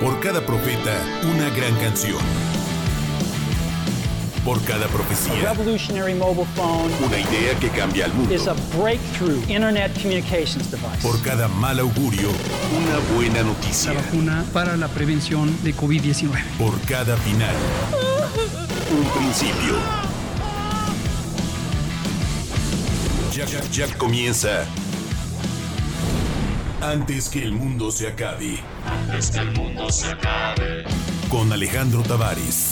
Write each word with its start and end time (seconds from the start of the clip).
Por 0.00 0.18
cada 0.20 0.40
profeta, 0.44 0.92
una 1.24 1.50
gran 1.50 1.74
canción. 1.76 2.16
Por 4.44 4.62
cada 4.64 4.86
profecía, 4.88 5.52
revolutionary 5.52 6.14
mobile 6.14 6.46
phone 6.56 6.90
una 7.06 7.18
idea 7.18 7.54
que 7.60 7.68
cambia 7.68 8.06
al 8.06 8.14
mundo. 8.14 8.34
is 8.34 8.48
a 8.48 8.54
breakthrough 8.78 9.38
internet 9.42 9.92
communications 10.00 10.70
device. 10.70 11.02
Por 11.02 11.20
cada 11.20 11.48
mal 11.48 11.78
augurio, 11.78 12.30
una 12.30 13.14
buena 13.14 13.42
noticia. 13.42 13.92
la 13.92 14.00
vacuna 14.00 14.44
para 14.54 14.76
la 14.78 14.88
prevención 14.88 15.54
de 15.62 15.74
COVID-19. 15.74 16.30
Por 16.56 16.80
cada 16.82 17.18
final, 17.18 17.54
un 18.90 19.20
principio. 19.20 19.76
Ya, 23.34 23.44
ya 23.70 23.98
comienza. 23.98 24.64
Antes 26.80 27.28
que 27.28 27.42
el 27.42 27.52
mundo 27.52 27.90
se 27.90 28.08
acabe. 28.08 28.58
Antes 28.90 29.30
que 29.30 29.38
el 29.38 29.52
mundo 29.52 29.90
se 29.90 30.10
acabe. 30.10 30.84
Con 31.28 31.52
Alejandro 31.52 32.02
Tavares. 32.02 32.69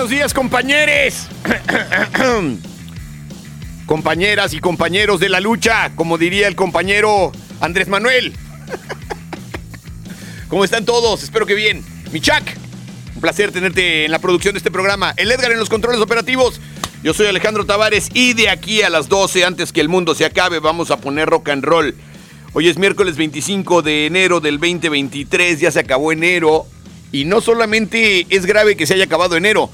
Buenos 0.00 0.16
días, 0.16 0.32
compañeros. 0.32 1.28
Compañeras 3.86 4.54
y 4.54 4.58
compañeros 4.58 5.20
de 5.20 5.28
la 5.28 5.40
lucha, 5.40 5.92
como 5.94 6.16
diría 6.16 6.48
el 6.48 6.56
compañero 6.56 7.32
Andrés 7.60 7.86
Manuel. 7.86 8.32
¿Cómo 10.48 10.64
están 10.64 10.86
todos? 10.86 11.22
Espero 11.22 11.44
que 11.44 11.52
bien. 11.52 11.84
Michak, 12.12 12.56
un 13.14 13.20
placer 13.20 13.52
tenerte 13.52 14.06
en 14.06 14.10
la 14.10 14.20
producción 14.20 14.54
de 14.54 14.58
este 14.58 14.70
programa. 14.70 15.12
El 15.18 15.30
Edgar 15.30 15.52
en 15.52 15.58
los 15.58 15.68
controles 15.68 16.00
operativos. 16.00 16.62
Yo 17.02 17.12
soy 17.12 17.26
Alejandro 17.26 17.66
Tavares 17.66 18.08
y 18.14 18.32
de 18.32 18.48
aquí 18.48 18.80
a 18.80 18.88
las 18.88 19.10
12, 19.10 19.44
antes 19.44 19.70
que 19.70 19.82
el 19.82 19.90
mundo 19.90 20.14
se 20.14 20.24
acabe, 20.24 20.60
vamos 20.60 20.90
a 20.90 20.96
poner 20.96 21.28
rock 21.28 21.50
and 21.50 21.62
roll. 21.62 21.94
Hoy 22.54 22.70
es 22.70 22.78
miércoles 22.78 23.16
25 23.16 23.82
de 23.82 24.06
enero 24.06 24.40
del 24.40 24.58
2023, 24.58 25.60
ya 25.60 25.70
se 25.70 25.80
acabó 25.80 26.10
enero. 26.10 26.64
Y 27.12 27.24
no 27.24 27.40
solamente 27.40 28.26
es 28.30 28.46
grave 28.46 28.76
que 28.76 28.86
se 28.86 28.94
haya 28.94 29.04
acabado 29.04 29.36
enero, 29.36 29.68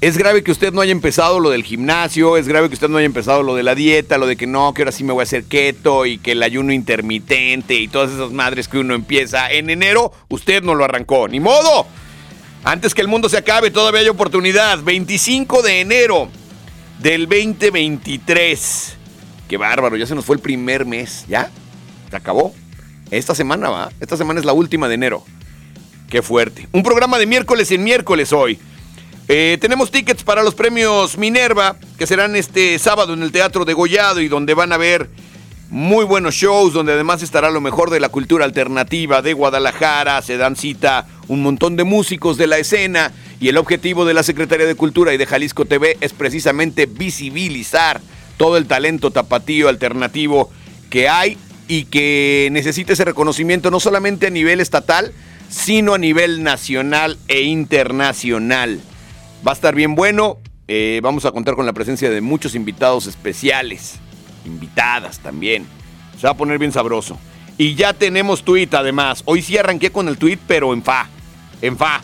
es 0.00 0.16
grave 0.16 0.44
que 0.44 0.52
usted 0.52 0.72
no 0.72 0.80
haya 0.80 0.92
empezado 0.92 1.40
lo 1.40 1.50
del 1.50 1.64
gimnasio, 1.64 2.36
es 2.36 2.46
grave 2.46 2.68
que 2.68 2.74
usted 2.74 2.88
no 2.88 2.98
haya 2.98 3.06
empezado 3.06 3.42
lo 3.42 3.56
de 3.56 3.64
la 3.64 3.74
dieta, 3.74 4.16
lo 4.16 4.26
de 4.26 4.36
que 4.36 4.46
no, 4.46 4.72
que 4.72 4.82
ahora 4.82 4.92
sí 4.92 5.02
me 5.02 5.12
voy 5.12 5.22
a 5.22 5.24
hacer 5.24 5.44
keto 5.44 6.06
y 6.06 6.18
que 6.18 6.32
el 6.32 6.42
ayuno 6.42 6.72
intermitente 6.72 7.74
y 7.74 7.88
todas 7.88 8.12
esas 8.12 8.30
madres 8.30 8.68
que 8.68 8.78
uno 8.78 8.94
empieza 8.94 9.50
en 9.50 9.70
enero, 9.70 10.12
usted 10.28 10.62
no 10.62 10.76
lo 10.76 10.84
arrancó, 10.84 11.26
ni 11.26 11.40
modo. 11.40 11.86
Antes 12.62 12.94
que 12.94 13.00
el 13.00 13.08
mundo 13.08 13.28
se 13.28 13.38
acabe, 13.38 13.70
todavía 13.70 14.00
hay 14.00 14.08
oportunidad. 14.08 14.82
25 14.82 15.62
de 15.62 15.80
enero 15.80 16.28
del 17.00 17.28
2023. 17.28 18.96
Qué 19.48 19.56
bárbaro, 19.56 19.96
ya 19.96 20.06
se 20.06 20.14
nos 20.14 20.24
fue 20.24 20.36
el 20.36 20.42
primer 20.42 20.86
mes, 20.86 21.24
¿ya? 21.28 21.50
Se 22.10 22.16
acabó. 22.16 22.54
Esta 23.10 23.34
semana 23.34 23.70
va, 23.70 23.90
esta 24.00 24.16
semana 24.16 24.38
es 24.38 24.46
la 24.46 24.52
última 24.52 24.86
de 24.86 24.94
enero. 24.94 25.24
Qué 26.08 26.22
fuerte. 26.22 26.68
Un 26.72 26.82
programa 26.84 27.18
de 27.18 27.26
miércoles 27.26 27.70
en 27.72 27.82
miércoles 27.82 28.32
hoy. 28.32 28.58
Eh, 29.30 29.58
tenemos 29.60 29.90
tickets 29.90 30.24
para 30.24 30.42
los 30.42 30.54
premios 30.54 31.18
Minerva, 31.18 31.76
que 31.98 32.06
serán 32.06 32.34
este 32.34 32.78
sábado 32.78 33.12
en 33.12 33.22
el 33.22 33.30
Teatro 33.30 33.66
de 33.66 33.74
Gollado 33.74 34.22
y 34.22 34.28
donde 34.28 34.54
van 34.54 34.72
a 34.72 34.78
ver 34.78 35.10
muy 35.68 36.06
buenos 36.06 36.34
shows, 36.34 36.72
donde 36.72 36.94
además 36.94 37.22
estará 37.22 37.50
lo 37.50 37.60
mejor 37.60 37.90
de 37.90 38.00
la 38.00 38.08
cultura 38.08 38.46
alternativa 38.46 39.20
de 39.20 39.34
Guadalajara, 39.34 40.22
se 40.22 40.38
dan 40.38 40.56
cita 40.56 41.06
un 41.28 41.42
montón 41.42 41.76
de 41.76 41.84
músicos 41.84 42.38
de 42.38 42.46
la 42.46 42.56
escena 42.56 43.12
y 43.38 43.48
el 43.48 43.58
objetivo 43.58 44.06
de 44.06 44.14
la 44.14 44.22
Secretaría 44.22 44.64
de 44.64 44.74
Cultura 44.74 45.12
y 45.12 45.18
de 45.18 45.26
Jalisco 45.26 45.66
TV 45.66 45.98
es 46.00 46.14
precisamente 46.14 46.86
visibilizar 46.86 48.00
todo 48.38 48.56
el 48.56 48.66
talento 48.66 49.10
tapatío 49.10 49.68
alternativo 49.68 50.50
que 50.88 51.10
hay 51.10 51.36
y 51.68 51.84
que 51.84 52.48
necesita 52.50 52.94
ese 52.94 53.04
reconocimiento 53.04 53.70
no 53.70 53.78
solamente 53.78 54.28
a 54.28 54.30
nivel 54.30 54.60
estatal, 54.60 55.12
sino 55.50 55.92
a 55.92 55.98
nivel 55.98 56.42
nacional 56.42 57.18
e 57.28 57.42
internacional. 57.42 58.80
Va 59.46 59.52
a 59.52 59.54
estar 59.54 59.74
bien 59.74 59.94
bueno. 59.94 60.38
Eh, 60.66 61.00
vamos 61.02 61.24
a 61.24 61.32
contar 61.32 61.54
con 61.54 61.64
la 61.66 61.72
presencia 61.72 62.10
de 62.10 62.20
muchos 62.20 62.54
invitados 62.54 63.06
especiales. 63.06 63.98
Invitadas 64.44 65.20
también. 65.20 65.66
Se 66.20 66.26
va 66.26 66.32
a 66.32 66.36
poner 66.36 66.58
bien 66.58 66.72
sabroso. 66.72 67.18
Y 67.56 67.74
ya 67.74 67.92
tenemos 67.92 68.44
tweet 68.44 68.68
además. 68.72 69.22
Hoy 69.24 69.42
sí 69.42 69.56
arranqué 69.56 69.90
con 69.90 70.08
el 70.08 70.18
tweet, 70.18 70.38
pero 70.46 70.72
en 70.72 70.82
fa. 70.82 71.08
En 71.62 71.76
fa. 71.76 72.02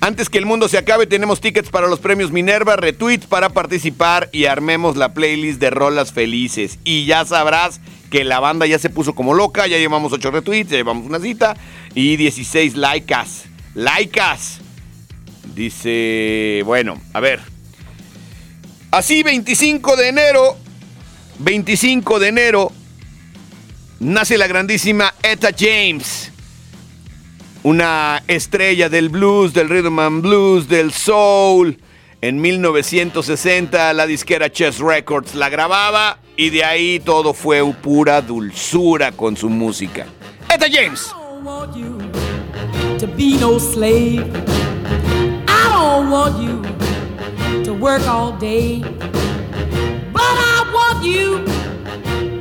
Antes 0.00 0.28
que 0.28 0.38
el 0.38 0.46
mundo 0.46 0.68
se 0.68 0.78
acabe, 0.78 1.06
tenemos 1.06 1.40
tickets 1.40 1.70
para 1.70 1.86
los 1.86 2.00
premios 2.00 2.32
Minerva, 2.32 2.74
retweets 2.74 3.26
para 3.26 3.50
participar 3.50 4.28
y 4.32 4.46
armemos 4.46 4.96
la 4.96 5.14
playlist 5.14 5.60
de 5.60 5.70
rolas 5.70 6.12
felices. 6.12 6.80
Y 6.82 7.06
ya 7.06 7.24
sabrás 7.24 7.80
que 8.10 8.24
la 8.24 8.40
banda 8.40 8.66
ya 8.66 8.80
se 8.80 8.90
puso 8.90 9.14
como 9.14 9.32
loca, 9.32 9.68
ya 9.68 9.78
llevamos 9.78 10.12
8 10.12 10.32
retweets, 10.32 10.70
ya 10.70 10.76
llevamos 10.76 11.06
una 11.06 11.20
cita 11.20 11.56
y 11.94 12.16
16 12.16 12.76
likes. 12.76 13.14
Likes. 13.76 14.61
Dice, 15.54 16.62
bueno, 16.64 17.00
a 17.12 17.20
ver. 17.20 17.40
Así 18.90 19.22
25 19.22 19.96
de 19.96 20.08
enero, 20.08 20.56
25 21.38 22.18
de 22.18 22.28
enero, 22.28 22.72
nace 24.00 24.36
la 24.38 24.46
grandísima 24.46 25.14
Etta 25.22 25.50
James. 25.56 26.30
Una 27.62 28.22
estrella 28.26 28.88
del 28.88 29.08
blues, 29.08 29.54
del 29.54 29.68
rhythm 29.68 29.98
and 29.98 30.22
blues, 30.22 30.68
del 30.68 30.92
soul. 30.92 31.78
En 32.20 32.40
1960 32.40 33.92
la 33.94 34.06
disquera 34.06 34.50
Chess 34.50 34.78
Records 34.78 35.34
la 35.34 35.48
grababa 35.48 36.18
y 36.36 36.50
de 36.50 36.64
ahí 36.64 37.00
todo 37.00 37.34
fue 37.34 37.62
pura 37.74 38.20
dulzura 38.20 39.12
con 39.12 39.36
su 39.36 39.48
música. 39.48 40.06
Etta 40.48 40.66
James. 40.70 41.12
Don't 45.82 46.10
want 46.10 46.40
you 46.40 46.62
to 47.64 47.74
work 47.74 48.06
all 48.06 48.30
day, 48.36 48.78
but 50.16 50.34
I 50.54 50.58
want 50.76 51.04
you 51.04 51.44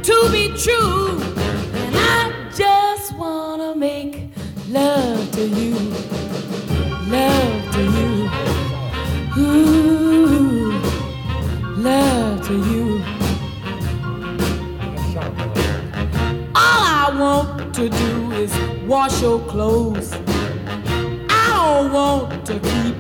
to 0.10 0.18
be 0.32 0.46
true. 0.56 1.20
And 1.84 1.96
I 1.98 2.32
just 2.56 3.18
wanna 3.18 3.76
make 3.76 4.30
love 4.70 5.32
to 5.32 5.44
you, 5.60 5.74
love 7.18 7.62
to 7.76 7.84
you, 7.98 8.12
ooh, 9.40 10.72
love 11.90 12.48
to 12.48 12.56
you. 12.72 12.86
All 16.64 16.82
I 17.02 17.08
want 17.20 17.74
to 17.74 17.90
do 17.90 18.32
is 18.44 18.52
wash 18.86 19.20
your 19.24 19.40
clothes. 19.52 20.14
I 21.62 21.84
don't 21.84 21.94
want 21.94 22.46
to 22.48 22.54
keep 22.54 22.96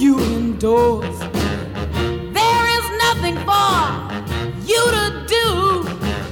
you 0.00 0.20
indoors. 0.20 1.18
There 2.38 2.64
is 2.76 2.86
nothing 3.04 3.36
for 3.48 3.74
you 4.70 4.82
to 4.96 5.06
do 5.26 5.46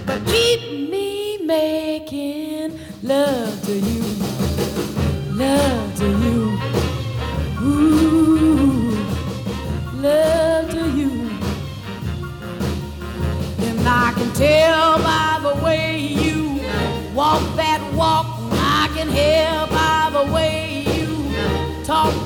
but 0.06 0.24
keep 0.26 0.60
me 0.92 1.38
making 1.38 2.78
love 3.02 3.60
to 3.64 3.72
you, 3.72 4.04
love 5.34 5.96
to 5.96 6.08
you, 6.24 6.40
ooh, 7.62 8.96
love 9.96 10.70
to 10.70 10.84
you. 10.98 11.10
And 13.66 13.88
I 13.88 14.12
can 14.16 14.32
tell 14.34 14.98
by 14.98 15.40
the 15.42 15.64
way 15.64 15.98
you 15.98 16.60
walk 17.12 17.42
that 17.56 17.82
walk, 17.96 18.26
I 18.52 18.88
can 18.94 19.08
hear 19.08 19.66
by 19.66 20.10
the 20.12 20.32
way 20.32 20.55
talk 21.86 22.25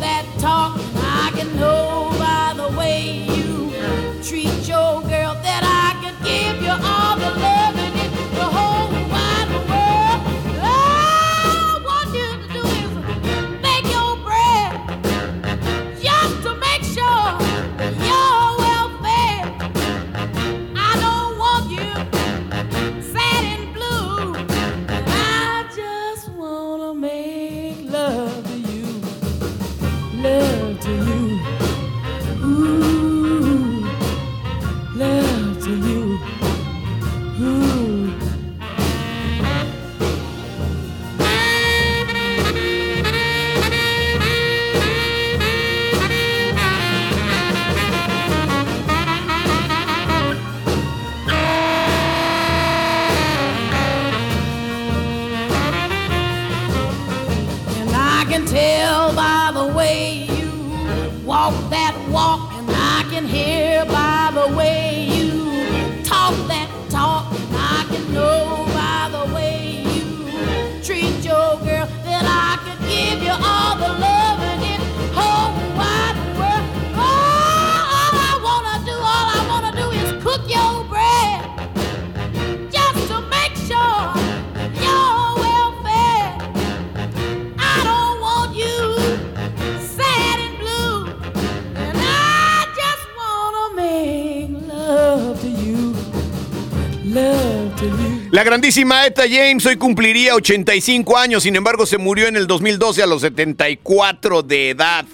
La 98.41 98.45
grandísima 98.45 99.05
Eta 99.05 99.25
James 99.29 99.67
hoy 99.67 99.77
cumpliría 99.77 100.35
85 100.35 101.19
años, 101.19 101.43
sin 101.43 101.57
embargo 101.57 101.85
se 101.85 101.99
murió 101.99 102.27
en 102.27 102.37
el 102.37 102.47
2012 102.47 103.03
a 103.03 103.07
los 103.07 103.21
74 103.21 104.43
de 104.43 104.71
edad. 104.71 105.05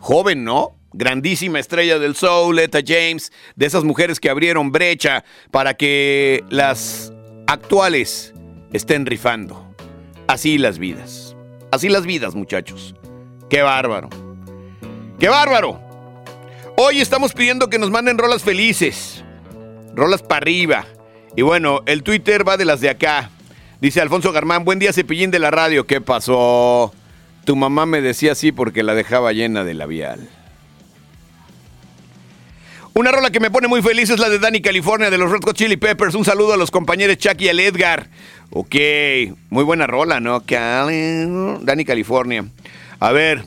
Joven, 0.00 0.42
¿no? 0.42 0.74
Grandísima 0.92 1.60
estrella 1.60 2.00
del 2.00 2.16
soul, 2.16 2.58
Eta 2.58 2.80
James, 2.84 3.30
de 3.54 3.66
esas 3.66 3.84
mujeres 3.84 4.18
que 4.18 4.30
abrieron 4.30 4.72
brecha 4.72 5.22
para 5.52 5.74
que 5.74 6.42
las 6.50 7.12
actuales 7.46 8.34
estén 8.72 9.06
rifando. 9.06 9.72
Así 10.26 10.58
las 10.58 10.80
vidas. 10.80 11.36
Así 11.70 11.88
las 11.88 12.04
vidas, 12.04 12.34
muchachos. 12.34 12.96
Qué 13.48 13.62
bárbaro. 13.62 14.10
¡Qué 15.20 15.28
bárbaro! 15.28 15.80
Hoy 16.76 17.00
estamos 17.00 17.32
pidiendo 17.32 17.70
que 17.70 17.78
nos 17.78 17.92
manden 17.92 18.18
rolas 18.18 18.42
felices. 18.42 19.22
Rolas 19.94 20.20
para 20.20 20.38
arriba. 20.38 20.84
Y 21.36 21.42
bueno, 21.42 21.82
el 21.84 22.02
Twitter 22.02 22.48
va 22.48 22.56
de 22.56 22.64
las 22.64 22.80
de 22.80 22.88
acá. 22.88 23.30
Dice 23.78 24.00
Alfonso 24.00 24.32
Garmán, 24.32 24.64
buen 24.64 24.78
día 24.78 24.94
cepillín 24.94 25.30
de 25.30 25.38
la 25.38 25.50
radio. 25.50 25.86
¿Qué 25.86 26.00
pasó? 26.00 26.94
Tu 27.44 27.54
mamá 27.54 27.84
me 27.84 28.00
decía 28.00 28.32
así 28.32 28.52
porque 28.52 28.82
la 28.82 28.94
dejaba 28.94 29.34
llena 29.34 29.62
de 29.62 29.74
labial. 29.74 30.30
Una 32.94 33.12
rola 33.12 33.30
que 33.30 33.40
me 33.40 33.50
pone 33.50 33.68
muy 33.68 33.82
feliz 33.82 34.08
es 34.08 34.18
la 34.18 34.30
de 34.30 34.38
Dani 34.38 34.62
California 34.62 35.10
de 35.10 35.18
los 35.18 35.30
Red 35.30 35.42
Hot 35.44 35.54
Chili 35.54 35.76
Peppers. 35.76 36.14
Un 36.14 36.24
saludo 36.24 36.54
a 36.54 36.56
los 36.56 36.70
compañeros 36.70 37.18
Chucky 37.18 37.44
y 37.44 37.48
al 37.50 37.60
Edgar. 37.60 38.08
Ok, 38.48 38.74
muy 39.50 39.62
buena 39.64 39.86
rola, 39.86 40.20
¿no? 40.20 40.40
Dani 40.40 41.84
California. 41.84 42.46
A 42.98 43.12
ver, 43.12 43.44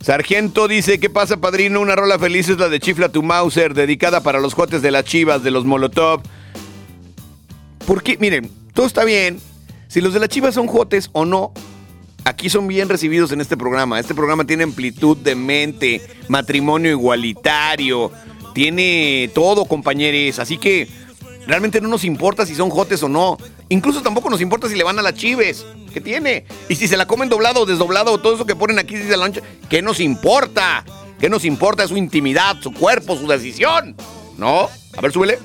Sargento 0.00 0.68
dice, 0.68 1.00
¿qué 1.00 1.10
pasa, 1.10 1.38
padrino? 1.38 1.80
Una 1.80 1.96
rola 1.96 2.16
feliz 2.20 2.48
es 2.48 2.58
la 2.58 2.68
de 2.68 2.78
Chifla 2.78 3.08
tu 3.08 3.24
Mauser, 3.24 3.74
dedicada 3.74 4.22
para 4.22 4.38
los 4.38 4.54
jotes 4.54 4.82
de 4.82 4.92
las 4.92 5.04
chivas, 5.04 5.42
de 5.42 5.50
los 5.50 5.64
Molotov. 5.64 6.22
Porque, 7.86 8.16
miren, 8.18 8.50
todo 8.72 8.86
está 8.86 9.04
bien. 9.04 9.40
Si 9.88 10.00
los 10.00 10.12
de 10.14 10.20
las 10.20 10.28
chivas 10.28 10.54
son 10.54 10.66
jotes 10.66 11.10
o 11.12 11.24
no, 11.24 11.52
aquí 12.24 12.48
son 12.48 12.66
bien 12.66 12.88
recibidos 12.88 13.32
en 13.32 13.40
este 13.40 13.56
programa. 13.56 14.00
Este 14.00 14.14
programa 14.14 14.44
tiene 14.44 14.64
amplitud 14.64 15.16
de 15.16 15.34
mente, 15.34 16.02
matrimonio 16.28 16.90
igualitario, 16.90 18.10
tiene 18.54 19.30
todo, 19.34 19.66
compañeros. 19.66 20.38
Así 20.38 20.58
que 20.58 20.88
realmente 21.46 21.80
no 21.80 21.88
nos 21.88 22.04
importa 22.04 22.46
si 22.46 22.54
son 22.54 22.70
jotes 22.70 23.02
o 23.02 23.08
no. 23.08 23.38
Incluso 23.68 24.02
tampoco 24.02 24.30
nos 24.30 24.40
importa 24.40 24.68
si 24.68 24.74
le 24.74 24.84
van 24.84 24.98
a 24.98 25.02
las 25.02 25.14
chives. 25.14 25.64
¿Qué 25.92 26.00
tiene? 26.00 26.44
Y 26.68 26.74
si 26.74 26.88
se 26.88 26.96
la 26.96 27.06
comen 27.06 27.28
doblado 27.28 27.60
o 27.60 27.66
desdoblado, 27.66 28.18
todo 28.18 28.34
eso 28.34 28.46
que 28.46 28.56
ponen 28.56 28.78
aquí 28.78 28.96
dice 28.96 29.16
la 29.16 29.28
noche, 29.28 29.42
¿qué 29.70 29.80
nos 29.80 30.00
importa? 30.00 30.84
¿Qué 31.20 31.28
nos 31.28 31.44
importa? 31.44 31.86
su 31.86 31.96
intimidad, 31.96 32.56
su 32.60 32.72
cuerpo, 32.72 33.16
su 33.16 33.28
decisión. 33.28 33.94
¿No? 34.36 34.68
A 34.96 35.00
ver, 35.00 35.12
súbele. 35.12 35.38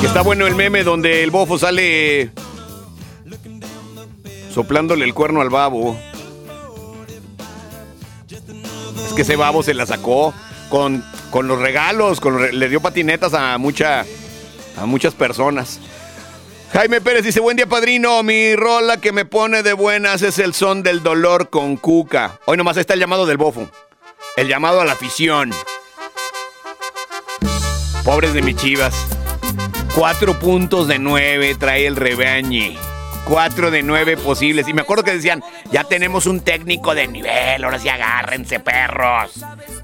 Que 0.00 0.06
está 0.06 0.22
bueno 0.22 0.46
el 0.46 0.54
meme 0.54 0.84
donde 0.84 1.22
el 1.22 1.30
bofo 1.30 1.58
sale 1.58 2.30
soplándole 4.52 5.04
el 5.04 5.14
cuerno 5.14 5.40
al 5.40 5.50
babo. 5.50 5.98
Es 9.06 9.12
que 9.14 9.22
ese 9.22 9.36
babo 9.36 9.62
se 9.62 9.74
la 9.74 9.86
sacó 9.86 10.32
con, 10.70 11.04
con 11.30 11.46
los 11.48 11.60
regalos, 11.60 12.20
con 12.20 12.58
le 12.58 12.68
dio 12.68 12.80
patinetas 12.80 13.34
a, 13.34 13.58
mucha, 13.58 14.04
a 14.76 14.86
muchas 14.86 15.14
personas. 15.14 15.78
Jaime 16.72 17.00
Pérez 17.00 17.24
dice, 17.24 17.40
buen 17.40 17.56
día 17.56 17.66
padrino, 17.66 18.22
mi 18.22 18.56
rola 18.56 18.98
que 18.98 19.12
me 19.12 19.24
pone 19.24 19.62
de 19.62 19.72
buenas 19.72 20.22
es 20.22 20.38
el 20.38 20.52
son 20.52 20.82
del 20.82 21.02
dolor 21.02 21.48
con 21.48 21.76
Cuca. 21.76 22.40
Hoy 22.46 22.56
nomás 22.56 22.76
está 22.76 22.94
el 22.94 23.00
llamado 23.00 23.24
del 23.26 23.36
bofo. 23.36 23.70
El 24.36 24.48
llamado 24.48 24.82
a 24.82 24.84
la 24.84 24.92
afición. 24.92 25.50
Pobres 28.04 28.34
de 28.34 28.42
mis 28.42 28.54
chivas. 28.56 28.94
Cuatro 29.94 30.38
puntos 30.38 30.88
de 30.88 30.98
nueve 30.98 31.54
trae 31.58 31.86
el 31.86 31.96
rebañe. 31.96 32.76
Cuatro 33.24 33.70
de 33.70 33.82
nueve 33.82 34.18
posibles. 34.18 34.68
Y 34.68 34.74
me 34.74 34.82
acuerdo 34.82 35.04
que 35.04 35.14
decían, 35.14 35.42
ya 35.72 35.84
tenemos 35.84 36.26
un 36.26 36.40
técnico 36.40 36.94
de 36.94 37.08
nivel, 37.08 37.64
ahora 37.64 37.78
sí 37.78 37.88
agárrense, 37.88 38.60
perros. 38.60 39.32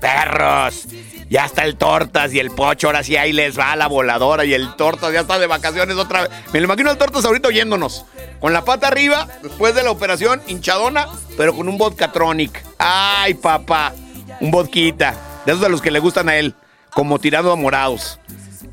Perros. 0.02 0.86
Ya 1.30 1.46
está 1.46 1.64
el 1.64 1.76
Tortas 1.76 2.34
y 2.34 2.38
el 2.38 2.50
Pocho, 2.50 2.88
ahora 2.88 3.02
sí 3.02 3.16
ahí 3.16 3.32
les 3.32 3.58
va 3.58 3.74
la 3.74 3.86
voladora 3.86 4.44
y 4.44 4.52
el 4.52 4.76
Tortas 4.76 5.14
ya 5.14 5.20
está 5.20 5.38
de 5.38 5.46
vacaciones 5.46 5.96
otra 5.96 6.22
vez. 6.22 6.30
Me 6.52 6.60
lo 6.60 6.66
imagino 6.66 6.90
al 6.90 6.98
Tortas 6.98 7.24
ahorita 7.24 7.48
oyéndonos. 7.48 8.04
Con 8.38 8.52
la 8.52 8.66
pata 8.66 8.88
arriba, 8.88 9.26
después 9.42 9.74
de 9.74 9.82
la 9.82 9.92
operación, 9.92 10.42
hinchadona, 10.46 11.08
pero 11.38 11.56
con 11.56 11.70
un 11.70 11.78
vodka 11.78 12.12
tronic. 12.12 12.62
Ay, 12.76 13.32
papá 13.32 13.94
un 14.42 14.50
vodquita, 14.50 15.14
de 15.46 15.52
esos 15.52 15.62
de 15.62 15.68
los 15.68 15.80
que 15.80 15.92
le 15.92 16.00
gustan 16.00 16.28
a 16.28 16.36
él, 16.36 16.54
como 16.90 17.20
tirado 17.20 17.52
a 17.52 17.56
morados. 17.56 18.18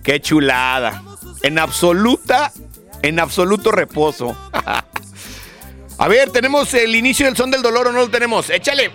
Qué 0.04 0.20
chulada. 0.20 1.04
En 1.44 1.60
absoluta, 1.60 2.52
en 3.04 3.20
absoluto 3.20 3.72
reposo. 3.72 4.36
a 5.98 6.08
ver, 6.08 6.32
¿tenemos 6.32 6.74
el 6.74 6.96
inicio 6.96 7.28
del 7.28 7.38
son 7.38 7.52
del 7.52 7.62
dolor 7.62 7.88
o 7.88 7.92
no 7.92 8.00
lo 8.00 8.10
tenemos? 8.10 8.50
Échale. 8.50 8.90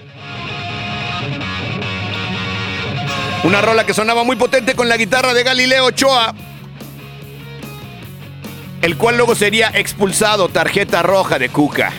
Una 3.44 3.60
rola 3.60 3.86
que 3.86 3.94
sonaba 3.94 4.24
muy 4.24 4.34
potente 4.34 4.74
con 4.74 4.88
la 4.88 4.96
guitarra 4.96 5.32
de 5.32 5.44
Galileo 5.44 5.86
Ochoa. 5.86 6.34
El 8.82 8.96
cual 8.96 9.16
luego 9.16 9.36
sería 9.36 9.70
expulsado, 9.74 10.48
tarjeta 10.48 11.04
roja 11.04 11.38
de 11.38 11.50
Cuca. 11.50 11.92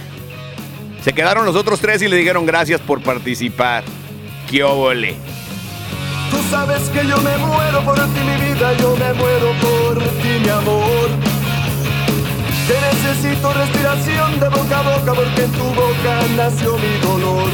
Se 1.01 1.13
quedaron 1.13 1.45
los 1.45 1.55
otros 1.55 1.79
tres 1.79 2.01
y 2.01 2.09
le 2.09 2.17
dijeron 2.17 2.45
gracias 2.45 2.81
por 2.81 3.01
participar. 3.01 3.85
¡Qué 4.55 4.63
óvole! 4.63 5.17
Tú 6.31 6.37
sabes 6.49 6.83
que 6.83 7.05
yo 7.05 7.17
me 7.17 7.37
muero 7.39 7.81
por 7.83 7.95
ti, 7.95 8.21
mi 8.21 8.45
vida, 8.45 8.71
yo 8.77 8.95
me 8.95 9.13
muero 9.15 9.51
por 9.59 10.01
ti, 10.01 10.29
mi 10.41 10.47
amor. 10.47 11.09
Te 12.65 12.79
necesito 12.79 13.51
respiración 13.51 14.39
de 14.39 14.47
boca 14.47 14.79
a 14.79 14.97
boca 14.97 15.13
porque 15.13 15.43
en 15.43 15.51
tu 15.51 15.63
boca 15.73 16.21
nació 16.37 16.77
mi 16.77 16.97
dolor. 17.05 17.49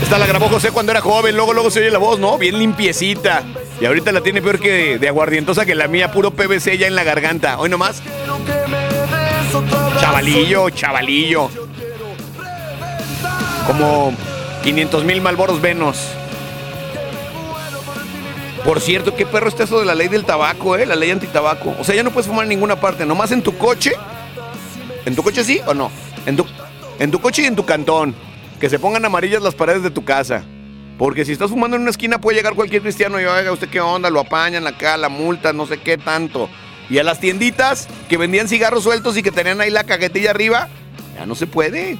Esta 0.00 0.16
la 0.16 0.26
grabó 0.28 0.48
José 0.48 0.70
cuando 0.70 0.92
era 0.92 1.00
joven, 1.00 1.34
luego 1.34 1.52
luego 1.54 1.72
se 1.72 1.80
oye 1.80 1.90
la 1.90 1.98
voz, 1.98 2.20
¿no? 2.20 2.38
Bien 2.38 2.56
limpiecita. 2.56 3.42
Y 3.80 3.86
ahorita 3.86 4.12
la 4.12 4.20
tiene 4.20 4.40
peor 4.40 4.60
que 4.60 5.00
de, 5.00 5.08
aguardientosa 5.08 5.66
que 5.66 5.74
la 5.74 5.88
mía, 5.88 6.12
puro 6.12 6.30
PVC 6.30 6.78
ya 6.78 6.86
en 6.86 6.94
la 6.94 7.02
garganta. 7.02 7.58
Hoy 7.58 7.68
nomás. 7.68 8.00
Chavalillo, 9.98 10.70
chavalillo. 10.70 11.50
Como 13.66 14.14
500 14.62 15.02
mil 15.02 15.20
malboros 15.20 15.60
venos. 15.60 16.14
Por 18.64 18.80
cierto, 18.80 19.14
¿qué 19.14 19.26
perro 19.26 19.48
está 19.48 19.64
eso 19.64 19.78
de 19.78 19.84
la 19.84 19.94
ley 19.94 20.08
del 20.08 20.24
tabaco, 20.24 20.74
eh? 20.76 20.86
La 20.86 20.96
ley 20.96 21.10
antitabaco. 21.10 21.74
O 21.78 21.84
sea, 21.84 21.94
ya 21.94 22.02
no 22.02 22.10
puedes 22.10 22.26
fumar 22.26 22.44
en 22.44 22.48
ninguna 22.48 22.80
parte, 22.80 23.04
nomás 23.04 23.30
en 23.30 23.42
tu 23.42 23.58
coche. 23.58 23.92
¿En 25.04 25.14
tu 25.14 25.22
coche 25.22 25.44
sí 25.44 25.60
o 25.66 25.74
no? 25.74 25.90
En 26.24 26.36
tu, 27.10 27.20
coche 27.20 27.42
y 27.42 27.44
en 27.44 27.56
tu 27.56 27.66
cantón. 27.66 28.14
Que 28.58 28.70
se 28.70 28.78
pongan 28.78 29.04
amarillas 29.04 29.42
las 29.42 29.54
paredes 29.54 29.82
de 29.82 29.90
tu 29.90 30.02
casa. 30.02 30.44
Porque 30.96 31.26
si 31.26 31.32
estás 31.32 31.50
fumando 31.50 31.76
en 31.76 31.82
una 31.82 31.90
esquina 31.90 32.22
puede 32.22 32.38
llegar 32.38 32.54
cualquier 32.54 32.80
cristiano 32.80 33.20
y 33.20 33.26
oiga, 33.26 33.52
¿usted 33.52 33.68
qué 33.68 33.82
onda? 33.82 34.08
Lo 34.08 34.20
apañan 34.20 34.66
acá, 34.66 34.96
la 34.96 35.10
multa, 35.10 35.52
no 35.52 35.66
sé 35.66 35.78
qué 35.78 35.98
tanto. 35.98 36.48
Y 36.88 36.96
a 36.96 37.04
las 37.04 37.20
tienditas 37.20 37.86
que 38.08 38.16
vendían 38.16 38.48
cigarros 38.48 38.84
sueltos 38.84 39.14
y 39.18 39.22
que 39.22 39.30
tenían 39.30 39.60
ahí 39.60 39.70
la 39.70 39.84
cajetilla 39.84 40.30
arriba, 40.30 40.68
ya 41.14 41.26
no 41.26 41.34
se 41.34 41.46
puede. 41.46 41.98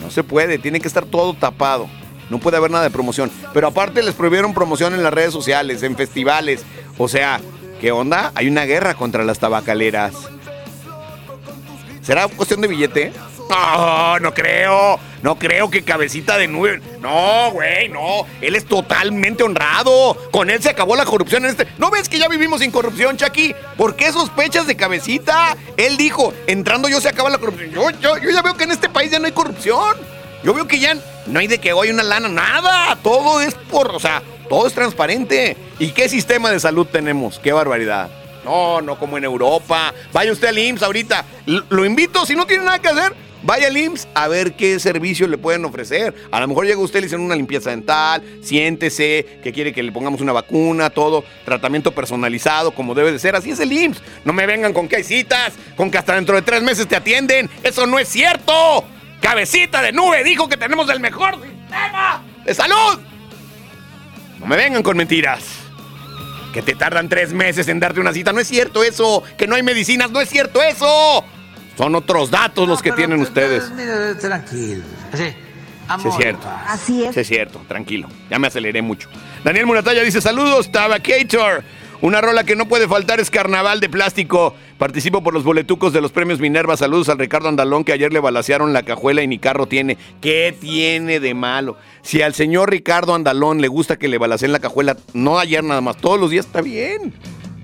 No 0.00 0.12
se 0.12 0.22
puede, 0.22 0.58
tiene 0.58 0.78
que 0.78 0.86
estar 0.86 1.06
todo 1.06 1.34
tapado. 1.34 1.88
No 2.30 2.38
puede 2.38 2.56
haber 2.56 2.70
nada 2.70 2.84
de 2.84 2.90
promoción. 2.90 3.30
Pero 3.52 3.68
aparte 3.68 4.02
les 4.02 4.14
prohibieron 4.14 4.54
promoción 4.54 4.94
en 4.94 5.02
las 5.02 5.12
redes 5.12 5.32
sociales, 5.32 5.82
en 5.82 5.96
festivales. 5.96 6.64
O 6.98 7.08
sea, 7.08 7.40
¿qué 7.80 7.92
onda? 7.92 8.32
Hay 8.34 8.48
una 8.48 8.64
guerra 8.64 8.94
contra 8.94 9.24
las 9.24 9.38
tabacaleras. 9.38 10.14
¿Será 12.02 12.26
cuestión 12.28 12.60
de 12.60 12.68
billete? 12.68 13.12
No, 13.50 14.18
no 14.18 14.34
creo. 14.34 14.98
No 15.22 15.38
creo 15.38 15.70
que 15.70 15.82
cabecita 15.82 16.38
de 16.38 16.48
nube. 16.48 16.80
No, 17.00 17.50
güey, 17.50 17.88
no. 17.88 18.26
Él 18.40 18.54
es 18.54 18.66
totalmente 18.66 19.42
honrado. 19.42 20.16
Con 20.30 20.50
él 20.50 20.62
se 20.62 20.70
acabó 20.70 20.96
la 20.96 21.04
corrupción 21.04 21.44
en 21.44 21.52
este. 21.52 21.66
¿No 21.78 21.90
ves 21.90 22.08
que 22.08 22.18
ya 22.18 22.28
vivimos 22.28 22.60
sin 22.60 22.70
corrupción, 22.70 23.16
Chucky? 23.16 23.54
¿Por 23.76 23.96
qué 23.96 24.12
sospechas 24.12 24.66
de 24.66 24.76
cabecita? 24.76 25.56
Él 25.76 25.96
dijo, 25.96 26.32
entrando 26.46 26.88
yo 26.88 27.00
se 27.00 27.08
acaba 27.08 27.30
la 27.30 27.38
corrupción. 27.38 27.70
Yo, 27.70 27.90
yo, 27.90 28.18
yo 28.18 28.30
ya 28.30 28.42
veo 28.42 28.54
que 28.54 28.64
en 28.64 28.72
este 28.72 28.88
país 28.88 29.10
ya 29.10 29.18
no 29.18 29.26
hay 29.26 29.32
corrupción. 29.32 29.96
Yo 30.42 30.54
veo 30.54 30.68
que 30.68 30.78
ya 30.78 30.96
no 31.26 31.40
hay 31.40 31.46
de 31.46 31.58
que 31.58 31.72
hoy 31.72 31.90
una 31.90 32.02
lana, 32.02 32.28
nada. 32.28 32.96
Todo 33.02 33.40
es 33.40 33.54
por, 33.54 33.94
o 33.94 34.00
sea, 34.00 34.22
todo 34.48 34.66
es 34.66 34.72
transparente. 34.72 35.56
¿Y 35.78 35.88
qué 35.88 36.08
sistema 36.08 36.50
de 36.50 36.60
salud 36.60 36.86
tenemos? 36.86 37.38
Qué 37.38 37.52
barbaridad. 37.52 38.08
No, 38.44 38.80
no 38.80 38.98
como 38.98 39.18
en 39.18 39.24
Europa. 39.24 39.92
Vaya 40.12 40.32
usted 40.32 40.48
al 40.48 40.58
IMSS 40.58 40.82
ahorita. 40.82 41.24
lo 41.46 41.84
invito, 41.84 42.24
si 42.24 42.34
no 42.34 42.46
tiene 42.46 42.64
nada 42.64 42.78
que 42.78 42.88
hacer, 42.88 43.14
vaya 43.42 43.66
al 43.66 43.76
IMSS 43.76 44.08
a 44.14 44.28
ver 44.28 44.54
qué 44.54 44.78
servicio 44.78 45.26
le 45.26 45.38
pueden 45.38 45.64
ofrecer. 45.64 46.14
A 46.30 46.40
lo 46.40 46.48
mejor 46.48 46.66
llega 46.66 46.78
usted 46.78 47.00
y 47.00 47.02
le 47.02 47.06
hicieron 47.06 47.26
una 47.26 47.36
limpieza 47.36 47.70
dental, 47.70 48.22
siéntese, 48.40 49.40
que 49.42 49.52
quiere 49.52 49.72
que 49.72 49.82
le 49.82 49.92
pongamos 49.92 50.20
una 50.20 50.32
vacuna, 50.32 50.88
todo, 50.88 51.24
tratamiento 51.44 51.92
personalizado 51.92 52.70
como 52.70 52.94
debe 52.94 53.12
de 53.12 53.18
ser. 53.18 53.34
Así 53.34 53.50
es 53.50 53.60
el 53.60 53.72
IMSS. 53.72 54.02
No 54.24 54.32
me 54.32 54.46
vengan 54.46 54.72
con 54.72 54.88
que 54.88 54.96
hay 54.96 55.04
citas, 55.04 55.54
con 55.76 55.90
que 55.90 55.98
hasta 55.98 56.14
dentro 56.14 56.36
de 56.36 56.42
tres 56.42 56.62
meses 56.62 56.86
te 56.86 56.96
atienden. 56.96 57.50
Eso 57.64 57.86
no 57.86 57.98
es 57.98 58.08
cierto. 58.08 58.86
Cabecita 59.20 59.82
de 59.82 59.92
nube 59.92 60.22
dijo 60.24 60.48
que 60.48 60.56
tenemos 60.56 60.88
el 60.90 61.00
mejor 61.00 61.34
sistema 61.42 62.22
de 62.44 62.54
salud. 62.54 62.98
No 64.38 64.46
me 64.46 64.56
vengan 64.56 64.82
con 64.82 64.96
mentiras. 64.96 65.42
Que 66.52 66.62
te 66.62 66.74
tardan 66.74 67.08
tres 67.08 67.32
meses 67.32 67.68
en 67.68 67.78
darte 67.80 68.00
una 68.00 68.12
cita. 68.12 68.32
No 68.32 68.40
es 68.40 68.48
cierto 68.48 68.82
eso. 68.82 69.22
Que 69.36 69.46
no 69.46 69.54
hay 69.56 69.62
medicinas. 69.62 70.10
No 70.10 70.20
es 70.20 70.28
cierto 70.30 70.62
eso. 70.62 71.24
Son 71.76 71.94
otros 71.94 72.30
datos 72.30 72.66
los 72.66 72.80
que 72.80 72.92
tienen 72.92 73.20
ustedes. 73.20 73.70
Mira, 73.72 74.16
tranquilo. 74.18 74.82
Sí, 75.14 75.24
Sí, 75.24 75.34
amor, 75.88 76.08
es 76.08 76.16
cierto. 76.16 76.42
paz. 76.42 76.62
Así 76.68 77.04
es. 77.04 77.14
Sí, 77.14 77.20
es 77.20 77.28
cierto, 77.28 77.60
tranquilo. 77.68 78.08
Ya 78.30 78.38
me 78.38 78.46
aceleré 78.48 78.82
mucho. 78.82 79.08
Daniel 79.44 79.66
Muratalla 79.66 80.02
dice: 80.02 80.20
Saludos, 80.20 80.70
Tabacator. 80.72 81.64
Una 82.00 82.20
rola 82.20 82.44
que 82.44 82.54
no 82.54 82.68
puede 82.68 82.86
faltar 82.86 83.18
es 83.18 83.28
Carnaval 83.28 83.80
de 83.80 83.88
Plástico. 83.88 84.54
Participo 84.78 85.24
por 85.24 85.34
los 85.34 85.42
boletucos 85.42 85.92
de 85.92 86.00
los 86.00 86.12
premios 86.12 86.38
Minerva. 86.38 86.76
Saludos 86.76 87.08
al 87.08 87.18
Ricardo 87.18 87.48
Andalón 87.48 87.82
que 87.82 87.92
ayer 87.92 88.12
le 88.12 88.20
balacearon 88.20 88.72
la 88.72 88.84
cajuela 88.84 89.20
y 89.20 89.26
ni 89.26 89.40
carro 89.40 89.66
tiene. 89.66 89.98
¿Qué 90.20 90.56
tiene 90.60 91.18
de 91.18 91.34
malo? 91.34 91.76
Si 92.02 92.22
al 92.22 92.34
señor 92.34 92.70
Ricardo 92.70 93.16
Andalón 93.16 93.60
le 93.60 93.66
gusta 93.66 93.96
que 93.96 94.06
le 94.06 94.16
balaceen 94.16 94.52
la 94.52 94.60
cajuela, 94.60 94.96
no 95.12 95.40
ayer 95.40 95.64
nada 95.64 95.80
más, 95.80 95.96
todos 95.96 96.20
los 96.20 96.30
días 96.30 96.46
está 96.46 96.60
bien. 96.60 97.14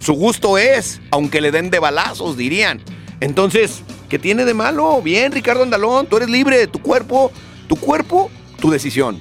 Su 0.01 0.15
gusto 0.15 0.59
es, 0.59 1.01
aunque 1.13 1.41
le 1.41 1.53
den 1.53 1.71
de 1.71 1.79
balazos, 1.79 2.37
dirían. 2.37 2.83
Entonces, 3.21 3.85
¿qué 4.09 4.19
tiene 4.19 4.45
de 4.45 4.53
malo? 4.53 5.01
Bien, 5.01 5.31
Ricardo 5.31 5.63
Andalón, 5.63 6.07
tú 6.07 6.17
eres 6.17 6.29
libre, 6.29 6.67
tu 6.67 6.81
cuerpo, 6.83 7.31
tu 7.69 7.77
cuerpo, 7.77 8.33
tu 8.61 8.69
decisión. 8.69 9.21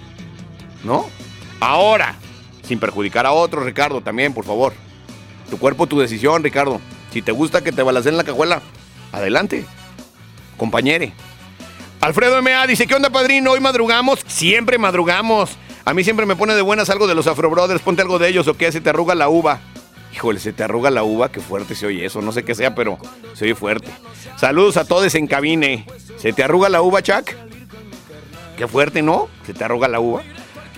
¿No? 0.83 1.05
Ahora, 1.59 2.15
sin 2.63 2.79
perjudicar 2.79 3.27
a 3.27 3.31
otros, 3.31 3.63
Ricardo, 3.63 4.01
también, 4.01 4.33
por 4.33 4.43
favor. 4.43 4.73
Tu 5.53 5.59
cuerpo, 5.59 5.85
tu 5.85 5.99
decisión, 5.99 6.43
Ricardo. 6.43 6.81
Si 7.11 7.21
te 7.21 7.31
gusta 7.31 7.63
que 7.63 7.71
te 7.71 7.83
balaceen 7.83 8.17
la 8.17 8.23
cajuela, 8.23 8.63
adelante. 9.11 9.65
Compañere. 10.57 11.13
Alfredo 12.01 12.39
M.A. 12.39 12.65
dice, 12.65 12.87
¿qué 12.87 12.95
onda, 12.95 13.11
padrino? 13.11 13.51
Hoy 13.51 13.59
madrugamos. 13.59 14.21
Siempre 14.25 14.79
madrugamos. 14.79 15.51
A 15.85 15.93
mí 15.93 16.03
siempre 16.03 16.25
me 16.25 16.35
pone 16.35 16.55
de 16.55 16.63
buenas 16.63 16.89
algo 16.89 17.05
de 17.05 17.13
los 17.13 17.27
Afro 17.27 17.51
Brothers. 17.51 17.83
Ponte 17.83 18.01
algo 18.01 18.17
de 18.17 18.29
ellos 18.29 18.47
o 18.47 18.55
qué, 18.55 18.71
se 18.71 18.81
te 18.81 18.89
arruga 18.89 19.13
la 19.13 19.29
uva. 19.29 19.59
Híjole, 20.11 20.39
se 20.39 20.53
te 20.53 20.63
arruga 20.63 20.89
la 20.89 21.03
uva. 21.03 21.31
Qué 21.31 21.39
fuerte 21.39 21.75
se 21.75 21.85
oye 21.85 22.03
eso. 22.03 22.19
No 22.23 22.31
sé 22.31 22.41
qué 22.41 22.55
sea, 22.55 22.73
pero 22.73 22.97
se 23.35 23.45
oye 23.45 23.53
fuerte. 23.53 23.91
Saludos 24.37 24.77
a 24.77 24.85
todos 24.85 25.13
en 25.13 25.27
cabine. 25.27 25.85
¿Se 26.17 26.33
te 26.33 26.43
arruga 26.43 26.67
la 26.67 26.81
uva, 26.81 27.03
Chuck? 27.03 27.29
Qué 28.57 28.67
fuerte, 28.67 29.03
¿no? 29.03 29.29
Se 29.45 29.53
te 29.53 29.63
arruga 29.63 29.87
la 29.87 29.99
uva. 29.99 30.23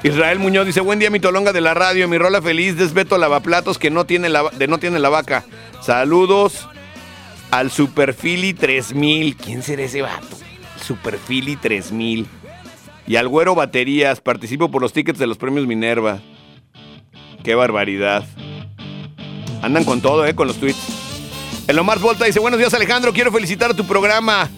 Israel 0.04 0.40
Muñoz 0.40 0.66
dice, 0.66 0.82
buen 0.82 1.00
día 1.00 1.10
mi 1.10 1.20
tolonga 1.20 1.52
de 1.52 1.62
la 1.62 1.74
radio, 1.74 2.08
mi 2.08 2.18
rola 2.18 2.42
feliz, 2.42 2.78
desbeto 2.78 3.18
lavaplatos 3.18 3.78
que 3.78 3.90
no 3.90 4.06
tiene 4.06 4.30
la, 4.30 4.50
de 4.50 4.68
no 4.68 4.78
tiene 4.78 5.00
la 5.00 5.10
vaca. 5.10 5.46
Saludos 5.82 6.68
al 7.52 7.72
Superfili 7.72 8.54
3000. 8.54 9.36
¿Quién 9.36 9.64
será 9.64 9.84
ese 9.84 10.02
vato? 10.02 10.38
Superfili 10.82 11.56
3000. 11.56 12.28
Y 13.08 13.16
al 13.16 13.28
Güero 13.28 13.56
Baterías, 13.56 14.22
participo 14.22 14.70
por 14.70 14.81
los 14.81 14.94
tickets 14.94 15.20
de 15.20 15.27
los 15.27 15.38
premios 15.38 15.68
Minerva. 15.68 16.20
Qué 17.44 17.55
barbaridad. 17.55 18.25
Andan 19.62 19.84
con 19.84 20.01
todo, 20.01 20.25
¿eh? 20.25 20.36
Con 20.36 20.48
los 20.48 20.58
tweets. 20.58 20.77
El 21.68 21.79
Omar 21.79 22.00
Volta 22.00 22.25
dice, 22.25 22.40
buenos 22.40 22.60
días 22.60 22.74
Alejandro, 22.74 23.12
quiero 23.14 23.31
felicitar 23.31 23.72
a 23.72 23.74
tu 23.74 23.86
programa. 23.86 24.50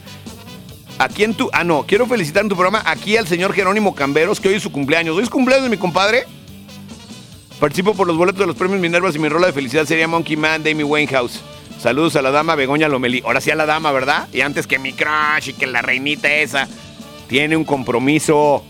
Aquí 1.00 1.24
en 1.24 1.36
tu. 1.36 1.50
Ah, 1.54 1.64
no, 1.64 1.86
quiero 1.88 2.08
felicitar 2.08 2.44
en 2.44 2.50
tu 2.50 2.56
programa 2.56 2.82
aquí 2.86 3.18
al 3.18 3.28
señor 3.28 3.54
Jerónimo 3.54 3.94
Camberos, 3.94 4.40
que 4.40 4.50
hoy 4.50 4.56
es 4.56 4.64
su 4.64 4.72
cumpleaños. 4.72 5.16
¿Hoy 5.16 5.24
es 5.24 5.30
cumpleaños 5.30 5.66
de 5.66 5.70
mi 5.70 5.78
compadre? 5.78 6.26
Participo 7.60 7.94
por 7.94 8.08
los 8.08 8.18
boletos 8.18 8.40
de 8.40 8.48
los 8.48 8.56
premios 8.56 8.80
Minervas 8.80 9.16
y 9.16 9.20
mi 9.20 9.30
rola 9.30 9.48
de 9.48 9.54
felicidad 9.54 9.86
sería 9.86 10.08
Monkey 10.08 10.36
Man 10.36 10.64
de 10.64 10.72
Amy. 10.72 10.84
Saludos 11.80 12.16
a 12.16 12.22
la 12.22 12.32
dama 12.32 12.56
Begoña 12.56 12.88
Lomelí. 12.88 13.22
Ahora 13.26 13.42
sí 13.42 13.52
a 13.52 13.56
la 13.56 13.68
dama, 13.68 13.92
¿verdad? 13.92 14.28
Y 14.34 14.42
antes 14.42 14.66
que 14.66 14.80
mi 14.80 14.94
crush 14.94 15.50
y 15.50 15.54
que 15.54 15.68
la 15.68 15.82
reinita 15.82 16.32
esa. 16.32 16.68
Tiene 17.28 17.56
un 17.56 17.64
compromiso. 17.64 18.64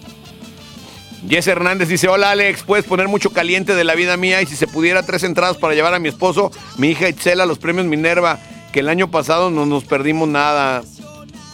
Jess 1.28 1.48
Hernández 1.48 1.88
dice, 1.88 2.08
hola 2.08 2.32
Alex, 2.32 2.64
puedes 2.64 2.86
poner 2.86 3.08
mucho 3.08 3.32
caliente 3.32 3.76
de 3.76 3.84
la 3.84 3.96
vida 3.96 4.18
mía 4.18 4.42
y 4.42 4.46
si 4.46 4.56
se 4.56 4.68
pudiera 4.68 5.04
tres 5.04 5.24
entradas 5.24 5.58
para 5.58 5.74
llevar 5.74 5.94
a 5.94 6.00
mi 6.00 6.10
esposo, 6.10 6.52
mi 6.78 6.90
hija 6.90 7.10
Itzel 7.10 7.42
a 7.42 7.46
los 7.46 7.58
premios 7.58 7.86
Minerva, 7.86 8.40
que 8.72 8.82
el 8.82 8.90
año 8.90 9.10
pasado 9.10 9.50
no 9.50 9.66
nos 9.66 9.84
perdimos 9.84 10.28
nada. 10.28 10.84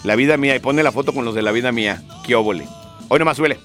La 0.04 0.16
vida 0.16 0.38
mía, 0.38 0.56
y 0.56 0.60
pone 0.60 0.84
la 0.84 0.92
foto 0.92 1.14
con 1.14 1.24
los 1.24 1.34
de 1.34 1.42
la 1.42 1.52
vida 1.52 1.72
mía. 1.72 2.04
Qué 2.26 2.36
óvole. 2.36 2.68
Hoy 3.08 3.20
nomás 3.20 3.38
suele. 3.38 3.60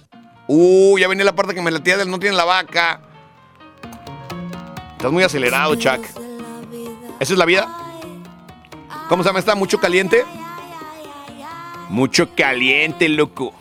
Uh, 0.46 0.98
ya 0.98 1.09
venía 1.09 1.24
la 1.24 1.35
parte 1.35 1.55
que 1.55 1.61
me 1.61 1.70
latía 1.70 1.96
del 1.96 2.11
no 2.11 2.18
tiene 2.18 2.37
la 2.37 2.44
vaca. 2.44 3.01
Estás 4.92 5.12
muy 5.12 5.22
acelerado, 5.22 5.74
Chuck. 5.74 6.05
¿Esa 7.20 7.33
es 7.33 7.38
la 7.38 7.44
vida? 7.44 7.68
¿Cómo 9.09 9.22
se 9.22 9.29
llama 9.29 9.40
esta? 9.40 9.55
¿Mucho 9.55 9.79
caliente? 9.79 10.24
Mucho 11.88 12.35
caliente, 12.35 13.09
loco. 13.09 13.55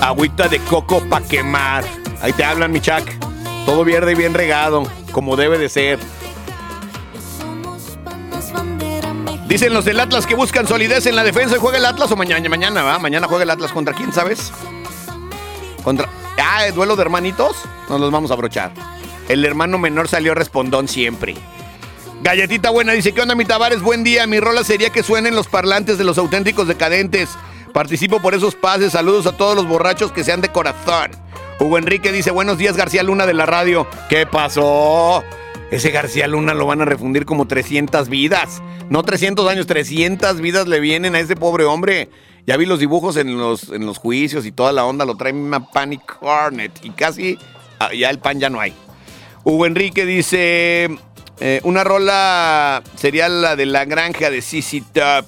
Agüita 0.00 0.48
de 0.48 0.58
coco 0.60 1.02
pa' 1.08 1.20
quemar. 1.20 1.84
Ahí 2.22 2.32
te 2.32 2.42
hablan, 2.42 2.72
mi 2.72 2.80
Chuck. 2.80 3.06
Todo 3.66 3.84
verde 3.84 4.12
y 4.12 4.14
bien 4.14 4.34
regado, 4.34 4.84
como 5.12 5.36
debe 5.36 5.58
de 5.58 5.68
ser. 5.68 5.98
Dicen 9.46 9.74
los 9.74 9.84
del 9.84 10.00
Atlas 10.00 10.26
que 10.26 10.34
buscan 10.34 10.66
solidez 10.66 11.06
en 11.06 11.16
la 11.16 11.24
defensa 11.24 11.56
juega 11.58 11.78
el 11.78 11.84
Atlas 11.84 12.10
o 12.12 12.16
mañana, 12.16 12.48
mañana, 12.48 12.82
¿va? 12.82 12.98
Mañana 12.98 13.26
juega 13.26 13.42
el 13.42 13.50
Atlas 13.50 13.72
contra 13.72 13.94
quién, 13.94 14.12
¿sabes? 14.12 14.52
Contra. 15.82 16.08
Ah, 16.38 16.66
¿el 16.66 16.74
duelo 16.74 16.96
de 16.96 17.02
hermanitos. 17.02 17.56
Nos 17.88 18.00
los 18.00 18.10
vamos 18.10 18.30
a 18.30 18.36
brochar. 18.36 18.72
El 19.28 19.44
hermano 19.44 19.76
menor 19.76 20.08
salió 20.08 20.34
respondón 20.34 20.88
siempre. 20.88 21.34
Galletita 22.22 22.70
buena 22.70 22.92
dice: 22.92 23.12
¿Qué 23.12 23.20
onda, 23.20 23.34
mi 23.34 23.44
Tavares? 23.44 23.82
Buen 23.82 24.04
día. 24.04 24.26
Mi 24.26 24.40
rola 24.40 24.64
sería 24.64 24.90
que 24.90 25.02
suenen 25.02 25.34
los 25.34 25.48
parlantes 25.48 25.98
de 25.98 26.04
los 26.04 26.16
auténticos 26.16 26.68
decadentes. 26.68 27.30
Participo 27.72 28.20
por 28.20 28.34
esos 28.34 28.54
pases. 28.54 28.92
Saludos 28.92 29.26
a 29.26 29.36
todos 29.36 29.54
los 29.54 29.66
borrachos 29.66 30.12
que 30.12 30.24
sean 30.24 30.40
de 30.40 30.48
corazón. 30.48 31.10
Hugo 31.58 31.78
Enrique 31.78 32.12
dice: 32.12 32.30
Buenos 32.30 32.58
días, 32.58 32.76
García 32.76 33.02
Luna 33.02 33.26
de 33.26 33.34
la 33.34 33.46
radio. 33.46 33.86
¿Qué 34.08 34.26
pasó? 34.26 35.22
Ese 35.70 35.90
García 35.90 36.26
Luna 36.26 36.52
lo 36.52 36.66
van 36.66 36.82
a 36.82 36.84
refundir 36.84 37.24
como 37.24 37.46
300 37.46 38.08
vidas. 38.08 38.60
No 38.88 39.04
300 39.04 39.48
años, 39.48 39.66
300 39.68 40.40
vidas 40.40 40.66
le 40.66 40.80
vienen 40.80 41.14
a 41.14 41.20
ese 41.20 41.36
pobre 41.36 41.64
hombre. 41.64 42.10
Ya 42.46 42.56
vi 42.56 42.66
los 42.66 42.80
dibujos 42.80 43.16
en 43.16 43.38
los, 43.38 43.68
en 43.68 43.86
los 43.86 43.98
juicios 43.98 44.46
y 44.46 44.52
toda 44.52 44.72
la 44.72 44.84
onda. 44.84 45.04
Lo 45.04 45.16
trae 45.16 45.32
una 45.32 45.70
Panic 45.70 46.18
Hornet. 46.20 46.72
Y 46.82 46.90
casi 46.90 47.38
ah, 47.78 47.90
ya 47.94 48.10
el 48.10 48.18
pan 48.18 48.40
ya 48.40 48.50
no 48.50 48.58
hay. 48.60 48.74
Hugo 49.44 49.66
Enrique 49.66 50.04
dice: 50.06 50.88
eh, 51.38 51.60
Una 51.62 51.84
rola 51.84 52.82
sería 52.96 53.28
la 53.28 53.54
de 53.54 53.66
la 53.66 53.84
granja 53.84 54.28
de 54.28 54.42
CC 54.42 54.82
Top. 54.92 55.26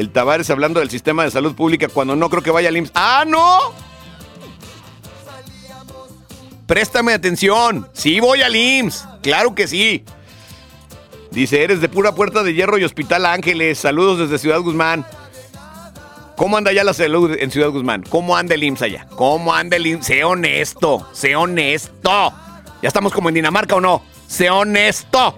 El 0.00 0.08
Tavares 0.08 0.48
hablando 0.48 0.80
del 0.80 0.88
sistema 0.88 1.24
de 1.24 1.30
salud 1.30 1.54
pública 1.54 1.86
cuando 1.88 2.16
no 2.16 2.30
creo 2.30 2.42
que 2.42 2.50
vaya 2.50 2.70
al 2.70 2.76
IMSS. 2.78 2.92
¡Ah, 2.94 3.24
no! 3.26 3.58
Préstame 6.66 7.12
atención. 7.12 7.86
Sí 7.92 8.18
voy 8.18 8.40
al 8.40 8.56
IMSS. 8.56 9.06
Claro 9.22 9.54
que 9.54 9.68
sí. 9.68 10.02
Dice, 11.30 11.62
eres 11.62 11.82
de 11.82 11.90
pura 11.90 12.14
puerta 12.14 12.42
de 12.42 12.54
hierro 12.54 12.78
y 12.78 12.84
Hospital 12.84 13.26
Ángeles. 13.26 13.78
Saludos 13.78 14.20
desde 14.20 14.38
Ciudad 14.38 14.60
Guzmán. 14.60 15.04
¿Cómo 16.34 16.56
anda 16.56 16.72
ya 16.72 16.82
la 16.82 16.94
salud 16.94 17.36
en 17.38 17.50
Ciudad 17.50 17.68
Guzmán? 17.68 18.02
¿Cómo 18.08 18.38
anda 18.38 18.54
el 18.54 18.64
IMSS 18.64 18.80
allá? 18.80 19.06
¿Cómo 19.16 19.54
anda 19.54 19.76
el 19.76 19.86
IMSS? 19.86 20.06
Sé 20.06 20.24
honesto, 20.24 21.06
sé 21.12 21.36
honesto. 21.36 22.32
¿Ya 22.80 22.88
estamos 22.88 23.12
como 23.12 23.28
en 23.28 23.34
Dinamarca 23.34 23.74
o 23.74 23.82
no? 23.82 24.02
Sé 24.26 24.48
honesto. 24.48 25.36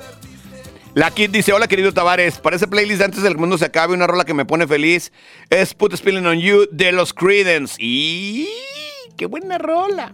La 0.95 1.11
Kid 1.11 1.31
dice, 1.31 1.55
hola 1.55 1.69
querido 1.69 1.93
Tavares, 1.93 2.39
para 2.39 2.57
ese 2.57 2.67
playlist 2.67 2.99
de 2.99 3.07
antes 3.07 3.23
del 3.23 3.39
mundo 3.39 3.57
se 3.57 3.65
acabe, 3.65 3.95
una 3.95 4.07
rola 4.07 4.25
que 4.25 4.35
me 4.35 4.45
pone 4.45 4.67
feliz 4.67 5.11
es 5.49 5.73
Put 5.73 5.97
Spilling 5.97 6.27
on 6.27 6.39
You 6.39 6.67
de 6.71 6.93
los 6.93 7.15
Creedence. 7.15 7.77
¡Y 7.79 8.47
qué 9.17 9.25
buena 9.25 9.57
rola! 9.57 10.13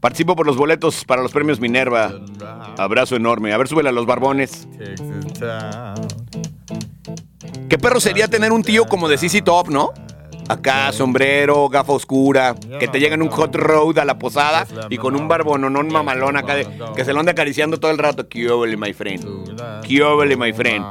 Participo 0.00 0.34
por 0.34 0.46
los 0.46 0.56
boletos 0.56 1.04
para 1.04 1.20
los 1.20 1.30
premios 1.30 1.60
Minerva. 1.60 2.14
Abrazo 2.78 3.16
enorme. 3.16 3.52
A 3.52 3.58
ver, 3.58 3.68
súbele 3.68 3.90
a 3.90 3.92
los 3.92 4.06
barbones. 4.06 4.66
¿Qué 7.68 7.78
perro 7.78 8.00
sería 8.00 8.28
tener 8.28 8.52
un 8.52 8.62
tío 8.62 8.86
como 8.86 9.08
de 9.10 9.18
CC 9.18 9.42
Top, 9.42 9.68
no? 9.68 9.92
Acá, 10.48 10.92
sombrero, 10.92 11.68
gafa 11.68 11.92
oscura, 11.92 12.54
que 12.78 12.86
te 12.86 13.00
llega 13.00 13.14
en 13.14 13.22
un 13.22 13.28
hot 13.30 13.54
road 13.56 13.98
a 13.98 14.04
la 14.04 14.16
posada 14.18 14.66
y 14.90 14.96
con 14.96 15.16
un 15.16 15.26
barbononón 15.26 15.88
mamalón 15.92 16.36
acá, 16.36 16.54
de- 16.54 16.66
que 16.94 17.04
se 17.04 17.12
lo 17.12 17.18
anda 17.20 17.32
acariciando 17.32 17.78
todo 17.78 17.90
el 17.90 17.98
rato. 17.98 18.28
Kiobele, 18.28 18.76
my 18.76 18.92
friend. 18.92 19.24
Kiobele, 19.82 20.36
my 20.36 20.52
friend. 20.52 20.84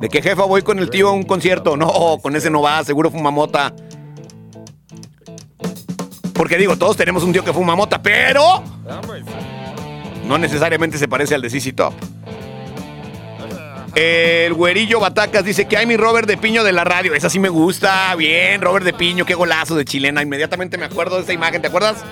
¿De 0.00 0.08
qué 0.08 0.22
jefa 0.22 0.44
voy 0.44 0.62
con 0.62 0.78
el 0.78 0.88
tío 0.88 1.08
a 1.08 1.12
un 1.12 1.24
concierto? 1.24 1.76
No, 1.76 2.18
con 2.22 2.34
ese 2.36 2.48
no 2.50 2.62
va, 2.62 2.82
seguro 2.84 3.10
fuma 3.10 3.30
mota. 3.30 3.74
Porque 6.32 6.56
digo, 6.56 6.76
todos 6.76 6.96
tenemos 6.96 7.24
un 7.24 7.32
tío 7.32 7.44
que 7.44 7.52
fuma 7.52 7.74
mota, 7.74 8.00
pero 8.00 8.62
no 10.24 10.38
necesariamente 10.38 10.96
se 10.96 11.08
parece 11.08 11.34
al 11.34 11.42
de 11.42 11.50
CC 11.50 11.72
Top. 11.72 11.92
El 14.00 14.54
güerillo 14.54 15.00
Batacas 15.00 15.44
dice 15.44 15.66
que 15.66 15.76
hay 15.76 15.84
mi 15.84 15.96
Robert 15.96 16.28
de 16.28 16.36
Piño 16.36 16.62
de 16.62 16.70
la 16.70 16.84
radio. 16.84 17.14
Esa 17.14 17.28
sí 17.28 17.40
me 17.40 17.48
gusta. 17.48 18.14
Bien, 18.14 18.62
Robert 18.62 18.84
de 18.84 18.92
Piño, 18.92 19.26
qué 19.26 19.34
golazo 19.34 19.74
de 19.74 19.84
chilena. 19.84 20.22
Inmediatamente 20.22 20.78
me 20.78 20.84
acuerdo 20.84 21.16
de 21.16 21.22
esa 21.22 21.32
imagen, 21.32 21.60
¿te 21.60 21.66
acuerdas? 21.66 22.04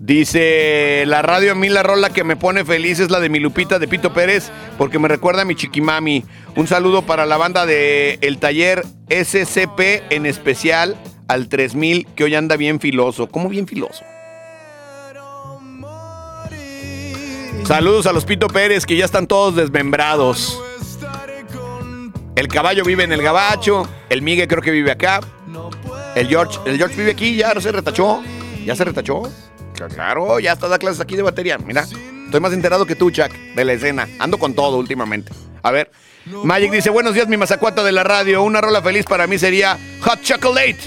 Dice, 0.00 1.04
la 1.06 1.22
radio 1.22 1.52
a 1.52 1.54
mí 1.54 1.68
la 1.68 1.84
rola 1.84 2.10
que 2.10 2.24
me 2.24 2.34
pone 2.34 2.64
feliz 2.64 2.98
es 2.98 3.12
la 3.12 3.20
de 3.20 3.28
mi 3.28 3.38
Lupita 3.38 3.78
de 3.78 3.86
Pito 3.86 4.12
Pérez, 4.12 4.50
porque 4.76 4.98
me 4.98 5.06
recuerda 5.06 5.42
a 5.42 5.44
mi 5.44 5.54
chiquimami. 5.54 6.24
Un 6.56 6.66
saludo 6.66 7.02
para 7.02 7.26
la 7.26 7.36
banda 7.36 7.64
de 7.64 8.18
El 8.20 8.38
Taller 8.38 8.82
SCP, 9.08 10.10
en 10.10 10.26
especial 10.26 10.96
al 11.28 11.48
3000, 11.48 12.08
que 12.16 12.24
hoy 12.24 12.34
anda 12.34 12.56
bien 12.56 12.80
filoso. 12.80 13.28
¿Cómo 13.28 13.48
bien 13.48 13.68
filoso? 13.68 14.02
Saludos 17.66 18.06
a 18.06 18.12
los 18.12 18.24
Pito 18.24 18.46
Pérez, 18.46 18.86
que 18.86 18.96
ya 18.96 19.04
están 19.04 19.26
todos 19.26 19.56
desmembrados. 19.56 20.62
El 22.36 22.46
caballo 22.46 22.84
vive 22.84 23.02
en 23.02 23.12
el 23.12 23.22
gabacho, 23.22 23.88
el 24.08 24.22
Migue 24.22 24.46
creo 24.46 24.62
que 24.62 24.70
vive 24.70 24.92
acá. 24.92 25.20
El 26.14 26.28
George, 26.28 26.60
el 26.64 26.78
George 26.78 26.96
vive 26.96 27.10
aquí, 27.10 27.34
ya 27.34 27.60
se 27.60 27.72
retachó. 27.72 28.22
¿Ya 28.64 28.76
se 28.76 28.84
retachó? 28.84 29.22
Claro, 29.94 30.38
ya 30.38 30.52
está 30.52 30.68
da 30.68 30.78
clases 30.78 31.00
aquí 31.00 31.16
de 31.16 31.22
batería. 31.22 31.58
Mira, 31.58 31.82
estoy 32.26 32.40
más 32.40 32.52
enterado 32.52 32.86
que 32.86 32.94
tú, 32.94 33.10
Chuck, 33.10 33.32
de 33.32 33.64
la 33.64 33.72
escena. 33.72 34.08
Ando 34.20 34.38
con 34.38 34.54
todo 34.54 34.76
últimamente. 34.78 35.32
A 35.64 35.72
ver. 35.72 35.90
Magic 36.44 36.70
dice, 36.70 36.90
buenos 36.90 37.14
días, 37.14 37.26
mi 37.26 37.36
mazacuata 37.36 37.82
de 37.82 37.90
la 37.90 38.04
radio. 38.04 38.44
Una 38.44 38.60
rola 38.60 38.80
feliz 38.80 39.06
para 39.06 39.26
mí 39.26 39.38
sería 39.38 39.76
Hot 40.02 40.22
Chocolate. 40.22 40.78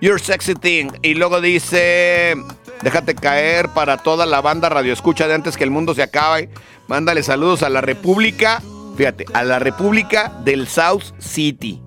Your 0.00 0.18
sexy 0.18 0.54
thing. 0.54 0.88
Y 1.02 1.14
luego 1.14 1.42
dice, 1.42 2.34
déjate 2.82 3.14
caer 3.14 3.68
para 3.70 3.98
toda 3.98 4.26
la 4.26 4.40
banda 4.40 4.68
radio 4.68 4.92
escucha 4.92 5.26
de 5.26 5.34
antes 5.34 5.56
que 5.56 5.64
el 5.64 5.70
mundo 5.70 5.94
se 5.94 6.02
acabe. 6.02 6.50
Mándale 6.86 7.22
saludos 7.22 7.62
a 7.62 7.68
la 7.68 7.80
República, 7.80 8.62
fíjate, 8.96 9.26
a 9.32 9.44
la 9.44 9.58
República 9.58 10.32
del 10.44 10.68
South 10.68 11.04
City. 11.18 11.82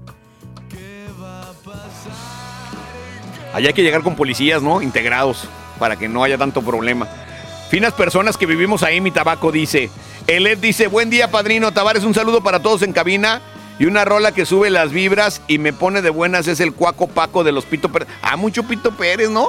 Allá 3.53 3.67
hay 3.67 3.73
que 3.73 3.83
llegar 3.83 4.01
con 4.01 4.15
policías, 4.15 4.61
¿no? 4.61 4.81
Integrados, 4.81 5.47
para 5.77 5.97
que 5.97 6.07
no 6.07 6.23
haya 6.23 6.37
tanto 6.37 6.61
problema. 6.61 7.07
Finas 7.69 7.93
personas 7.93 8.37
que 8.37 8.45
vivimos 8.45 8.83
ahí, 8.83 9.01
mi 9.01 9.11
tabaco 9.11 9.51
dice. 9.51 9.89
El 10.27 10.47
Ed 10.47 10.59
dice, 10.59 10.87
buen 10.87 11.09
día, 11.09 11.31
padrino 11.31 11.71
Tavares, 11.71 12.03
un 12.03 12.13
saludo 12.13 12.41
para 12.43 12.61
todos 12.61 12.81
en 12.81 12.93
cabina. 12.93 13.41
Y 13.79 13.85
una 13.85 14.05
rola 14.05 14.31
que 14.31 14.45
sube 14.45 14.69
las 14.69 14.91
vibras 14.91 15.41
y 15.47 15.57
me 15.57 15.73
pone 15.73 16.01
de 16.01 16.11
buenas 16.11 16.47
es 16.47 16.59
el 16.59 16.73
cuaco 16.73 17.07
paco 17.07 17.43
de 17.43 17.51
los 17.51 17.65
Pito 17.65 17.91
Pérez. 17.91 18.07
Ah, 18.21 18.37
mucho 18.37 18.63
Pito 18.63 18.91
Pérez, 18.91 19.29
¿no? 19.29 19.47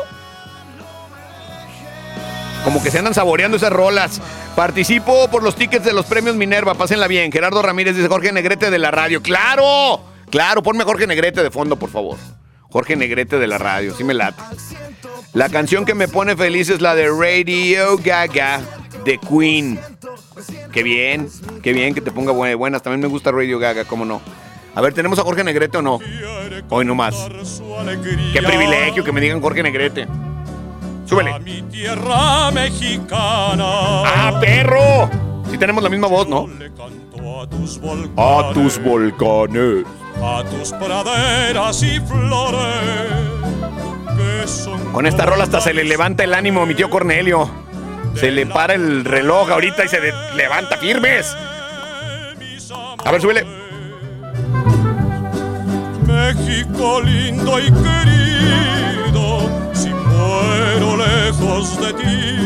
Como 2.64 2.82
que 2.82 2.90
se 2.90 2.98
andan 2.98 3.14
saboreando 3.14 3.56
esas 3.56 3.72
rolas. 3.72 4.20
Participo 4.54 5.28
por 5.28 5.42
los 5.42 5.56
tickets 5.56 5.84
de 5.84 5.92
los 5.92 6.06
premios 6.06 6.36
Minerva, 6.36 6.74
pásenla 6.74 7.08
bien. 7.08 7.32
Gerardo 7.32 7.60
Ramírez 7.62 7.96
dice 7.96 8.08
Jorge 8.08 8.32
Negrete 8.32 8.70
de 8.70 8.78
la 8.78 8.90
radio. 8.90 9.20
¡Claro! 9.22 10.00
Claro, 10.30 10.62
ponme 10.62 10.82
a 10.82 10.86
Jorge 10.86 11.06
Negrete 11.06 11.42
de 11.42 11.50
fondo, 11.50 11.76
por 11.76 11.90
favor. 11.90 12.16
Jorge 12.70 12.96
Negrete 12.96 13.38
de 13.38 13.46
la 13.46 13.58
radio, 13.58 13.94
sí 13.94 14.02
me 14.04 14.14
late. 14.14 14.40
La 15.34 15.48
canción 15.48 15.84
que 15.84 15.94
me 15.94 16.08
pone 16.08 16.36
feliz 16.36 16.70
es 16.70 16.80
la 16.80 16.94
de 16.94 17.08
Radio 17.08 17.98
Gaga 18.02 18.60
de 19.04 19.18
Queen. 19.18 19.78
Qué 20.72 20.82
bien, 20.82 21.28
qué 21.62 21.72
bien 21.72 21.94
que 21.94 22.00
te 22.00 22.10
ponga 22.12 22.32
bu- 22.32 22.56
buenas. 22.56 22.82
También 22.82 23.00
me 23.00 23.08
gusta 23.08 23.30
Radio 23.30 23.58
Gaga, 23.58 23.84
cómo 23.84 24.04
no. 24.04 24.22
A 24.74 24.80
ver, 24.80 24.94
¿tenemos 24.94 25.18
a 25.18 25.22
Jorge 25.22 25.44
Negrete 25.44 25.76
o 25.78 25.82
no? 25.82 25.98
Hoy 26.70 26.84
no 26.86 26.94
más. 26.94 27.14
Qué 28.32 28.40
privilegio 28.42 29.04
que 29.04 29.12
me 29.12 29.20
digan 29.20 29.40
Jorge 29.42 29.62
Negrete. 29.62 30.06
Súbele. 31.04 31.38
Mi 31.40 31.62
tierra 31.62 32.50
mexicana. 32.52 33.64
¡Ah, 34.04 34.38
perro! 34.40 35.10
Sí 35.50 35.58
tenemos 35.58 35.82
la 35.82 35.90
misma 35.90 36.06
voz, 36.08 36.28
¿no? 36.28 36.46
A 37.42 37.46
tus 37.48 37.78
volcanes. 37.80 38.18
A 38.18 38.52
tus 38.54 38.82
volcanes. 38.82 39.84
a 40.22 40.42
tus 40.44 40.72
praderas 40.72 41.82
y 41.82 42.00
flores. 42.00 42.60
Con 44.92 45.06
esta 45.06 45.24
rola 45.26 45.44
hasta 45.44 45.60
se 45.60 45.72
le 45.74 45.84
levanta 45.84 46.22
el 46.24 46.34
ánimo 46.34 46.62
a 46.62 46.66
mi 46.66 46.74
tío 46.74 46.88
Cornelio. 46.90 47.48
Se 48.14 48.30
le 48.30 48.44
para 48.46 48.74
el 48.74 49.04
reloj 49.04 49.50
ahorita 49.50 49.84
y 49.84 49.88
se 49.88 50.00
le- 50.00 50.12
levanta 50.36 50.76
firmes. 50.76 51.34
A 53.04 53.10
ver, 53.10 53.20
súbele. 53.20 53.46
México 56.06 57.00
lindo 57.00 57.58
y 57.58 57.64
querido, 57.72 59.48
si 59.72 59.88
muero 59.88 60.81
lejos 61.32 61.80
de 61.80 61.92
ti, 61.94 62.36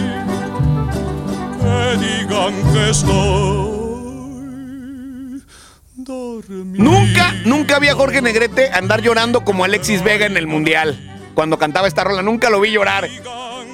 que 1.60 1.96
digan 2.04 2.54
que 2.72 2.90
estoy 2.90 3.16
dormido. 5.96 6.84
Nunca, 6.84 7.34
nunca 7.44 7.78
vi 7.78 7.88
a 7.88 7.94
Jorge 7.94 8.22
Negrete 8.22 8.70
andar 8.72 9.02
llorando 9.02 9.44
como 9.44 9.64
Alexis 9.64 10.02
Vega 10.02 10.26
en 10.26 10.36
el 10.36 10.46
Mundial. 10.46 10.98
Cuando 11.34 11.58
cantaba 11.58 11.88
esta 11.88 12.04
rola, 12.04 12.22
nunca 12.22 12.50
lo 12.50 12.60
vi 12.60 12.70
llorar. 12.70 13.08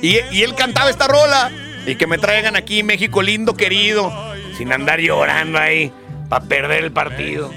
Y, 0.02 0.18
y 0.32 0.42
él 0.42 0.54
cantaba 0.54 0.90
esta 0.90 1.06
rola. 1.06 1.50
Y 1.86 1.96
que 1.96 2.06
me 2.06 2.18
traigan 2.18 2.56
aquí 2.56 2.82
México 2.82 3.22
lindo, 3.22 3.54
querido. 3.54 4.12
Sin 4.56 4.72
andar 4.72 4.98
llorando 5.00 5.58
ahí. 5.58 5.92
Para 6.28 6.44
perder 6.44 6.84
el 6.84 6.92
partido. 6.92 7.52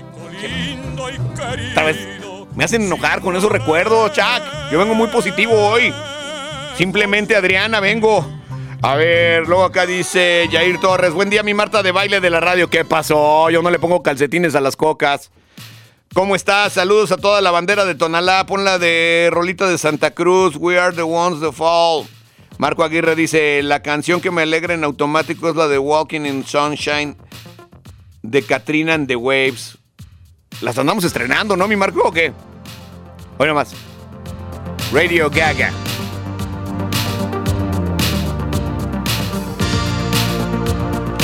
Vez 1.76 1.98
me 2.56 2.64
hacen 2.64 2.84
enojar 2.84 3.22
con 3.22 3.36
esos 3.36 3.52
recuerdos, 3.52 4.14
Chuck. 4.14 4.72
Yo 4.72 4.78
vengo 4.78 4.94
muy 4.94 5.08
positivo 5.08 5.54
hoy. 5.56 5.92
Simplemente 6.78 7.36
Adriana, 7.36 7.80
vengo. 7.80 8.26
A 8.82 8.96
ver, 8.96 9.48
luego 9.48 9.64
acá 9.64 9.86
dice 9.86 10.48
Jair 10.52 10.80
Torres. 10.80 11.14
Buen 11.14 11.30
día, 11.30 11.42
mi 11.42 11.54
Marta 11.54 11.82
de 11.82 11.92
baile 11.92 12.20
de 12.20 12.30
la 12.30 12.42
radio. 12.42 12.70
¿Qué 12.70 12.84
pasó? 12.84 13.50
Yo 13.50 13.62
no 13.62 13.72
le 13.72 13.80
pongo 13.80 14.04
calcetines 14.04 14.56
a 14.56 14.62
las 14.62 14.76
cocas. 14.76 15.32
¿Cómo 16.14 16.36
estás? 16.36 16.74
Saludos 16.74 17.12
a 17.12 17.18
toda 17.18 17.42
la 17.42 17.52
bandera 17.52 17.86
de 17.86 17.96
Tonalá. 17.96 18.46
Ponla 18.46 18.78
de 18.78 19.30
Rolita 19.32 19.70
de 19.70 19.78
Santa 19.78 20.12
Cruz. 20.12 20.56
We 20.58 20.78
are 20.78 20.94
the 20.94 21.04
ones 21.04 21.40
that 21.40 21.54
fall. 21.54 22.08
Marco 22.58 22.84
Aguirre 22.84 23.16
dice: 23.16 23.64
La 23.64 23.82
canción 23.82 24.20
que 24.20 24.32
me 24.32 24.42
alegra 24.42 24.74
en 24.74 24.84
automático 24.84 25.50
es 25.50 25.56
la 25.56 25.68
de 25.68 25.78
Walking 25.78 26.26
in 26.26 26.46
Sunshine 26.46 27.16
de 28.22 28.42
Katrina 28.44 28.94
and 28.94 29.08
the 29.08 29.16
Waves. 29.16 29.78
Las 30.62 30.78
andamos 30.78 31.04
estrenando, 31.06 31.56
¿no, 31.56 31.68
mi 31.68 31.76
Marco? 31.76 32.02
¿O 32.04 32.12
qué? 32.12 32.34
Hoy 33.38 33.48
nomás. 33.48 33.74
Radio 34.92 35.30
Gaga. 35.30 35.72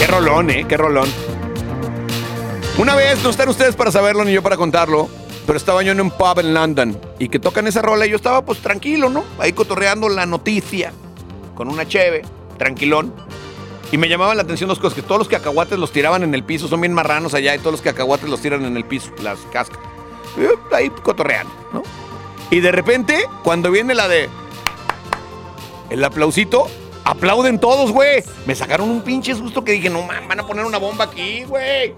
Qué 0.02 0.08
rolón, 0.08 0.50
¿eh? 0.50 0.66
Qué 0.68 0.78
rolón. 0.78 1.08
Una 2.80 2.96
vez, 2.96 3.24
no 3.24 3.30
están 3.30 3.48
ustedes 3.50 3.76
para 3.76 3.92
saberlo 3.92 4.26
ni 4.26 4.34
yo 4.34 4.42
para 4.42 4.58
contarlo, 4.58 5.08
pero 5.46 5.58
estaba 5.58 5.84
yo 5.84 5.92
en 5.92 6.02
un 6.02 6.10
pub 6.10 6.40
en 6.40 6.56
London 6.56 7.00
y 7.20 7.30
que 7.30 7.38
tocan 7.38 7.68
esa 7.68 7.84
rola 7.84 8.08
y 8.08 8.10
yo 8.10 8.16
estaba 8.16 8.44
pues 8.44 8.58
tranquilo, 8.62 9.12
¿no? 9.12 9.24
Ahí 9.38 9.54
cotorreando 9.54 10.10
la 10.10 10.26
noticia 10.26 10.92
con 11.54 11.70
una 11.70 11.88
cheve, 11.88 12.24
tranquilón. 12.58 13.14
Y 13.92 14.00
me 14.00 14.10
llamaban 14.10 14.38
la 14.38 14.42
atención 14.42 14.68
dos 14.70 14.80
cosas, 14.80 14.96
que 14.96 15.04
todos 15.04 15.20
los 15.20 15.28
cacahuates 15.28 15.78
los 15.78 15.92
tiraban 15.92 16.24
en 16.24 16.34
el 16.34 16.44
piso, 16.44 16.68
son 16.68 16.82
bien 16.82 16.94
marranos 16.94 17.36
allá 17.36 17.54
y 17.54 17.60
todos 17.60 17.74
los 17.74 17.82
cacahuates 17.82 18.28
los 18.28 18.42
tiran 18.42 18.66
en 18.66 18.78
el 18.78 18.86
piso, 18.86 19.12
las 19.22 19.38
cascas. 19.54 19.78
Y 20.36 20.74
ahí 20.74 20.90
cotorreando, 20.90 21.54
¿no? 21.74 21.84
Y 22.50 22.60
de 22.60 22.72
repente, 22.72 23.24
cuando 23.44 23.70
viene 23.70 23.94
la 23.94 24.08
de 24.08 24.30
el 25.92 26.04
aplausito, 26.04 26.68
aplauden 27.04 27.60
todos, 27.60 27.92
güey. 27.92 28.24
Me 28.46 28.56
sacaron 28.56 28.90
un 28.90 29.02
pinche 29.02 29.36
susto 29.36 29.64
que 29.64 29.74
dije, 29.74 29.90
no 29.90 30.02
man, 30.04 30.28
van 30.28 30.40
a 30.40 30.48
poner 30.48 30.66
una 30.66 30.78
bomba 30.78 31.06
aquí, 31.06 31.44
güey. 31.44 31.94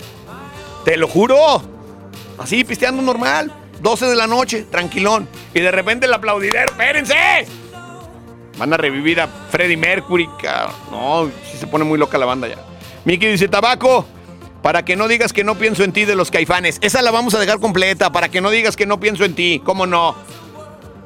Te 0.86 0.98
lo 0.98 1.08
juro. 1.08 1.62
Así, 2.38 2.64
pisteando 2.64 3.02
normal. 3.02 3.52
12 3.82 4.06
de 4.08 4.16
la 4.16 4.28
noche, 4.28 4.64
tranquilón. 4.64 5.28
Y 5.54 5.60
de 5.60 5.72
repente 5.72 6.06
el 6.06 6.14
aplaudidero, 6.14 6.72
espérense. 6.72 7.16
Van 8.58 8.74
a 8.74 8.78
revivir 8.78 9.20
a 9.20 9.28
Freddie 9.28 9.78
Mercury. 9.78 10.30
No, 10.92 11.30
sí 11.52 11.58
se 11.58 11.68
pone 11.68 11.84
muy 11.84 11.98
loca 11.98 12.18
la 12.18 12.26
banda 12.26 12.48
ya. 12.48 12.58
Miki 13.06 13.28
dice, 13.28 13.48
tabaco, 13.48 14.06
para 14.62 14.86
que 14.86 14.96
no 14.96 15.08
digas 15.08 15.34
que 15.34 15.44
no 15.44 15.56
pienso 15.56 15.84
en 15.84 15.92
ti 15.92 16.06
de 16.06 16.16
los 16.16 16.32
caifanes. 16.32 16.78
Esa 16.82 17.02
la 17.02 17.12
vamos 17.12 17.34
a 17.34 17.40
dejar 17.40 17.60
completa, 17.60 18.12
para 18.12 18.30
que 18.30 18.40
no 18.40 18.50
digas 18.50 18.78
que 18.78 18.86
no 18.86 19.00
pienso 19.00 19.26
en 19.26 19.36
ti. 19.36 19.62
¿Cómo 19.66 19.86
no? 19.86 20.16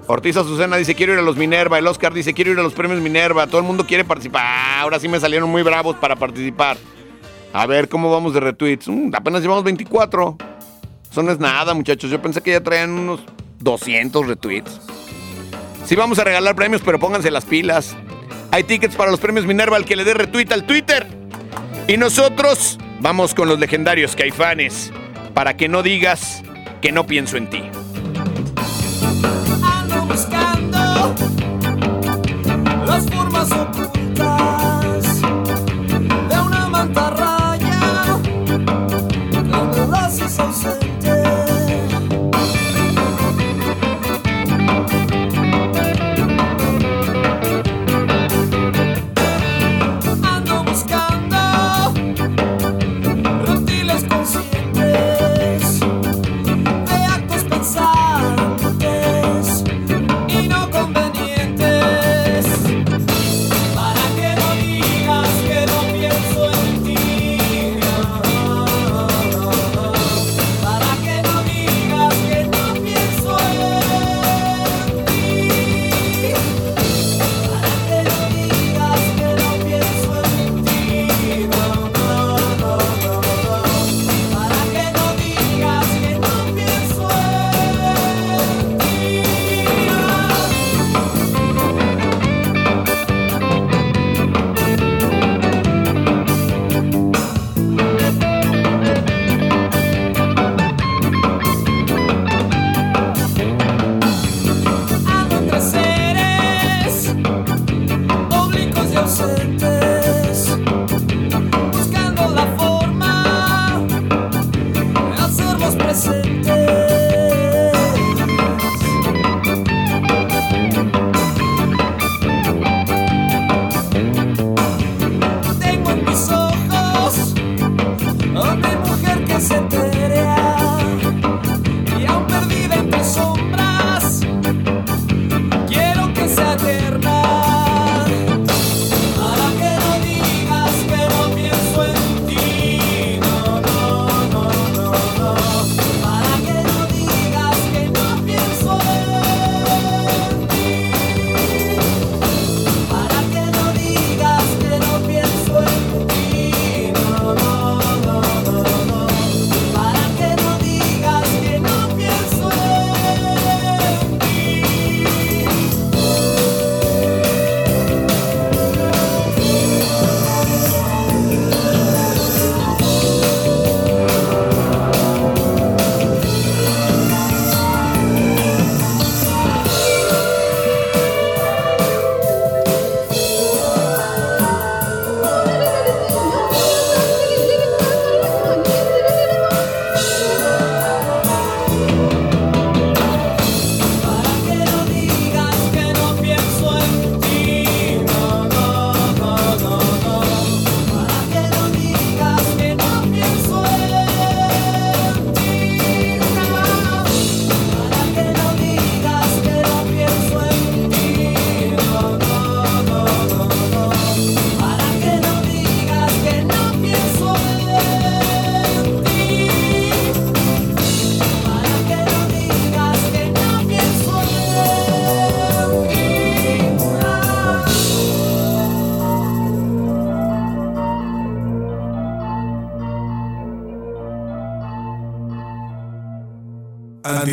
Ortiz 0.08 0.38
Azucena 0.38 0.78
dice, 0.78 0.96
quiero 0.96 1.13
ir 1.13 1.20
a 1.20 1.22
los 1.22 1.36
Minerva. 1.36 1.78
El 1.78 1.86
Oscar 1.86 2.13
dice, 2.13 2.34
quiero 2.34 2.52
ir 2.52 2.60
a 2.60 2.63
los 2.63 2.74
premios 2.74 3.02
Minerva. 3.02 3.46
Todo 3.46 3.60
el 3.60 3.67
mundo 3.67 3.86
quiere 3.86 4.06
participar. 4.06 4.43
Ah, 4.46 4.82
ahora 4.82 5.00
sí 5.00 5.10
me 5.10 5.20
salieron 5.20 5.50
muy 5.50 5.63
bravos 5.63 5.98
para 5.98 6.15
participar. 6.15 6.78
A 7.52 7.65
ver, 7.65 7.89
¿cómo 7.89 8.10
vamos 8.10 8.34
de 8.34 8.39
retweets? 8.39 8.88
Mm, 8.88 9.12
apenas 9.13 9.41
llevamos 9.41 9.65
24. 9.65 10.38
Eso 11.12 11.24
no 11.24 11.32
es 11.32 11.39
nada, 11.39 11.74
muchachos. 11.74 12.10
Yo 12.10 12.22
pensé 12.22 12.41
que 12.41 12.52
ya 12.52 12.63
traían 12.63 12.91
unos 12.91 13.20
200 13.60 14.28
retweets. 14.28 14.80
Sí 15.86 15.96
vamos 15.96 16.20
a 16.20 16.24
regalar 16.24 16.56
premios, 16.56 16.82
pero 16.86 17.00
pónganse 17.00 17.30
las 17.30 17.46
pilas. 17.46 17.96
Hay 18.52 18.63
tickets 18.63 18.96
para 18.96 19.12
los 19.12 19.20
premios 19.20 19.46
Minerva 19.46 19.76
al 19.76 19.84
que 19.84 19.98
le 19.98 20.06
dé 20.06 20.13
retweet 20.13 20.52
al 20.54 20.65
Twitter. 20.65 21.06
Y 21.89 21.98
nosotros 21.98 22.78
vamos 23.02 23.34
con 23.34 23.50
los 23.50 23.60
legendarios 23.60 24.15
caifanes. 24.15 24.93
Para 25.34 25.58
que 25.58 25.67
no 25.67 25.84
digas 25.84 26.43
que 26.82 26.93
no 26.93 27.06
pienso 27.06 27.36
en 27.36 27.50
ti. 27.50 27.63
Las 33.50 33.87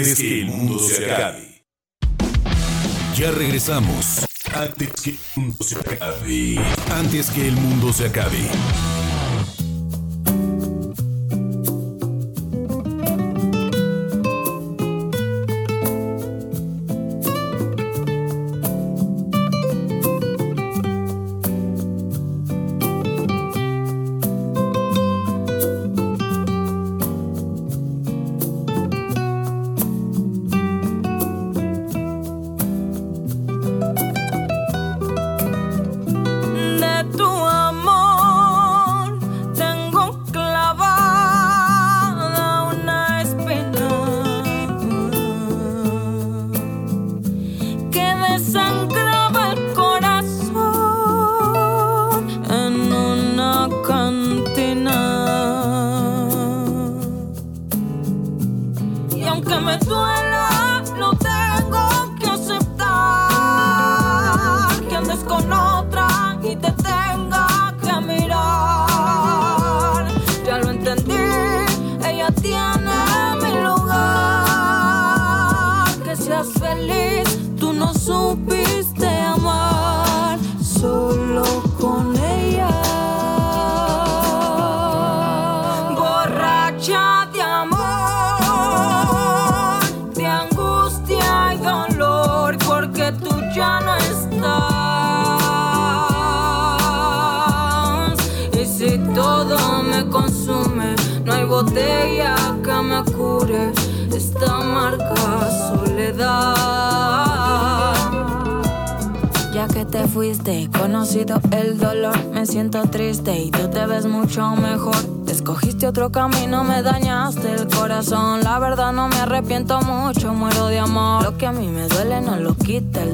antes 0.05 0.19
que 0.19 0.41
el 0.43 0.47
mundo 0.49 0.79
se 0.79 1.11
acabe. 1.11 1.65
Ya 3.17 3.31
regresamos. 3.31 4.27
Antes 4.53 5.01
que 5.01 5.11
el 5.11 5.19
mundo 5.35 5.65
se 5.65 5.77
acabe. 5.77 6.59
Antes 6.91 7.31
que 7.31 7.49
el 7.49 7.57
mundo 7.57 7.91
se 7.91 8.05
acabe. 8.05 8.51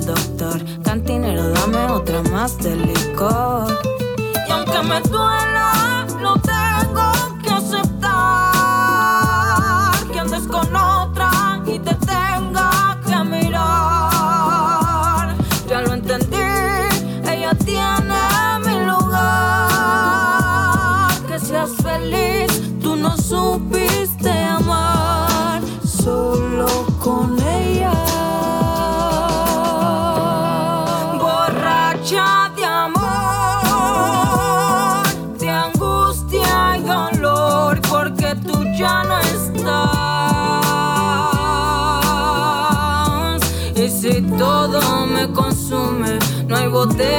Doctor. 0.07 0.61
Cantinero, 0.83 1.51
dame 1.51 1.85
otra 1.91 2.23
más 2.25 2.59
de 2.59 2.77
licor. 2.77 3.79
Y 4.49 4.53
aunque 4.53 4.83
me 4.83 5.01
duela, 5.03 6.00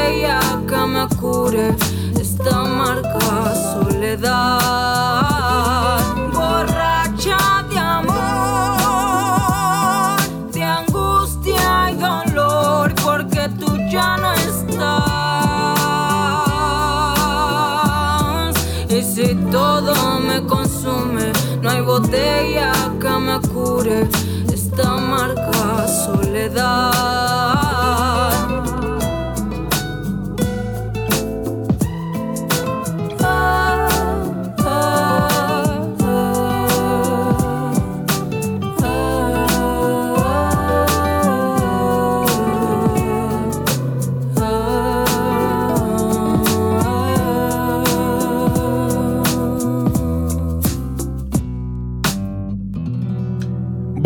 botella 0.02 0.40
que 0.68 0.86
me 0.88 1.08
cure 1.20 1.76
esta 2.20 2.60
amarga 2.62 3.54
soledad. 3.74 4.70
Borracha 6.34 7.38
de 7.70 7.80
amor, 7.80 8.18
de 10.52 10.64
angustia 10.64 11.92
y 11.92 11.96
dolor, 11.96 12.94
porque 13.04 13.50
tú 13.60 13.78
ya 13.92 14.18
no 14.18 14.34
estás. 14.34 15.06
Y 18.90 19.02
si 19.02 19.36
todo 19.52 20.20
me 20.20 20.42
consume, 20.46 21.32
no 21.62 21.70
hay 21.70 21.82
botella 21.82 22.72
que 23.00 23.10
me 23.10 23.40
cure 23.50 24.08
esta 24.52 24.96
amarga 24.96 25.88
soledad. 25.88 26.91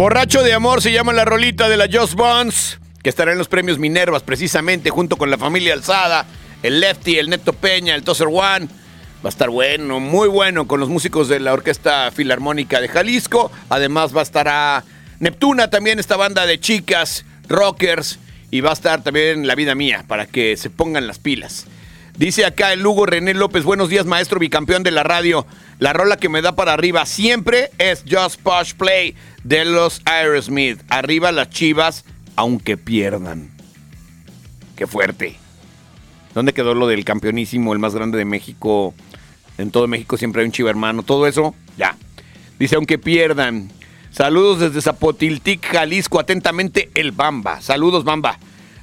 Borracho 0.06 0.44
de 0.44 0.54
amor 0.54 0.84
se 0.84 0.92
llama 0.92 1.14
la 1.14 1.26
rolita 1.26 1.68
de 1.68 1.78
la 1.78 1.88
Just 1.92 2.14
Bonds, 2.14 2.78
que 3.02 3.10
estará 3.10 3.32
en 3.32 3.40
los 3.40 3.48
premios 3.48 3.80
Minervas 3.80 4.22
precisamente 4.22 4.92
junto 4.92 5.18
con 5.18 5.32
la 5.32 5.38
familia 5.40 5.74
Alzada, 5.74 6.28
el 6.62 6.80
Lefty, 6.80 7.18
el 7.18 7.28
Neto 7.28 7.54
Peña, 7.54 7.96
el 7.96 8.04
Tosser 8.04 8.28
One. 8.28 8.68
Va 8.68 9.24
a 9.24 9.30
estar 9.30 9.50
bueno, 9.50 10.00
muy 10.00 10.28
bueno 10.28 10.68
con 10.68 10.80
los 10.80 10.90
músicos 10.90 11.28
de 11.28 11.40
la 11.40 11.54
Orquesta 11.54 12.12
Filarmónica 12.12 12.80
de 12.82 12.88
Jalisco. 12.88 13.52
Además 13.68 14.16
va 14.16 14.20
a 14.20 14.24
estar 14.24 14.48
a 14.48 14.84
Neptuna 15.20 15.72
también, 15.72 15.98
esta 15.98 16.18
banda 16.18 16.46
de 16.46 16.60
chicas, 16.60 17.26
rockers. 17.48 18.20
Y 18.52 18.62
va 18.62 18.70
a 18.70 18.74
estar 18.74 19.02
también 19.02 19.48
La 19.48 19.56
Vida 19.56 19.74
Mía, 19.74 20.06
para 20.08 20.28
que 20.28 20.56
se 20.56 20.70
pongan 20.70 21.08
las 21.08 21.18
pilas. 21.18 21.66
Dice 22.16 22.46
acá 22.46 22.72
el 22.74 22.82
Lugo 22.82 23.08
René 23.08 23.34
López, 23.34 23.64
buenos 23.64 23.90
días 23.90 24.06
maestro 24.06 24.40
bicampeón 24.40 24.84
de 24.84 24.92
la 24.92 25.02
radio. 25.02 25.48
La 25.80 25.94
rola 25.94 26.16
que 26.16 26.30
me 26.30 26.44
da 26.44 26.56
para 26.56 26.74
arriba 26.74 27.08
siempre 27.08 27.72
es 27.80 28.06
Just 28.10 28.40
Push 28.42 28.76
Play 28.76 29.16
de 29.46 29.64
los 29.64 30.02
Aerosmith. 30.06 30.82
Arriba 30.90 31.32
las 31.32 31.50
chivas, 31.50 32.04
aunque 32.36 32.76
pierdan. 32.76 33.52
Qué 34.76 34.88
fuerte. 34.88 35.38
¿Dónde 36.34 36.52
quedó 36.52 36.74
lo 36.74 36.88
del 36.88 37.06
campeonísimo, 37.06 37.72
el 37.72 37.80
más 37.80 37.96
grande 37.96 38.18
de 38.18 38.26
México? 38.26 38.94
En 39.58 39.72
todo 39.72 39.88
México 39.88 40.18
siempre 40.18 40.42
hay 40.42 40.48
un 40.48 40.52
chiva 40.52 40.70
hermano. 40.70 41.04
Todo 41.04 41.28
eso, 41.28 41.56
ya. 41.78 41.96
Dice, 42.60 42.76
aunque 42.76 42.98
pierdan. 42.98 43.72
Saludos 44.10 44.60
desde 44.60 44.82
Zapotiltic, 44.82 45.66
Jalisco. 45.66 46.20
Atentamente, 46.20 46.90
el 46.96 47.12
Bamba. 47.12 47.62
Saludos, 47.62 48.04
Bamba. 48.04 48.40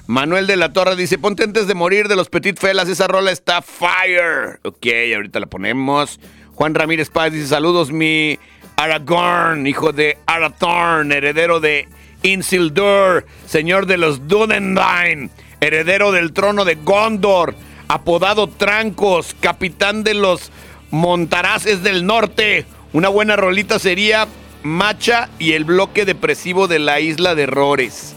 Manuel 0.06 0.46
de 0.46 0.56
la 0.56 0.72
Torre 0.72 0.94
dice, 0.94 1.18
ponte 1.18 1.42
antes 1.42 1.66
de 1.66 1.74
morir 1.74 2.06
de 2.08 2.16
los 2.16 2.28
Petit 2.28 2.58
Felas, 2.58 2.88
esa 2.88 3.06
rola 3.06 3.30
está 3.32 3.62
fire. 3.62 4.60
Ok, 4.62 4.86
ahorita 5.14 5.40
la 5.40 5.46
ponemos. 5.46 6.20
Juan 6.54 6.74
Ramírez 6.74 7.08
Paz 7.08 7.32
dice, 7.32 7.46
saludos 7.46 7.92
mi 7.92 8.38
Aragorn, 8.76 9.66
hijo 9.66 9.92
de 9.92 10.18
Arathorn, 10.26 11.12
heredero 11.12 11.60
de 11.60 11.88
Insildur, 12.22 13.26
señor 13.46 13.86
de 13.86 13.96
los 13.96 14.28
Dunedain, 14.28 15.30
heredero 15.60 16.12
del 16.12 16.32
trono 16.32 16.64
de 16.64 16.76
Gondor, 16.76 17.54
apodado 17.88 18.48
Trancos, 18.48 19.36
capitán 19.40 20.04
de 20.04 20.14
los 20.14 20.50
Montaraces 20.90 21.82
del 21.82 22.06
Norte. 22.06 22.66
Una 22.92 23.08
buena 23.08 23.36
rolita 23.36 23.78
sería 23.78 24.28
Macha 24.62 25.28
y 25.38 25.52
el 25.52 25.64
bloque 25.64 26.04
depresivo 26.04 26.68
de 26.68 26.78
la 26.78 27.00
isla 27.00 27.34
de 27.34 27.44
errores. 27.44 28.14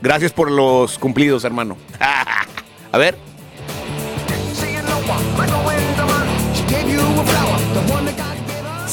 Gracias 0.00 0.32
por 0.32 0.50
los 0.50 0.98
cumplidos, 0.98 1.44
hermano. 1.44 1.76
A 2.92 2.98
ver. 2.98 3.28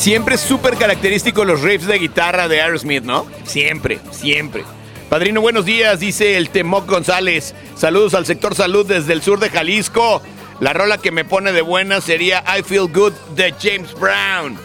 Siempre 0.06 0.36
es 0.36 0.42
súper 0.42 0.78
característico 0.78 1.46
los 1.46 1.62
riffs 1.62 1.88
de 1.88 1.98
guitarra 1.98 2.48
de 2.48 2.62
Aerosmith, 2.62 3.04
¿no? 3.04 3.26
Siempre, 3.44 4.00
siempre. 4.12 4.64
Padrino, 5.10 5.42
buenos 5.42 5.66
días, 5.66 6.00
dice 6.00 6.38
el 6.38 6.52
Temoc 6.52 6.88
González. 6.88 7.56
Saludos 7.76 8.14
al 8.14 8.28
sector 8.28 8.54
salud 8.54 8.86
desde 8.86 9.14
el 9.14 9.24
sur 9.24 9.40
de 9.40 9.50
Jalisco. 9.50 10.22
La 10.60 10.74
rola 10.74 11.00
que 11.00 11.10
me 11.10 11.26
pone 11.26 11.54
de 11.54 11.64
buena 11.64 12.02
sería 12.02 12.44
I 12.56 12.62
Feel 12.62 12.94
Good 12.94 13.14
de 13.36 13.56
James 13.60 13.96
Brown. 13.96 14.60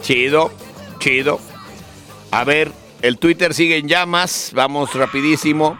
Chido, 0.00 0.50
chido. 1.00 1.40
A 2.30 2.44
ver, 2.44 2.72
el 3.02 3.18
Twitter 3.18 3.52
sigue 3.52 3.76
en 3.76 3.88
llamas. 3.88 4.52
Vamos 4.54 4.94
rapidísimo. 4.94 5.78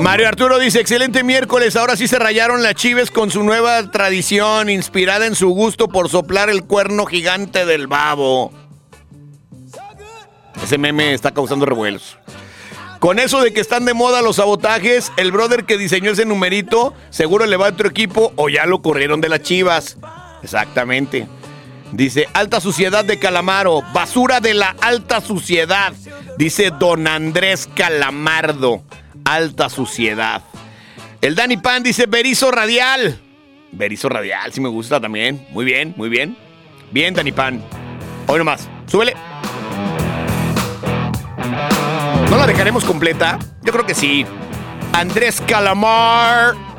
Mario 0.00 0.28
Arturo 0.28 0.58
dice, 0.58 0.80
excelente 0.80 1.22
miércoles, 1.22 1.76
ahora 1.76 1.96
sí 1.96 2.08
se 2.08 2.18
rayaron 2.18 2.62
las 2.62 2.74
chives 2.74 3.10
con 3.10 3.30
su 3.30 3.42
nueva 3.42 3.90
tradición, 3.90 4.68
inspirada 4.68 5.26
en 5.26 5.34
su 5.34 5.50
gusto 5.50 5.88
por 5.88 6.08
soplar 6.08 6.50
el 6.50 6.64
cuerno 6.64 7.06
gigante 7.06 7.66
del 7.66 7.86
babo. 7.86 8.52
Ese 10.62 10.78
meme 10.78 11.14
está 11.14 11.32
causando 11.32 11.66
revuelos. 11.66 12.18
Con 12.98 13.18
eso 13.18 13.40
de 13.40 13.52
que 13.52 13.60
están 13.60 13.86
de 13.86 13.94
moda 13.94 14.20
los 14.22 14.36
sabotajes, 14.36 15.10
el 15.16 15.32
brother 15.32 15.64
que 15.64 15.78
diseñó 15.78 16.10
ese 16.10 16.26
numerito 16.26 16.92
seguro 17.10 17.46
le 17.46 17.56
va 17.56 17.66
a 17.66 17.70
otro 17.70 17.88
equipo 17.88 18.32
o 18.36 18.48
ya 18.48 18.66
lo 18.66 18.82
corrieron 18.82 19.20
de 19.20 19.30
las 19.30 19.42
chivas. 19.42 19.96
Exactamente. 20.42 21.26
Dice, 21.92 22.28
alta 22.34 22.60
suciedad 22.60 23.04
de 23.04 23.18
Calamaro, 23.18 23.82
basura 23.92 24.40
de 24.40 24.54
la 24.54 24.76
alta 24.80 25.20
suciedad. 25.20 25.92
Dice 26.36 26.70
don 26.78 27.06
Andrés 27.06 27.68
Calamardo, 27.74 28.82
alta 29.24 29.68
suciedad. 29.68 30.42
El 31.20 31.34
Dani 31.34 31.56
Pan 31.56 31.82
dice, 31.82 32.06
Berizo 32.06 32.50
Radial. 32.50 33.20
Berizo 33.72 34.08
Radial, 34.08 34.52
sí 34.52 34.60
me 34.60 34.68
gusta 34.68 35.00
también. 35.00 35.46
Muy 35.50 35.64
bien, 35.64 35.94
muy 35.96 36.08
bien. 36.08 36.36
Bien, 36.90 37.14
Dani 37.14 37.32
Pan. 37.32 37.62
Hoy 38.26 38.38
nomás, 38.38 38.68
súbele. 38.86 39.14
¿No 42.30 42.36
la 42.36 42.46
dejaremos 42.46 42.84
completa? 42.84 43.38
Yo 43.62 43.72
creo 43.72 43.86
que 43.86 43.94
sí. 43.94 44.24
Andrés 44.92 45.40
Calamar. 45.40 46.69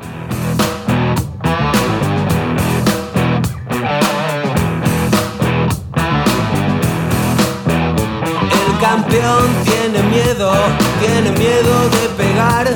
Campeón 8.92 9.48
tiene 9.64 10.02
miedo, 10.10 10.52
tiene 11.00 11.30
miedo 11.38 11.74
de 11.96 12.04
pegar. 12.22 12.66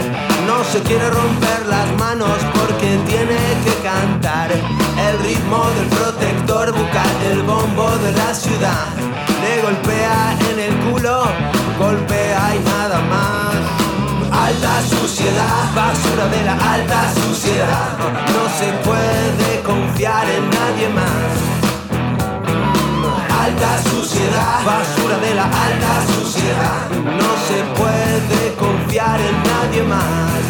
No 0.46 0.64
se 0.64 0.80
quiere 0.80 1.10
romper 1.10 1.66
las 1.68 1.88
manos 1.98 2.38
porque 2.54 2.88
tiene 3.06 3.36
que 3.64 3.74
cantar. 3.82 4.50
El 4.50 5.18
ritmo 5.26 5.60
del 5.76 5.88
protector 5.98 6.72
bucal, 6.72 7.16
el 7.32 7.42
bombo 7.42 7.90
de 8.04 8.12
la 8.12 8.32
ciudad. 8.34 8.88
Le 9.42 9.60
golpea 9.60 10.38
en 10.50 10.58
el 10.66 10.74
culo, 10.86 11.24
golpea 11.78 12.42
y 12.56 12.60
nada 12.64 12.98
más. 13.12 13.54
Alta 14.46 14.74
suciedad, 14.88 15.64
basura 15.74 16.28
de 16.28 16.42
la 16.44 16.56
alta 16.74 17.12
suciedad. 17.12 17.90
No 18.34 18.44
se 18.58 18.68
puede 18.88 19.60
confiar 19.62 20.24
en 20.30 20.48
nadie 20.48 20.88
más. 20.88 21.45
Suciedad, 23.56 24.64
basura 24.64 25.18
de 25.18 25.34
la 25.34 25.44
alta 25.44 26.06
suciedad. 26.14 26.90
No 26.90 27.30
se 27.48 27.64
puede 27.80 28.54
confiar 28.54 29.18
en 29.20 29.42
nadie 29.42 29.82
más. 29.82 30.42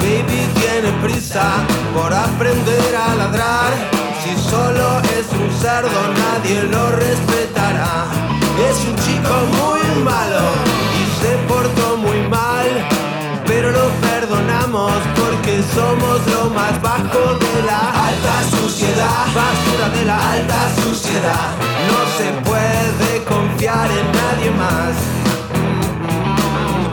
Baby 0.00 0.48
tiene 0.60 0.92
prisa 1.02 1.64
por 1.94 2.14
aprender 2.14 2.96
a 2.96 3.14
ladrar. 3.16 3.72
Si 4.22 4.36
solo 4.48 5.00
es 5.00 5.26
un 5.32 5.50
cerdo, 5.60 6.00
nadie 6.16 6.62
lo 6.62 6.90
respetará. 6.92 8.06
Es 8.70 8.78
un 8.88 8.96
chico 8.96 9.34
muy 9.58 10.04
malo 10.04 10.42
y 10.94 11.20
se 11.20 11.36
portó. 11.48 11.87
Pero 13.68 13.82
lo 13.82 13.90
perdonamos 14.00 14.92
porque 15.14 15.62
somos 15.74 16.26
lo 16.28 16.48
más 16.54 16.80
bajo 16.80 17.34
de 17.34 17.62
la 17.66 17.80
alta 18.08 18.42
suciedad. 18.50 19.26
Basura 19.34 19.88
de 19.90 20.04
la 20.06 20.32
alta 20.32 20.70
suciedad. 20.82 21.50
No 21.90 22.00
se 22.16 22.32
puede 22.48 23.24
confiar 23.24 23.90
en 23.90 24.06
nadie 24.20 24.50
más. 24.52 24.94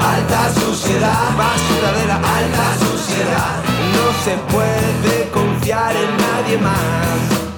Alta 0.02 0.54
suciedad, 0.60 1.38
basura 1.38 1.92
de 1.98 2.08
la 2.08 2.16
alta 2.16 2.68
suciedad. 2.86 3.56
No 3.96 4.08
se 4.26 4.36
puede 4.52 5.30
confiar 5.30 5.96
en 5.96 6.18
nadie 6.18 6.58
más. 6.58 7.55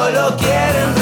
Solo 0.00 0.34
quieren 0.38 0.99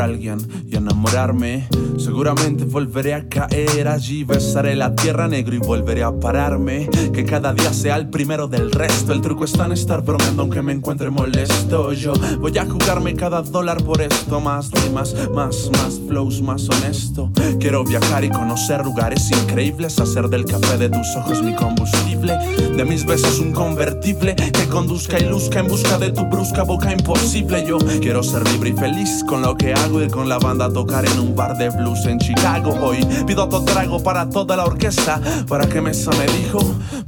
alguien 0.00 0.38
y 0.66 0.76
enamorarme. 0.76 1.68
Seguramente 1.98 2.64
volveré 2.64 3.14
a 3.14 3.28
caer 3.28 3.88
allí, 3.88 4.24
besaré 4.24 4.76
la 4.76 4.94
tierra 4.94 5.28
negro 5.28 5.54
y 5.54 5.58
volveré 5.58 6.02
a 6.02 6.12
pararme. 6.18 6.88
Que 7.12 7.24
cada 7.24 7.52
día 7.52 7.72
sea 7.72 7.96
el 7.96 8.08
primero 8.10 8.48
del 8.48 8.72
resto. 8.72 9.12
El 9.12 9.20
truco 9.20 9.44
está 9.44 9.66
en 9.66 9.72
estar 9.72 10.02
bromeando 10.02 10.42
aunque 10.42 10.62
me 10.62 10.72
encuentre 10.72 11.10
molesto. 11.10 11.92
Yo 11.92 12.12
voy 12.40 12.56
a 12.58 12.64
jugarme 12.64 13.14
cada 13.14 13.42
dólar 13.42 13.82
por 13.84 14.00
esto. 14.00 14.40
Más 14.40 14.70
rimas, 14.70 15.14
más, 15.34 15.70
más 15.72 16.00
flows, 16.08 16.42
más 16.42 16.68
honesto. 16.68 17.21
Quiero 17.60 17.84
viajar 17.84 18.24
y 18.24 18.30
conocer 18.30 18.84
lugares 18.84 19.30
increíbles. 19.30 19.98
Hacer 19.98 20.28
del 20.28 20.44
café 20.44 20.78
de 20.78 20.88
tus 20.88 21.16
ojos 21.16 21.42
mi 21.42 21.54
combustible. 21.54 22.36
De 22.76 22.84
mis 22.84 23.04
besos 23.04 23.38
un 23.38 23.52
convertible 23.52 24.34
que 24.34 24.68
conduzca 24.68 25.18
y 25.18 25.24
luzca 25.24 25.60
en 25.60 25.68
busca 25.68 25.98
de 25.98 26.10
tu 26.10 26.24
brusca 26.24 26.62
boca 26.62 26.92
imposible. 26.92 27.64
Yo 27.66 27.78
quiero 28.00 28.22
ser 28.22 28.48
libre 28.50 28.70
y 28.70 28.72
feliz 28.72 29.24
con 29.26 29.42
lo 29.42 29.56
que 29.56 29.72
hago. 29.74 30.00
Ir 30.00 30.10
con 30.10 30.28
la 30.28 30.38
banda 30.38 30.72
tocar 30.72 31.04
en 31.06 31.18
un 31.18 31.36
bar 31.36 31.56
de 31.56 31.70
blues 31.70 32.06
en 32.06 32.18
Chicago. 32.18 32.74
Hoy 32.82 33.06
pido 33.26 33.44
otro 33.44 33.62
trago 33.64 34.02
para 34.02 34.28
toda 34.28 34.56
la 34.56 34.64
orquesta. 34.64 35.20
Para 35.48 35.66
que 35.66 35.80
me 35.80 35.92
dijo, 35.92 36.58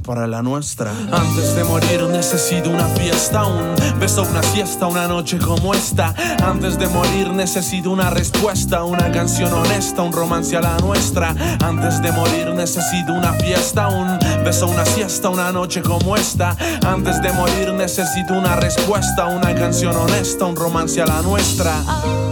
para 0.05 0.27
la 0.27 0.41
nuestra. 0.41 0.91
Antes 1.11 1.55
de 1.55 1.63
morir 1.63 2.03
necesito 2.03 2.69
una 2.69 2.85
fiesta, 2.89 3.45
un 3.45 3.75
beso, 3.99 4.23
una 4.23 4.43
siesta, 4.43 4.87
una 4.87 5.07
noche 5.07 5.37
como 5.37 5.73
esta. 5.73 6.13
Antes 6.43 6.77
de 6.77 6.87
morir 6.87 7.29
necesito 7.29 7.91
una 7.91 8.09
respuesta, 8.09 8.83
una 8.83 9.11
canción 9.11 9.51
honesta, 9.53 10.01
un 10.01 10.13
romance 10.13 10.55
a 10.55 10.61
la 10.61 10.77
nuestra. 10.77 11.35
Antes 11.63 12.01
de 12.01 12.11
morir 12.11 12.53
necesito 12.53 13.13
una 13.13 13.33
fiesta, 13.33 13.87
un 13.87 14.19
beso, 14.43 14.67
una 14.67 14.85
siesta, 14.85 15.29
una 15.29 15.51
noche 15.51 15.81
como 15.81 16.15
esta. 16.15 16.55
Antes 16.85 17.21
de 17.21 17.31
morir 17.33 17.73
necesito 17.73 18.33
una 18.33 18.55
respuesta, 18.55 19.25
una 19.25 19.53
canción 19.55 19.95
honesta, 19.95 20.45
un 20.45 20.55
romance 20.55 21.01
a 21.01 21.05
la 21.05 21.21
nuestra. 21.21 22.24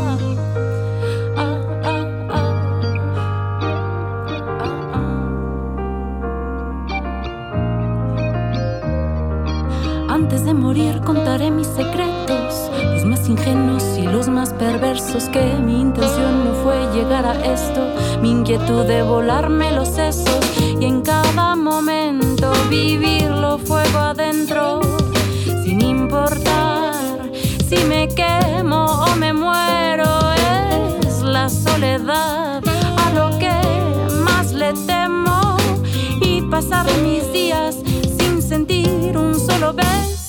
Llegar 17.03 17.25
a 17.25 17.33
esto, 17.53 17.81
mi 18.21 18.31
inquietud 18.31 18.85
de 18.85 19.03
volarme 19.03 19.71
los 19.71 19.89
sesos 19.89 20.39
y 20.79 20.85
en 20.85 21.01
cada 21.01 21.55
momento 21.55 22.53
vivirlo 22.69 23.57
fuego 23.57 23.99
adentro, 23.99 24.79
sin 25.63 25.81
importar 25.81 26.93
si 27.67 27.77
me 27.85 28.07
quemo 28.07 28.85
o 29.05 29.15
me 29.17 29.33
muero, 29.33 30.11
es 31.01 31.21
la 31.23 31.49
soledad 31.49 32.61
a 33.03 33.13
lo 33.13 33.37
que 33.37 33.53
más 34.23 34.53
le 34.53 34.71
temo 34.87 35.57
y 36.21 36.41
pasar 36.43 36.85
mis 37.03 37.33
días 37.33 37.75
sin 38.17 38.41
sentir 38.41 39.17
un 39.17 39.37
solo 39.37 39.73
beso. 39.73 40.22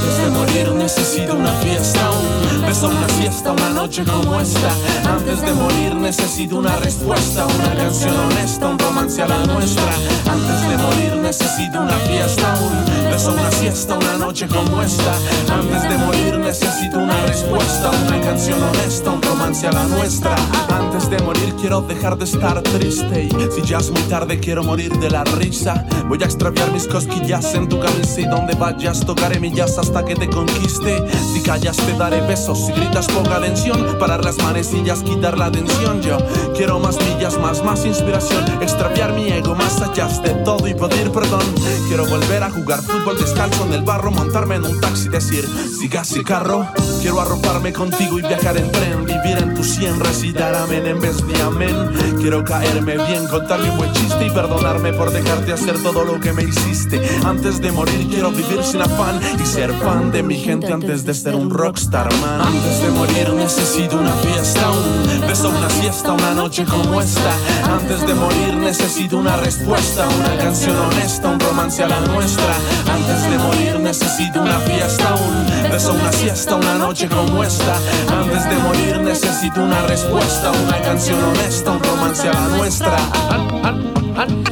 Antes 0.00 0.16
de 0.16 0.30
morir 0.30 0.72
necesito 0.72 1.34
una 1.34 1.52
fiesta, 1.60 2.10
un 2.10 2.66
beso, 2.66 2.88
una 2.88 3.06
fiesta, 3.08 3.52
una 3.52 3.68
noche 3.68 4.02
como 4.02 4.40
esta. 4.40 4.70
Antes 5.06 5.42
de 5.42 5.52
morir 5.52 5.94
necesito 5.94 6.56
una 6.56 6.74
respuesta, 6.76 7.46
una 7.46 7.74
canción 7.74 8.16
honesta, 8.16 8.66
un 8.66 8.78
romance 8.78 9.20
a 9.20 9.28
la 9.28 9.44
nuestra. 9.44 9.92
Antes 10.26 10.68
de 10.70 10.78
morir 10.78 11.16
necesito 11.16 11.82
una 11.82 11.98
fiesta, 11.98 12.54
un 12.62 12.99
beso, 13.10 13.32
una 13.32 13.50
siesta, 13.50 13.96
una 13.96 14.16
noche 14.16 14.46
como 14.46 14.80
esta. 14.82 15.14
Antes 15.52 15.82
de 15.82 15.98
morir 15.98 16.38
necesito 16.38 16.98
una 16.98 17.20
respuesta, 17.26 17.90
una 18.06 18.20
canción 18.20 18.62
honesta, 18.62 19.10
un 19.10 19.22
romance 19.22 19.66
a 19.66 19.72
la 19.72 19.84
nuestra. 19.84 20.34
Antes 20.68 21.10
de 21.10 21.18
morir 21.18 21.54
quiero 21.60 21.82
dejar 21.82 22.16
de 22.16 22.24
estar 22.24 22.62
triste 22.62 23.24
y 23.24 23.30
si 23.52 23.62
ya 23.62 23.78
es 23.78 23.90
muy 23.90 24.02
tarde 24.02 24.38
quiero 24.38 24.62
morir 24.62 24.92
de 24.98 25.10
la 25.10 25.24
risa. 25.24 25.84
Voy 26.08 26.22
a 26.22 26.26
extraviar 26.26 26.72
mis 26.72 26.86
cosquillas 26.86 27.54
en 27.54 27.68
tu 27.68 27.80
camisa 27.80 28.20
y 28.20 28.24
donde 28.24 28.54
vayas 28.54 29.04
tocaré 29.04 29.40
millas 29.40 29.76
hasta 29.78 30.04
que 30.04 30.14
te 30.14 30.28
conquiste. 30.28 31.04
Si 31.32 31.42
callas 31.42 31.76
te 31.76 31.92
daré 31.94 32.20
besos, 32.22 32.66
si 32.66 32.72
gritas 32.72 33.06
ponga 33.08 33.36
atención, 33.36 33.98
parar 33.98 34.24
las 34.24 34.38
manecillas, 34.38 35.02
quitar 35.02 35.36
la 35.36 35.50
tensión. 35.50 36.00
Yo 36.02 36.18
quiero 36.54 36.78
más 36.78 36.96
millas, 37.06 37.38
más, 37.38 37.64
más 37.64 37.84
inspiración, 37.84 38.44
extraviar 38.62 39.12
mi 39.12 39.28
ego 39.28 39.54
más 39.54 39.80
allá 39.82 40.06
de 40.22 40.30
todo 40.44 40.66
y 40.68 40.74
pedir 40.74 41.10
perdón. 41.10 41.42
Quiero 41.88 42.06
volver 42.06 42.42
a 42.42 42.50
jugar 42.50 42.80
fútbol 42.82 42.99
descalzo 43.18 43.66
en 43.66 43.72
el 43.72 43.82
barro, 43.82 44.10
montarme 44.10 44.56
en 44.56 44.64
un 44.64 44.80
taxi, 44.80 45.08
decir 45.08 45.48
sigas 45.78 46.14
y 46.16 46.22
carro. 46.22 46.66
Quiero 47.00 47.20
arroparme 47.20 47.72
contigo 47.72 48.18
y 48.18 48.22
viajar 48.22 48.56
en 48.56 48.70
tren, 48.70 49.04
vivir 49.04 49.38
en 49.38 49.54
tu 49.54 49.64
sien, 49.64 49.98
recitar 49.98 50.54
amén 50.54 50.86
en 50.86 51.00
vez 51.00 51.26
de 51.26 51.42
amén. 51.42 51.90
Quiero 52.18 52.44
caerme 52.44 52.96
bien, 53.06 53.26
contarme 53.28 53.70
un 53.70 53.78
buen 53.78 53.92
chiste 53.92 54.26
y 54.26 54.30
perdonarme 54.30 54.92
por 54.92 55.10
dejarte 55.10 55.52
hacer 55.52 55.82
todo 55.82 56.04
lo 56.04 56.20
que 56.20 56.32
me 56.32 56.44
hiciste. 56.44 57.00
Antes 57.24 57.60
de 57.60 57.72
morir 57.72 58.08
quiero 58.08 58.30
vivir 58.30 58.62
sin 58.62 58.82
afán 58.82 59.20
y 59.42 59.46
ser 59.46 59.72
fan 59.74 60.12
de 60.12 60.22
mi 60.22 60.36
gente 60.36 60.72
antes 60.72 61.04
de 61.04 61.14
ser 61.14 61.34
un 61.34 61.50
rockstar 61.50 62.08
man. 62.20 62.40
Antes 62.42 62.82
de 62.82 62.90
morir 62.90 63.32
necesito 63.34 63.96
una 63.96 64.12
fiesta, 64.12 64.70
un 64.70 65.26
beso, 65.26 65.48
una 65.48 65.70
siesta, 65.70 66.12
una 66.12 66.34
noche 66.34 66.64
como 66.64 67.00
esta. 67.00 67.32
Antes 67.64 68.06
de 68.06 68.14
morir 68.14 68.54
necesito 68.54 69.16
una 69.16 69.36
respuesta, 69.36 70.06
una 70.08 70.36
canción 70.36 70.76
honesta, 70.76 71.28
un 71.28 71.40
romance 71.40 71.82
a 71.82 71.88
la 71.88 72.00
nuestra. 72.00 72.54
Antes 72.92 73.30
de 73.30 73.38
morir 73.38 73.80
necesito 73.80 74.42
una 74.42 74.58
fiesta, 74.60 75.14
un 75.14 75.70
beso, 75.70 75.92
una 75.92 76.12
siesta, 76.12 76.56
una 76.56 76.74
noche 76.74 77.08
como 77.08 77.42
esta. 77.42 77.76
Antes 78.08 78.48
de 78.48 78.56
morir 78.56 79.00
necesito 79.00 79.62
una 79.62 79.82
respuesta, 79.82 80.50
una 80.50 80.80
canción 80.82 81.22
honesta, 81.22 81.70
un 81.70 81.82
romance 81.82 82.28
a 82.28 82.32
la 82.32 82.48
nuestra. 82.56 82.96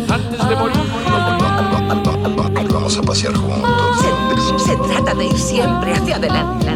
Antes 0.08 0.48
de 0.48 0.56
morir. 0.56 0.78
Vamos 2.72 2.96
a 2.96 3.02
pasear 3.02 3.34
juntos. 3.34 3.70
Se, 4.58 4.70
se 4.70 4.76
trata 4.76 5.14
de 5.14 5.24
ir 5.26 5.38
siempre 5.38 5.92
hacia 5.92 6.16
adelante. 6.16 6.68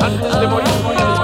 Antes 0.00 0.40
de 0.40 0.48
morir. 0.48 1.15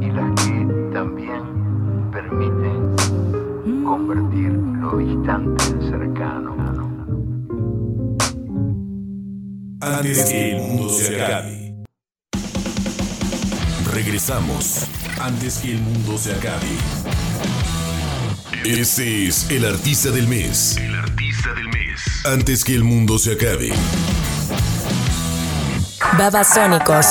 Y 0.00 0.10
las 0.10 0.32
que 0.40 0.66
también 0.92 2.10
permiten 2.10 2.96
convertir 3.84 4.52
lo 4.52 4.96
distante 4.96 5.64
en 5.64 5.82
cercano. 5.82 6.54
Antes 9.80 10.24
que 10.24 10.52
el 10.52 10.62
mundo 10.62 10.88
se 10.88 11.22
acabe. 11.22 11.74
Regresamos. 13.92 14.86
Antes 15.20 15.58
que 15.58 15.72
el 15.72 15.80
mundo 15.80 16.16
se 16.16 16.32
acabe. 16.32 17.63
Ese 18.64 19.26
es 19.26 19.50
el 19.50 19.66
artista 19.66 20.10
del 20.10 20.26
mes. 20.26 20.78
El 20.78 20.94
artista 20.94 21.52
del 21.52 21.68
mes. 21.68 22.00
Antes 22.24 22.64
que 22.64 22.74
el 22.74 22.82
mundo 22.82 23.18
se 23.18 23.32
acabe. 23.32 23.70
Babasónicos. 26.16 27.06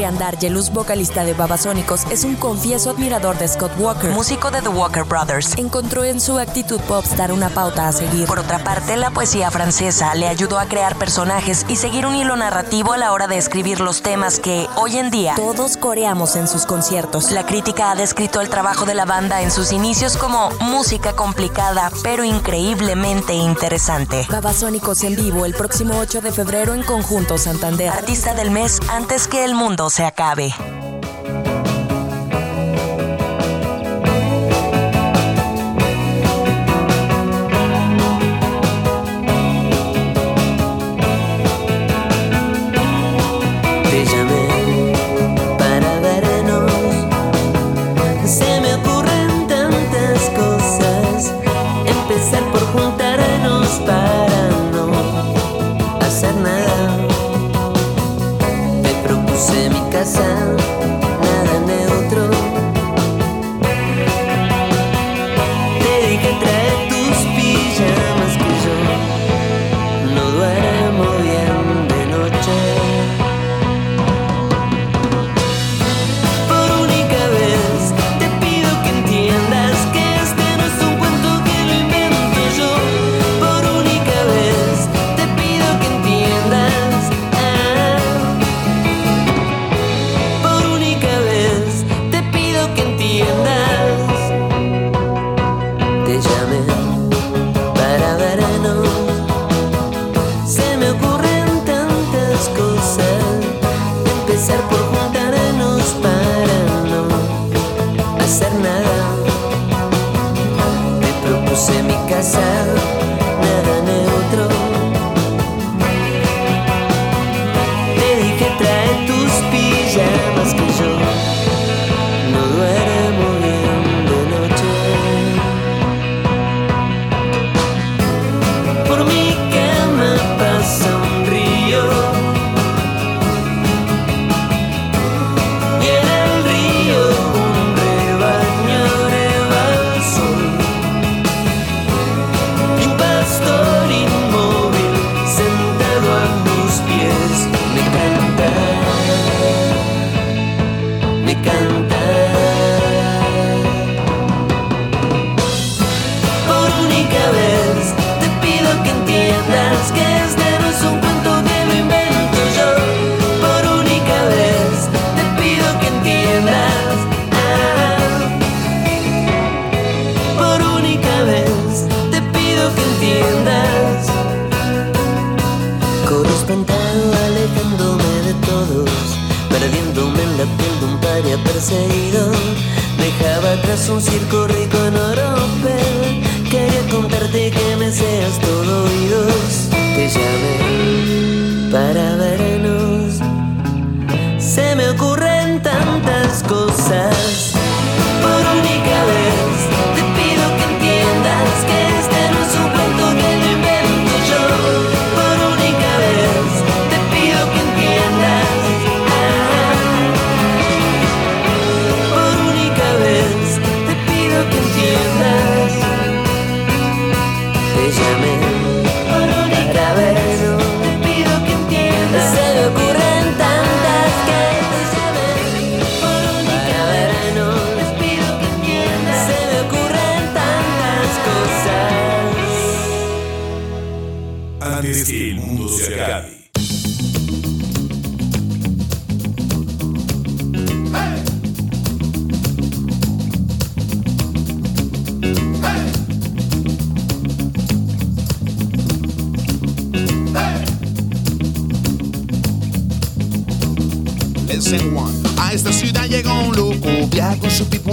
Adrián 0.00 0.14
Andargelus, 0.14 0.70
vocalista 0.70 1.24
de 1.24 1.34
Babasónicos, 1.34 2.06
es 2.10 2.24
un 2.24 2.34
confieso 2.36 2.90
admirador 2.90 3.36
de 3.36 3.46
Scott 3.46 3.72
Walker, 3.78 4.10
músico 4.10 4.50
de 4.50 4.62
The 4.62 4.68
Walker 4.68 5.04
Brothers. 5.04 5.58
Encontró 5.58 6.04
en 6.04 6.20
su 6.20 6.38
actitud 6.38 6.80
popstar 6.80 7.32
una 7.32 7.50
pauta 7.50 7.86
a 7.86 7.92
seguir. 7.92 8.26
Por 8.26 8.38
otra 8.38 8.64
parte, 8.64 8.96
la 8.96 9.10
poesía 9.10 9.50
francesa 9.50 10.14
le 10.14 10.26
ayudó 10.26 10.58
a 10.58 10.66
crear 10.66 10.96
personajes 10.96 11.66
y 11.68 11.76
seguir 11.76 12.06
un 12.06 12.14
hilo 12.14 12.34
narrativo 12.36 12.92
a 12.92 12.96
la 12.96 13.12
hora 13.12 13.26
de 13.26 13.36
escribir 13.36 13.80
los 13.80 14.00
temas 14.00 14.38
que, 14.38 14.68
hoy 14.76 14.96
en 14.96 15.10
día, 15.10 15.34
todos 15.36 15.76
coreamos 15.76 16.34
en 16.36 16.48
sus 16.48 16.64
conciertos. 16.64 17.30
La 17.30 17.44
crítica 17.44 17.90
ha 17.90 17.94
descrito 17.94 18.40
el 18.40 18.48
trabajo 18.48 18.86
de 18.86 18.94
la 18.94 19.04
banda 19.04 19.42
en 19.42 19.50
sus 19.50 19.70
inicios 19.70 20.16
como 20.16 20.50
música 20.60 21.14
complicada, 21.14 21.90
pero 22.02 22.24
increíblemente 22.24 23.34
interesante. 23.34 24.26
Babasónicos 24.30 25.02
en 25.04 25.16
vivo 25.16 25.44
el 25.44 25.52
próximo 25.52 25.98
8 25.98 26.22
de 26.22 26.32
febrero 26.32 26.72
en 26.72 26.82
Conjunto 26.84 27.36
Santander. 27.36 27.90
Artista 27.90 28.32
del 28.32 28.50
mes 28.50 28.80
antes 28.88 29.28
que 29.28 29.44
el 29.44 29.54
mundo 29.54 29.89
se 29.90 30.04
acabe. 30.04 30.54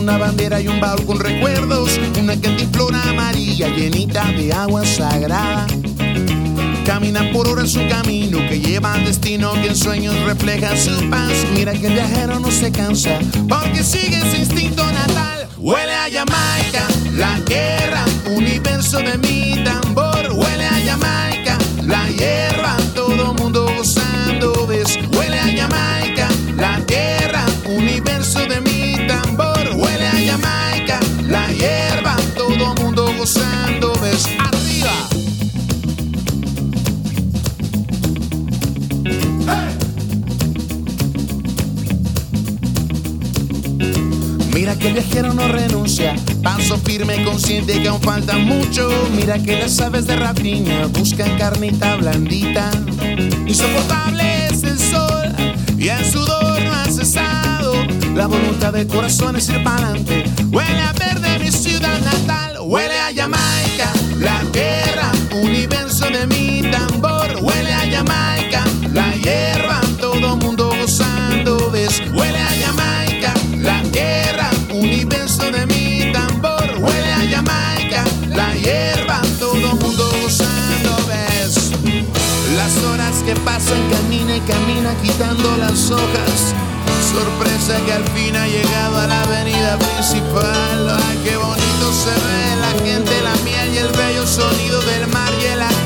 Una 0.08 0.18
bandera 0.20 0.62
y 0.62 0.70
un 0.70 0.80
baúl 0.80 1.06
con 1.06 1.20
recuerdos, 1.20 2.00
una 2.18 2.40
cantiflora 2.40 3.02
amarilla 3.10 3.68
llenita 3.68 4.24
de 4.32 4.54
agua 4.54 4.86
sagrada. 4.86 5.68
Camina 6.86 7.30
por 7.34 7.50
horas 7.50 7.72
su 7.72 7.86
camino 7.90 8.38
que 8.48 8.58
lleva 8.58 8.94
al 8.94 9.04
destino 9.04 9.52
que 9.56 9.68
en 9.68 9.76
sueños 9.76 10.16
refleja 10.22 10.78
su 10.78 11.10
paz. 11.10 11.34
Mira 11.54 11.74
que 11.74 11.88
el 11.88 11.94
viajero 11.94 12.40
no 12.40 12.50
se 12.52 12.72
cansa 12.72 13.20
porque 13.50 13.84
sigue 13.84 14.22
su 14.32 14.38
instinto 14.38 14.86
natal. 14.86 15.50
Huele 15.58 15.94
a 15.94 16.10
Jamaica, 16.10 16.88
la 17.12 17.38
guerra, 17.42 18.06
universo 18.34 19.00
de 19.00 19.18
mi 19.18 19.62
tambor. 19.66 20.32
Huele 20.32 20.68
a 20.68 20.80
Jamaica, 20.86 21.58
la 21.84 22.08
hierba, 22.12 22.67
¿Ves? 33.28 34.26
Arriba. 34.40 34.94
Mira 44.54 44.76
que 44.78 44.88
el 44.88 44.94
viajero 44.94 45.34
no 45.34 45.50
renuncia, 45.50 46.16
paso 46.42 46.78
firme, 46.78 47.26
consciente 47.26 47.82
que 47.82 47.90
aún 47.90 48.02
falta 48.02 48.38
mucho. 48.38 48.90
Mira 49.14 49.38
que 49.40 49.60
las 49.60 49.78
aves 49.82 50.08
de 50.08 50.16
rapiña 50.16 50.86
buscan 50.86 51.38
carnita 51.38 51.98
blandita. 51.98 52.72
Insoportable 53.46 54.48
es 54.48 54.64
el 54.64 54.80
sol 54.80 55.36
y 55.78 55.90
el 55.90 56.06
sudor 56.06 56.62
no 56.62 56.74
ha 56.74 56.86
cesado. 56.86 57.74
La 58.16 58.28
voluntad 58.28 58.72
del 58.72 58.88
corazón 58.88 59.36
es 59.36 59.50
ir 59.50 59.62
para 59.66 59.90
adelante. 59.90 60.24
Huele 60.50 60.82
a 60.82 60.94
verde 60.94 61.40
mi 61.40 61.52
ciudad 61.52 62.00
natal, 62.00 62.47
Jamaica, 63.28 63.92
la 64.20 64.40
tierra, 64.54 65.12
universo 65.34 66.06
de 66.06 66.26
mi 66.28 66.62
tambor. 66.72 67.28
Huele 67.42 67.74
a 67.74 67.82
Jamaica, 67.82 68.64
la 68.94 69.12
hierba, 69.16 69.82
todo 70.00 70.38
mundo 70.38 70.70
gozando, 70.70 71.70
ves. 71.70 72.02
Huele 72.14 72.40
a 72.40 72.50
Jamaica, 72.66 73.34
la 73.58 73.84
tierra, 73.92 74.50
universo 74.72 75.52
de 75.52 75.66
mi 75.66 76.14
tambor. 76.14 76.64
Huele 76.80 77.12
a 77.12 77.20
Jamaica, 77.30 78.06
la 78.30 78.54
hierba, 78.54 79.20
todo 79.40 79.76
mundo 79.76 80.10
gozando, 80.22 80.96
ves. 81.10 81.72
Las 82.56 82.78
horas 82.86 83.24
que 83.26 83.36
pasan, 83.42 83.82
camina 83.92 84.38
y 84.38 84.42
camina 84.42 84.96
quitando 85.04 85.58
las 85.58 85.92
hojas. 85.92 86.56
Sorpresa 87.12 87.76
que 87.86 87.92
al 87.92 88.06
fin 88.16 88.38
ha 88.38 88.48
llegado 88.48 89.00
a 89.00 89.08
la 89.08 89.22
avenida 89.24 89.78
principal. 89.78 90.98
Ay, 90.98 91.20
qué 91.26 91.36
bonito 91.36 91.67
se 91.98 92.12
ve 92.12 92.56
la 92.62 92.86
gente, 92.86 93.22
la 93.24 93.34
miel 93.44 93.74
y 93.74 93.78
el 93.80 93.88
bello 93.90 94.28
sonido 94.28 94.80
del 94.82 95.08
mar 95.08 95.34
y 95.42 95.46
el 95.46 95.58
latido 95.58 95.77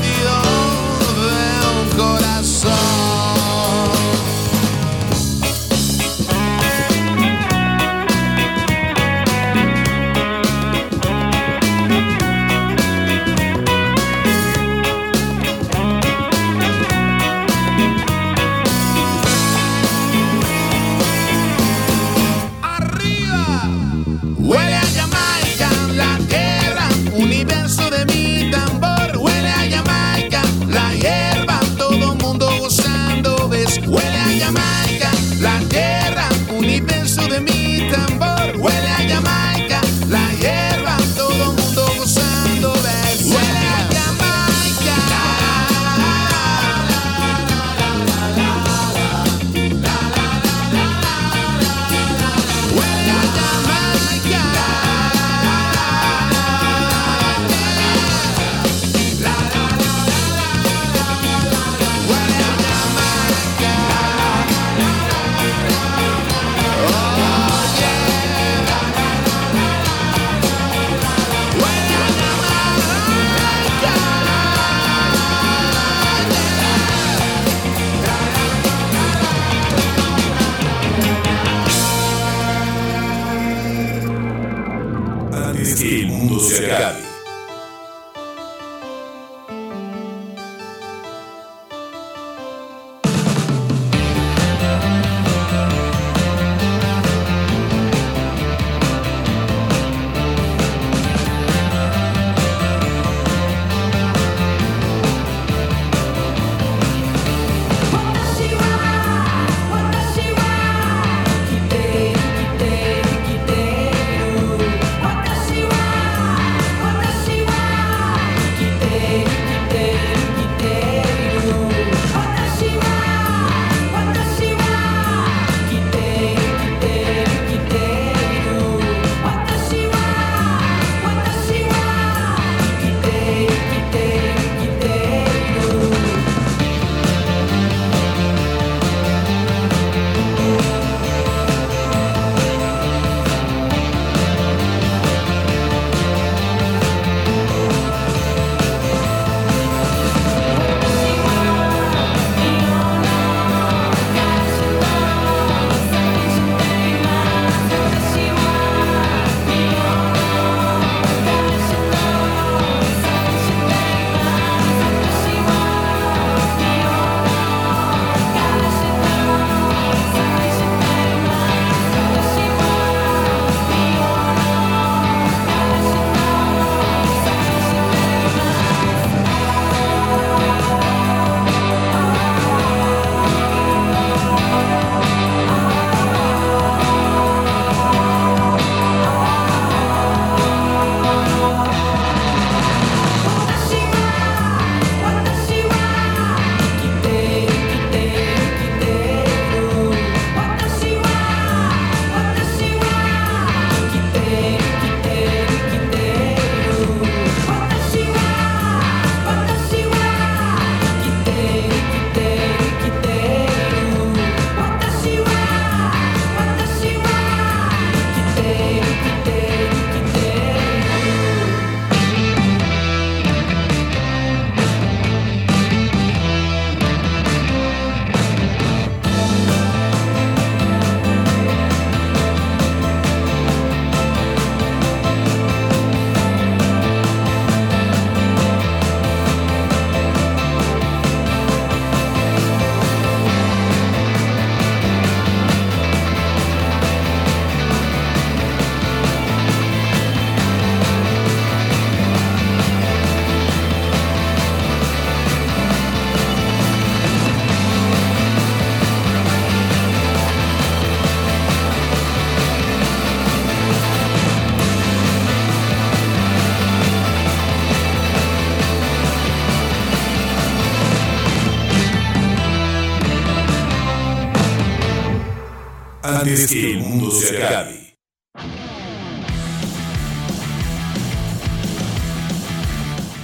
Antes 276.32 276.50
que 276.50 276.72
el 276.72 276.80
mundo 276.80 277.12
se 277.12 277.44
acabe. 277.44 277.98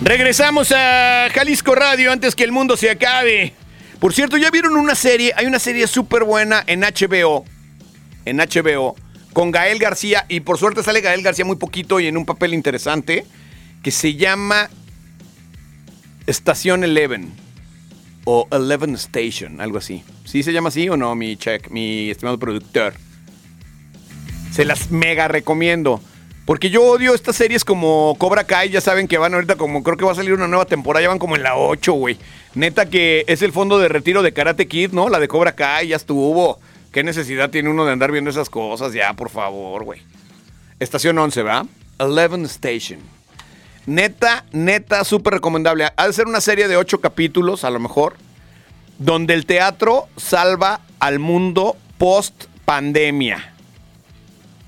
Regresamos 0.01 0.73
a 0.73 1.29
Jalisco 1.33 1.73
Radio 1.73 2.11
antes 2.11 2.35
que 2.35 2.43
el 2.43 2.51
mundo 2.51 2.75
se 2.75 2.89
acabe. 2.89 3.53
Por 4.01 4.13
cierto, 4.13 4.35
ya 4.35 4.51
vieron 4.51 4.75
una 4.75 4.93
serie, 4.93 5.31
hay 5.37 5.45
una 5.45 5.59
serie 5.59 5.87
súper 5.87 6.25
buena 6.25 6.65
en 6.67 6.81
HBO, 6.81 7.45
en 8.25 8.39
HBO, 8.39 8.97
con 9.31 9.51
Gael 9.51 9.79
García, 9.79 10.25
y 10.27 10.41
por 10.41 10.57
suerte 10.57 10.83
sale 10.83 10.99
Gael 10.99 11.23
García 11.23 11.45
muy 11.45 11.55
poquito 11.55 12.01
y 12.01 12.07
en 12.07 12.17
un 12.17 12.25
papel 12.25 12.53
interesante, 12.53 13.25
que 13.83 13.91
se 13.91 14.15
llama 14.15 14.69
Estación 16.25 16.83
Eleven, 16.83 17.31
o 18.29 18.45
Eleven 18.51 18.93
Station, 18.95 19.61
algo 19.61 19.77
así. 19.77 20.03
¿Sí 20.25 20.43
se 20.43 20.51
llama 20.51 20.67
así 20.67 20.89
o 20.89 20.97
no, 20.97 21.15
mi 21.15 21.37
check, 21.37 21.69
mi 21.69 22.09
estimado 22.09 22.37
productor? 22.37 22.93
Se 24.51 24.65
las 24.65 24.91
mega 24.91 25.29
recomiendo. 25.29 26.01
Porque 26.43 26.69
yo 26.69 26.83
odio 26.83 27.13
estas 27.13 27.37
series 27.37 27.63
como 27.63 28.17
Cobra 28.17 28.43
Kai, 28.43 28.69
ya 28.69 28.81
saben 28.81 29.07
que 29.07 29.17
van 29.17 29.33
ahorita 29.33 29.55
como, 29.55 29.81
creo 29.81 29.95
que 29.95 30.03
va 30.03 30.11
a 30.11 30.15
salir 30.15 30.33
una 30.33 30.49
nueva 30.49 30.65
temporada, 30.65 31.03
ya 31.03 31.07
van 31.07 31.19
como 31.19 31.37
en 31.37 31.43
la 31.43 31.55
8, 31.55 31.93
güey. 31.93 32.17
Neta 32.53 32.89
que 32.89 33.23
es 33.29 33.41
el 33.43 33.53
fondo 33.53 33.79
de 33.79 33.87
retiro 33.87 34.21
de 34.21 34.33
Karate 34.33 34.67
Kid, 34.67 34.91
¿no? 34.91 35.07
La 35.07 35.19
de 35.19 35.29
Cobra 35.29 35.53
Kai, 35.53 35.87
ya 35.87 35.95
estuvo. 35.95 36.59
¿Qué 36.91 37.03
necesidad 37.03 37.49
tiene 37.49 37.69
uno 37.69 37.85
de 37.85 37.93
andar 37.93 38.11
viendo 38.11 38.29
esas 38.29 38.49
cosas? 38.49 38.91
Ya, 38.91 39.13
por 39.13 39.29
favor, 39.29 39.85
güey. 39.85 40.01
Estación 40.81 41.17
11, 41.17 41.43
¿va? 41.43 41.65
Eleven 41.97 42.43
Station. 42.43 42.99
Neta, 43.87 44.45
neta, 44.51 45.05
súper 45.05 45.35
recomendable. 45.35 45.87
Ha 45.95 46.07
de 46.07 46.13
ser 46.13 46.27
una 46.27 46.41
serie 46.41 46.67
de 46.67 46.75
8 46.75 46.99
capítulos, 46.99 47.63
a 47.63 47.69
lo 47.69 47.79
mejor, 47.79 48.15
donde 48.99 49.33
el 49.33 49.45
teatro 49.45 50.09
salva 50.17 50.81
al 50.99 51.19
mundo 51.19 51.77
post 51.97 52.45
pandemia. 52.65 53.53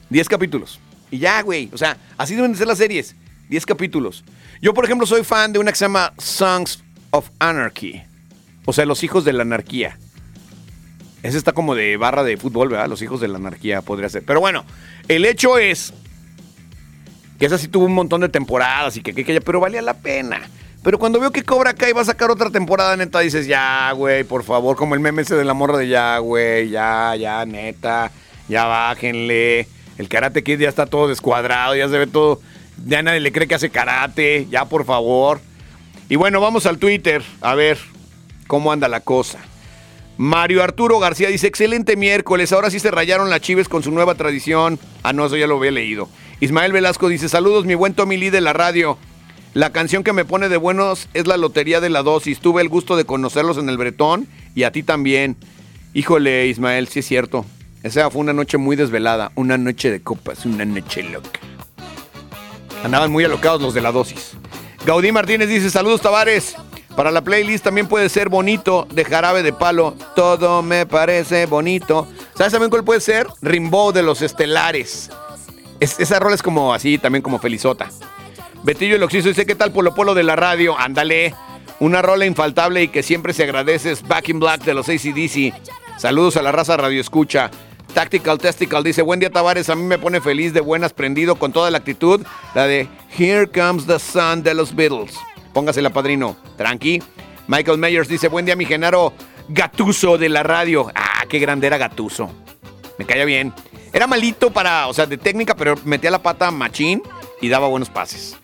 10 0.09 0.30
capítulos. 0.30 0.80
Y 1.11 1.20
ya, 1.20 1.41
güey. 1.41 1.70
O 1.74 1.78
sea, 1.78 1.97
así 2.17 2.34
deben 2.34 2.53
de 2.53 2.57
ser 2.57 2.67
las 2.67 2.78
series. 2.78 3.13
10 3.49 3.65
capítulos. 3.65 4.24
Yo, 4.61 4.74
por 4.74 4.86
ejemplo, 4.86 5.05
soy 5.05 5.26
fan 5.26 5.51
de 5.51 5.59
una 5.59 5.72
que 5.72 5.78
se 5.78 5.86
llama 5.86 6.13
Songs 6.17 6.82
of 7.11 7.30
Anarchy. 7.39 8.01
O 8.63 8.72
sea, 8.72 8.86
Los 8.86 9.03
Hijos 9.03 9.26
de 9.26 9.34
la 9.34 9.41
Anarquía. 9.41 9.97
Ese 11.24 11.38
está 11.38 11.51
como 11.51 11.76
de 11.76 11.97
barra 11.97 12.24
de 12.24 12.38
fútbol, 12.38 12.70
¿verdad? 12.70 12.88
Los 12.88 13.01
Hijos 13.01 13.20
de 13.20 13.28
la 13.28 13.38
Anarquía 13.38 13.82
podría 13.82 14.07
ser. 14.07 14.24
Pero 14.24 14.39
bueno, 14.39 14.63
el 15.09 15.26
hecho 15.26 15.57
es 15.57 15.93
que 17.40 17.46
esa 17.46 17.58
sí 17.58 17.68
tuvo 17.70 17.86
un 17.86 17.94
montón 17.94 18.22
de 18.22 18.30
temporadas 18.30 18.98
y 18.98 19.02
que, 19.02 19.14
que, 19.14 19.24
que 19.24 19.42
pero 19.42 19.60
valía 19.60 19.82
la 19.82 19.96
pena. 19.96 20.42
Pero 20.84 21.00
cuando 21.00 21.20
veo 21.20 21.32
que 21.32 21.44
Cobra 21.44 21.74
Kai 21.74 21.94
va 21.94 22.02
a 22.02 22.06
sacar 22.06 22.32
otra 22.32 22.50
temporada, 22.50 22.96
neta, 22.96 23.20
dices, 23.20 23.48
ya, 23.48 23.92
güey, 23.92 24.24
por 24.24 24.44
favor, 24.44 24.78
como 24.78 24.96
el 24.96 25.02
meme 25.02 25.24
ese 25.24 25.36
de 25.36 25.44
la 25.44 25.54
morra 25.54 25.78
de 25.78 25.88
ya, 25.88 26.18
güey, 26.20 26.70
ya, 26.70 27.16
ya, 27.16 27.46
neta, 27.46 28.12
ya 28.48 28.66
bájenle. 28.66 29.68
El 29.98 30.08
Karate 30.08 30.44
Kid 30.44 30.60
ya 30.60 30.70
está 30.70 30.86
todo 30.86 31.10
descuadrado, 31.10 31.76
ya 31.76 31.90
se 31.90 31.98
ve 31.98 32.08
todo. 32.08 32.40
Ya 32.86 33.02
nadie 33.02 33.20
le 33.20 33.34
cree 33.34 33.48
que 33.48 33.56
hace 33.56 33.70
karate, 33.70 34.48
ya 34.50 34.66
por 34.66 34.86
favor. 34.86 35.42
Y 36.08 36.16
bueno, 36.16 36.40
vamos 36.40 36.66
al 36.66 36.78
Twitter 36.78 37.22
a 37.42 37.56
ver 37.56 37.78
cómo 38.48 38.72
anda 38.72 38.88
la 38.88 39.02
cosa. 39.02 39.40
Mario 40.20 40.61
Arturo 40.61 40.99
García 40.99 41.30
dice: 41.30 41.47
Excelente 41.47 41.95
miércoles, 41.95 42.51
ahora 42.51 42.70
sí 42.70 42.82
se 42.82 42.91
rayaron 42.91 43.30
las 43.30 43.39
chives 43.39 43.70
con 43.70 43.84
su 43.84 43.91
nueva 43.91 44.15
tradición. 44.15 44.78
Ah, 45.01 45.13
no, 45.13 45.26
eso 45.26 45.38
ya 45.38 45.47
lo 45.47 45.55
había 45.55 45.72
leído. 45.72 46.09
Ismael 46.41 46.74
Velasco 46.74 47.07
dice: 47.07 47.30
Saludos, 47.30 47.63
mi 47.63 47.74
buen 47.74 47.93
Tommy 47.93 48.17
Lee 48.17 48.30
de 48.30 48.41
la 48.41 48.51
radio. 48.51 48.97
La 49.53 49.70
canción 49.70 50.03
que 50.03 50.11
me 50.11 50.26
pone 50.26 50.49
de 50.49 50.57
buenos 50.57 51.07
es 51.13 51.26
la 51.26 51.38
Lotería 51.38 51.80
de 51.80 51.89
la 51.89 52.03
Dosis. 52.03 52.41
Tuve 52.41 52.61
el 52.61 52.67
gusto 52.67 52.97
de 52.97 53.05
conocerlos 53.05 53.57
en 53.57 53.70
el 53.70 53.78
Bretón 53.78 54.28
y 54.55 54.63
a 54.63 54.74
ti 54.74 54.84
también. 54.84 55.38
Híjole, 55.93 56.47
Ismael, 56.47 56.89
sí 56.89 56.99
es 56.99 57.07
cierto. 57.07 57.45
Esa 57.84 58.09
fue 58.09 58.20
una 58.20 58.34
noche 58.34 58.57
muy 58.57 58.76
desvelada, 58.76 59.32
una 59.36 59.57
noche 59.57 59.89
de 59.89 60.01
copas, 60.01 60.45
una 60.45 60.65
noche 60.65 61.01
loca. 61.01 61.39
Andaban 62.84 63.09
muy 63.09 63.24
alocados 63.24 63.61
los 63.61 63.74
de 63.74 63.80
la 63.80 63.93
dosis. 63.93 64.32
Gaudí 64.86 65.13
Martínez 65.13 65.47
dice, 65.47 65.70
saludos 65.70 66.01
Tavares. 66.01 66.57
Para 66.96 67.12
la 67.12 67.22
playlist 67.22 67.64
también 67.64 67.88
puede 67.88 68.10
ser 68.10 68.30
bonito 68.30 68.88
de 68.92 69.06
jarabe 69.06 69.42
de 69.44 69.54
palo. 69.54 69.96
Todo 70.16 70.62
me 70.62 70.86
parece 70.86 71.46
bonito. 71.46 72.08
¿Sabes 72.36 72.52
también 72.52 72.70
cuál 72.70 72.84
puede 72.84 73.00
ser? 73.00 73.28
Rimbaud 73.42 73.94
de 73.94 74.04
los 74.04 74.22
estelares. 74.22 75.10
Es- 75.80 76.00
esa 76.00 76.20
rola 76.20 76.36
es 76.36 76.44
como 76.44 76.74
así, 76.74 76.98
también 76.98 77.22
como 77.22 77.40
felizota. 77.40 77.90
Betillo 78.64 78.96
el 78.98 79.04
Oxiso 79.04 79.30
dice, 79.30 79.46
¿qué 79.46 79.56
tal 79.56 79.72
Polo 79.72 79.94
Polo 79.96 80.14
de 80.14 80.24
la 80.24 80.36
radio? 80.36 80.78
Ándale. 80.78 81.34
Una 81.80 82.02
rola 82.02 82.26
infaltable 82.26 82.84
y 82.84 82.88
que 82.90 83.04
siempre 83.04 83.32
se 83.32 83.44
agradece 83.44 83.92
es 83.92 84.06
Back 84.06 84.28
in 84.30 84.40
Black 84.40 84.64
de 84.66 84.74
los 84.74 84.90
ACDC. 84.90 85.54
Saludos 85.98 86.36
a 86.36 86.42
la 86.42 86.52
raza 86.52 86.76
Radio 86.76 87.00
Escucha. 87.00 87.50
Tactical 87.94 88.38
Testical 88.38 88.84
dice, 88.84 89.02
buen 89.02 89.20
día 89.22 89.30
Tavares, 89.32 89.70
a 89.70 89.76
mí 89.76 89.84
me 89.84 89.98
pone 89.98 90.20
feliz 90.22 90.54
de 90.54 90.60
buenas, 90.60 90.92
prendido 90.94 91.36
con 91.38 91.54
toda 91.54 91.72
la 91.72 91.78
actitud. 91.78 92.22
La 92.54 92.68
de 92.68 92.88
Here 93.18 93.48
Comes 93.48 93.86
the 93.88 93.98
Sun 93.98 94.44
de 94.44 94.54
los 94.54 94.76
Beatles. 94.76 95.16
Póngasela, 95.54 95.89
padrino. 95.91 96.36
Tranqui. 96.58 97.02
Michael 97.47 97.78
Myers 97.78 98.08
dice, 98.08 98.28
buen 98.28 98.45
día 98.45 98.56
mi 98.56 98.66
Genaro 98.66 99.14
Gatuso 99.47 100.18
de 100.18 100.30
la 100.30 100.43
radio. 100.43 100.91
Ah, 100.93 101.26
qué 101.28 101.39
grande 101.39 101.68
era 101.68 101.78
Gatuso. 101.78 102.30
Me 102.97 103.06
caía 103.06 103.26
bien. 103.26 103.54
Era 103.91 104.06
malito 104.06 104.52
para, 104.52 104.88
o 104.88 104.93
sea, 104.93 105.06
de 105.06 105.18
técnica, 105.18 105.56
pero 105.56 105.76
metía 105.84 106.12
la 106.12 106.22
pata 106.22 106.52
machín 106.52 107.02
y 107.41 107.50
daba 107.50 107.68
buenos 107.68 107.89
pases. 107.89 108.38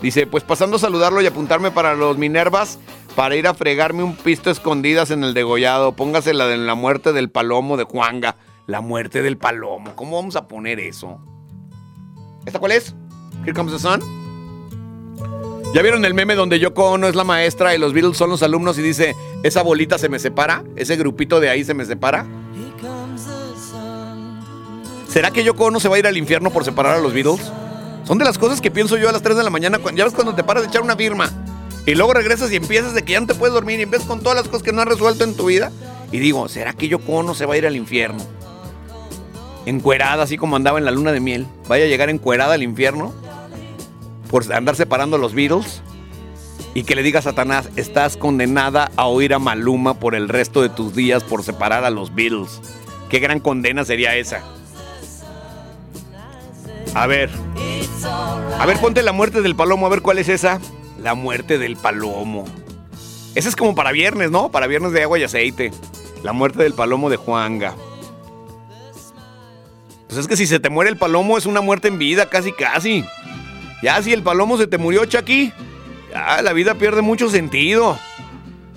Dice, 0.00 0.26
pues 0.26 0.44
pasando 0.44 0.76
a 0.76 0.80
saludarlo 0.80 1.20
y 1.22 1.26
apuntarme 1.26 1.70
para 1.70 1.94
los 1.94 2.18
Minervas 2.18 2.78
para 3.14 3.36
ir 3.36 3.46
a 3.46 3.54
fregarme 3.54 4.02
un 4.02 4.16
pisto 4.16 4.50
escondidas 4.50 5.10
en 5.10 5.24
el 5.24 5.34
degollado. 5.34 5.92
Póngase 5.92 6.34
la 6.34 6.46
de 6.46 6.56
la 6.56 6.74
muerte 6.74 7.12
del 7.12 7.30
palomo 7.30 7.76
de 7.76 7.84
Juanga. 7.84 8.36
La 8.66 8.80
muerte 8.80 9.22
del 9.22 9.38
palomo. 9.38 9.94
¿Cómo 9.96 10.16
vamos 10.16 10.36
a 10.36 10.46
poner 10.46 10.78
eso? 10.78 11.20
¿Esta 12.46 12.58
cuál 12.58 12.72
es? 12.72 12.94
Here 13.44 13.52
Comes 13.52 13.72
the 13.72 13.78
Sun. 13.78 14.21
¿Ya 15.74 15.80
vieron 15.80 16.04
el 16.04 16.12
meme 16.12 16.34
donde 16.34 16.58
Yoko 16.58 16.90
Ono 16.90 17.08
es 17.08 17.14
la 17.14 17.24
maestra 17.24 17.74
y 17.74 17.78
los 17.78 17.94
Beatles 17.94 18.18
son 18.18 18.28
los 18.28 18.42
alumnos 18.42 18.76
y 18.76 18.82
dice, 18.82 19.16
esa 19.42 19.62
bolita 19.62 19.96
se 19.96 20.10
me 20.10 20.18
separa? 20.18 20.62
¿Ese 20.76 20.96
grupito 20.96 21.40
de 21.40 21.48
ahí 21.48 21.64
se 21.64 21.72
me 21.72 21.86
separa? 21.86 22.26
¿Será 25.08 25.30
que 25.30 25.42
Yoko 25.42 25.64
Ono 25.64 25.80
se 25.80 25.88
va 25.88 25.96
a 25.96 25.98
ir 25.98 26.06
al 26.06 26.18
infierno 26.18 26.50
por 26.50 26.64
separar 26.64 26.96
a 26.96 27.00
los 27.00 27.14
Beatles? 27.14 27.40
Son 28.04 28.18
de 28.18 28.24
las 28.26 28.36
cosas 28.36 28.60
que 28.60 28.70
pienso 28.70 28.98
yo 28.98 29.08
a 29.08 29.12
las 29.12 29.22
3 29.22 29.34
de 29.34 29.42
la 29.44 29.48
mañana. 29.48 29.78
Ya 29.94 30.04
ves 30.04 30.12
cuando 30.12 30.34
te 30.34 30.44
paras 30.44 30.62
de 30.62 30.68
echar 30.68 30.82
una 30.82 30.94
firma 30.94 31.30
y 31.86 31.94
luego 31.94 32.12
regresas 32.12 32.52
y 32.52 32.56
empiezas 32.56 32.92
de 32.92 33.02
que 33.02 33.12
ya 33.12 33.20
no 33.20 33.26
te 33.26 33.34
puedes 33.34 33.54
dormir 33.54 33.80
y 33.80 33.84
empiezas 33.84 34.06
con 34.06 34.20
todas 34.20 34.36
las 34.36 34.48
cosas 34.48 34.62
que 34.62 34.72
no 34.72 34.82
has 34.82 34.88
resuelto 34.88 35.24
en 35.24 35.34
tu 35.34 35.46
vida. 35.46 35.72
Y 36.10 36.18
digo, 36.18 36.48
¿será 36.50 36.74
que 36.74 36.88
Yoko 36.88 37.12
Ono 37.12 37.34
se 37.34 37.46
va 37.46 37.54
a 37.54 37.56
ir 37.56 37.66
al 37.66 37.76
infierno? 37.76 38.22
Encuerada, 39.64 40.24
así 40.24 40.36
como 40.36 40.56
andaba 40.56 40.78
en 40.78 40.84
la 40.84 40.90
luna 40.90 41.12
de 41.12 41.20
miel. 41.20 41.46
¿Vaya 41.66 41.86
a 41.86 41.88
llegar 41.88 42.10
encuerada 42.10 42.52
al 42.52 42.62
infierno? 42.62 43.14
Por 44.32 44.52
andar 44.52 44.74
separando 44.74 45.16
a 45.16 45.18
los 45.20 45.34
Beatles. 45.34 45.82
Y 46.74 46.84
que 46.84 46.96
le 46.96 47.02
diga 47.02 47.20
a 47.20 47.22
Satanás, 47.22 47.68
estás 47.76 48.16
condenada 48.16 48.90
a 48.96 49.06
oír 49.06 49.34
a 49.34 49.38
Maluma 49.38 49.94
por 49.94 50.14
el 50.14 50.28
resto 50.28 50.62
de 50.62 50.70
tus 50.70 50.96
días 50.96 51.22
por 51.22 51.44
separar 51.44 51.84
a 51.84 51.90
los 51.90 52.14
Beatles. 52.14 52.60
Qué 53.10 53.20
gran 53.20 53.40
condena 53.40 53.84
sería 53.84 54.16
esa. 54.16 54.42
A 56.94 57.06
ver. 57.06 57.30
A 58.58 58.64
ver, 58.66 58.78
ponte 58.78 59.02
la 59.02 59.12
muerte 59.12 59.42
del 59.42 59.54
palomo, 59.54 59.86
a 59.86 59.90
ver 59.90 60.00
cuál 60.00 60.18
es 60.18 60.28
esa. 60.28 60.60
La 60.98 61.14
muerte 61.14 61.58
del 61.58 61.76
palomo. 61.76 62.46
Esa 63.34 63.50
es 63.50 63.56
como 63.56 63.74
para 63.74 63.92
viernes, 63.92 64.30
¿no? 64.30 64.50
Para 64.50 64.66
viernes 64.66 64.92
de 64.92 65.02
agua 65.02 65.18
y 65.18 65.24
aceite. 65.24 65.72
La 66.22 66.32
muerte 66.32 66.62
del 66.62 66.72
palomo 66.72 67.10
de 67.10 67.16
Juanga. 67.16 67.74
Pues 70.06 70.20
es 70.20 70.26
que 70.26 70.36
si 70.36 70.46
se 70.46 70.60
te 70.60 70.68
muere 70.68 70.90
el 70.90 70.98
palomo 70.98 71.36
es 71.36 71.46
una 71.46 71.60
muerte 71.60 71.88
en 71.88 71.98
vida, 71.98 72.30
casi 72.30 72.52
casi. 72.52 73.04
Ya 73.82 74.00
si 74.02 74.12
el 74.12 74.22
palomo 74.22 74.56
se 74.56 74.66
te 74.66 74.78
murió, 74.78 75.04
Chucky, 75.04 75.52
ya 76.10 76.40
la 76.42 76.52
vida 76.52 76.74
pierde 76.74 77.02
mucho 77.02 77.28
sentido. 77.28 77.98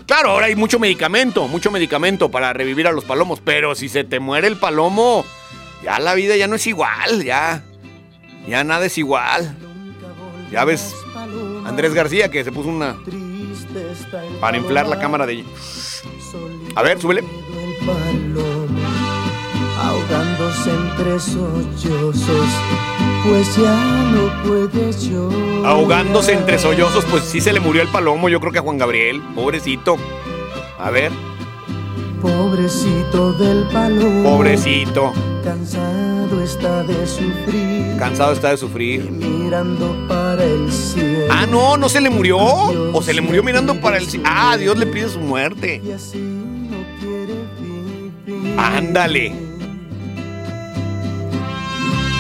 Claro, 0.08 0.32
ahora 0.32 0.48
hay 0.48 0.56
mucho 0.56 0.80
medicamento, 0.80 1.48
mucho 1.48 1.72
medicamento 1.72 2.30
para 2.30 2.54
revivir 2.54 2.88
a 2.88 2.92
los 2.92 3.06
palomos, 3.06 3.40
pero 3.44 3.76
si 3.76 3.90
se 3.90 4.04
te 4.04 4.20
muere 4.20 4.48
el 4.48 4.58
palomo, 4.58 5.26
ya 5.84 6.00
la 6.00 6.14
vida 6.16 6.36
ya 6.36 6.48
no 6.48 6.56
es 6.56 6.68
igual, 6.68 7.24
ya. 7.24 7.64
Ya 8.48 8.64
nada 8.64 8.86
es 8.86 8.98
igual. 8.98 9.56
Ya 10.52 10.66
ves, 10.66 10.96
Andrés 11.66 11.94
García 11.94 12.30
que 12.30 12.44
se 12.44 12.52
puso 12.52 12.70
una 12.70 12.96
para 14.40 14.58
inflar 14.58 14.88
la 14.88 15.00
cámara 15.00 15.26
de... 15.26 15.44
A 16.76 16.82
ver, 16.84 17.00
súbele. 17.00 17.24
Ahogándose 20.10 20.70
entre 20.72 21.20
sollozos, 21.20 22.48
pues 23.28 23.56
ya 23.58 24.12
no 24.12 24.44
puede 24.44 24.92
llorar. 24.94 25.66
Ahogándose 25.66 26.34
entre 26.34 26.60
sollozos, 26.60 27.06
pues 27.06 27.24
sí 27.24 27.42
se 27.42 27.54
le 27.54 27.60
murió 27.60 27.82
el 27.82 27.88
palomo, 27.90 28.30
yo 28.30 28.40
creo 28.40 28.52
que 28.52 28.60
a 28.60 28.62
Juan 28.62 28.78
Gabriel, 28.78 29.22
pobrecito. 29.34 29.98
A 30.80 30.90
ver, 30.92 31.12
Pobrecito 32.22 33.34
del 33.34 33.66
palomo, 33.68 34.24
pobrecito. 34.38 35.14
cansado 35.44 36.42
está 36.42 36.82
de 36.84 37.06
sufrir, 37.06 37.98
Cansado 38.00 38.34
está 38.34 38.50
de 38.50 38.58
sufrir. 38.58 39.12
mirando 39.12 39.96
para 40.08 40.44
el 40.44 40.72
cielo. 40.72 41.28
Ah, 41.30 41.46
no, 41.46 41.78
no 41.78 41.88
se 41.88 42.02
le 42.02 42.10
murió. 42.10 42.38
O 42.40 43.02
se 43.04 43.14
le 43.14 43.22
murió 43.22 43.44
mirando 43.44 43.76
para 43.80 43.98
el... 43.98 44.08
ci- 44.08 44.22
Ah, 44.26 44.58
Dios 44.58 44.76
le 44.78 44.88
pide 44.88 45.08
su 45.10 45.20
muerte. 45.20 45.82
Ándale. 48.58 49.34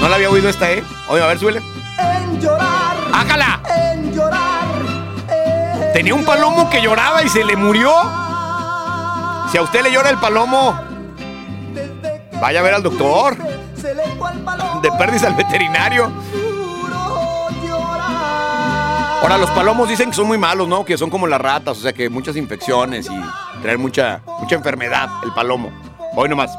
No 0.05 0.09
la 0.09 0.17
había 0.17 0.29
oído 0.29 0.47
esta, 0.49 0.71
¿eh? 0.71 0.83
Oye, 1.09 1.23
a 1.23 1.25
ver, 1.25 1.39
súbele. 1.39 1.63
En 1.97 2.39
llorar. 2.39 2.95
En 3.75 4.13
llorar. 4.13 5.91
Tenía 5.93 6.13
un 6.13 6.23
palomo 6.23 6.69
que 6.69 6.79
lloraba 6.79 7.23
y 7.23 7.29
se 7.29 7.43
le 7.43 7.55
murió. 7.55 7.91
Si 9.51 9.57
a 9.57 9.63
usted 9.63 9.81
le 9.81 9.91
llora 9.91 10.11
el 10.11 10.19
palomo, 10.19 10.79
vaya 12.39 12.59
a 12.59 12.61
ver 12.61 12.75
al 12.75 12.83
doctor. 12.83 13.35
De 14.83 14.91
pérdida 14.91 15.25
al 15.25 15.33
veterinario. 15.33 16.11
Ahora, 19.23 19.39
los 19.39 19.49
palomos 19.49 19.89
dicen 19.89 20.11
que 20.11 20.15
son 20.15 20.27
muy 20.27 20.37
malos, 20.37 20.67
¿no? 20.67 20.85
Que 20.85 20.99
son 20.99 21.09
como 21.09 21.25
las 21.25 21.41
ratas, 21.41 21.79
o 21.79 21.81
sea 21.81 21.93
que 21.93 22.11
muchas 22.11 22.35
infecciones 22.35 23.09
y 23.09 23.61
traer 23.63 23.79
mucha, 23.79 24.21
mucha 24.39 24.53
enfermedad 24.53 25.09
el 25.23 25.33
palomo. 25.33 25.71
Hoy 26.15 26.29
nomás. 26.29 26.51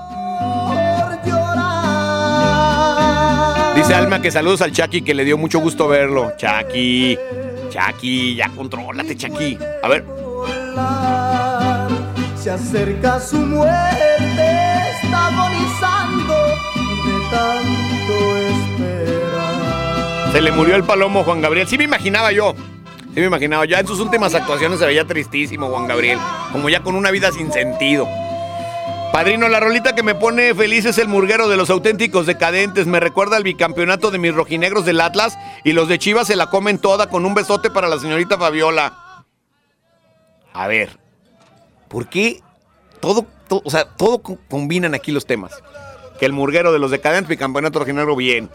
Dice 3.86 3.94
Alma 3.94 4.20
que 4.20 4.32
saludos 4.32 4.62
al 4.62 4.72
Chucky, 4.72 5.02
que 5.02 5.14
le 5.14 5.24
dio 5.24 5.38
mucho 5.38 5.60
gusto 5.60 5.86
verlo. 5.86 6.32
Chucky, 6.36 7.16
Chucky, 7.70 8.34
ya 8.34 8.48
contrólate, 8.48 9.16
Chucky. 9.16 9.56
A 9.80 9.86
ver, 9.86 10.04
Se 12.36 12.50
acerca 12.50 13.20
su 13.20 13.36
muerte, 13.36 14.56
está 15.04 15.28
agonizando 15.28 16.34
de 16.34 17.30
tanto 17.30 18.36
esperar. 18.48 20.32
se 20.32 20.40
le 20.40 20.50
murió 20.50 20.74
el 20.74 20.82
palomo 20.82 21.22
Juan 21.22 21.40
Gabriel. 21.40 21.68
Sí 21.68 21.78
me 21.78 21.84
imaginaba 21.84 22.32
yo. 22.32 22.56
Sí 23.14 23.20
me 23.20 23.26
imaginaba. 23.26 23.66
Ya 23.66 23.78
en 23.78 23.86
sus 23.86 24.00
últimas 24.00 24.34
actuaciones 24.34 24.80
se 24.80 24.86
veía 24.86 25.04
tristísimo 25.04 25.68
Juan 25.68 25.86
Gabriel. 25.86 26.18
Como 26.50 26.68
ya 26.68 26.82
con 26.82 26.96
una 26.96 27.12
vida 27.12 27.30
sin 27.30 27.52
sentido. 27.52 28.08
Padrino, 29.12 29.48
la 29.48 29.60
rolita 29.60 29.94
que 29.94 30.02
me 30.02 30.14
pone 30.14 30.54
feliz 30.54 30.84
es 30.84 30.98
el 30.98 31.08
murguero 31.08 31.48
de 31.48 31.56
los 31.56 31.70
auténticos 31.70 32.26
decadentes. 32.26 32.86
Me 32.86 33.00
recuerda 33.00 33.36
al 33.36 33.44
bicampeonato 33.44 34.10
de 34.10 34.18
mis 34.18 34.34
rojinegros 34.34 34.84
del 34.84 35.00
Atlas 35.00 35.38
y 35.64 35.72
los 35.72 35.88
de 35.88 35.98
Chivas 35.98 36.26
se 36.26 36.36
la 36.36 36.50
comen 36.50 36.78
toda 36.78 37.08
con 37.08 37.24
un 37.24 37.34
besote 37.34 37.70
para 37.70 37.88
la 37.88 37.98
señorita 37.98 38.36
Fabiola. 38.36 39.24
A 40.52 40.66
ver, 40.66 40.98
¿por 41.88 42.08
qué 42.08 42.40
todo, 43.00 43.24
to- 43.48 43.62
o 43.64 43.70
sea, 43.70 43.86
todo 43.86 44.18
co- 44.18 44.38
combinan 44.50 44.94
aquí 44.94 45.12
los 45.12 45.24
temas? 45.24 45.52
Que 46.20 46.26
el 46.26 46.32
murguero 46.34 46.72
de 46.72 46.78
los 46.78 46.90
decadentes, 46.90 47.28
bicampeonato 47.30 47.78
rojinegro, 47.78 48.16
bien. 48.16 48.50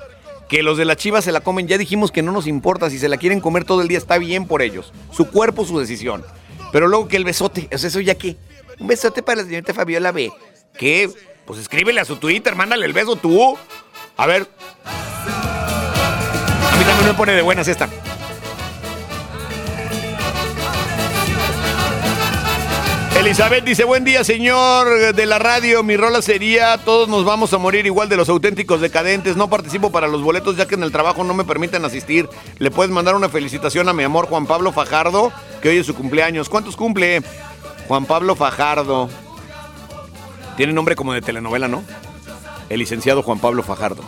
Que 0.47 0.61
los 0.61 0.77
de 0.77 0.85
las 0.85 0.97
Chivas 0.97 1.23
se 1.23 1.31
la 1.31 1.41
comen, 1.41 1.67
ya 1.67 1.77
dijimos 1.79 2.11
que 2.11 2.21
no 2.21 2.31
nos 2.31 2.45
importa. 2.45 2.89
Si 2.91 2.99
se 2.99 3.09
la 3.09 3.17
quieren 3.17 3.39
comer 3.39 3.65
todo 3.65 3.81
el 3.81 3.87
día, 3.87 3.97
está 3.97 4.19
bien 4.19 4.45
por 4.45 4.61
ellos. 4.61 4.93
Su 5.11 5.27
cuerpo, 5.31 5.65
su 5.65 5.79
decisión. 5.79 6.23
Pero 6.71 6.87
luego 6.87 7.07
que 7.07 7.17
el 7.17 7.23
besote, 7.25 7.67
sea, 7.75 7.87
eso 7.87 7.99
ya 7.99 8.13
qué. 8.15 8.35
Un 8.81 8.87
besote 8.87 9.21
para 9.21 9.41
la 9.41 9.43
señorita 9.43 9.75
Fabiola 9.75 10.11
B. 10.11 10.33
¿Qué? 10.75 11.07
Pues 11.45 11.59
escríbele 11.59 12.01
a 12.01 12.05
su 12.05 12.15
Twitter, 12.15 12.55
mándale 12.55 12.87
el 12.87 12.93
beso 12.93 13.15
tú. 13.15 13.55
A 14.17 14.25
ver. 14.25 14.47
A 14.83 16.75
mí 16.77 16.83
también 16.83 17.07
me 17.09 17.13
pone 17.13 17.33
de 17.33 17.43
buenas 17.43 17.67
esta. 17.67 17.87
Elizabeth 23.19 23.63
dice, 23.63 23.83
buen 23.83 24.03
día 24.03 24.23
señor 24.23 25.13
de 25.13 25.25
la 25.27 25.37
radio, 25.37 25.83
mi 25.83 25.95
rola 25.95 26.23
sería 26.23 26.79
Todos 26.79 27.07
nos 27.07 27.23
vamos 27.23 27.53
a 27.53 27.59
morir 27.59 27.85
igual 27.85 28.09
de 28.09 28.17
los 28.17 28.29
auténticos 28.29 28.81
decadentes, 28.81 29.37
no 29.37 29.47
participo 29.47 29.91
para 29.91 30.07
los 30.07 30.23
boletos 30.23 30.57
ya 30.57 30.65
que 30.65 30.73
en 30.73 30.81
el 30.81 30.91
trabajo 30.91 31.23
no 31.23 31.35
me 31.35 31.43
permiten 31.43 31.85
asistir. 31.85 32.27
Le 32.57 32.71
puedes 32.71 32.91
mandar 32.91 33.13
una 33.13 33.29
felicitación 33.29 33.87
a 33.89 33.93
mi 33.93 34.03
amor 34.03 34.25
Juan 34.25 34.47
Pablo 34.47 34.71
Fajardo, 34.71 35.31
que 35.61 35.69
hoy 35.69 35.77
es 35.77 35.85
su 35.85 35.93
cumpleaños. 35.93 36.49
¿Cuántos 36.49 36.75
cumple? 36.75 37.21
Juan 37.91 38.05
Pablo 38.05 38.37
Fajardo. 38.37 39.09
Tiene 40.55 40.71
nombre 40.71 40.95
como 40.95 41.11
de 41.11 41.21
telenovela, 41.21 41.67
¿no? 41.67 41.83
El 42.69 42.79
licenciado 42.79 43.21
Juan 43.21 43.39
Pablo 43.39 43.63
Fajardo. 43.63 44.01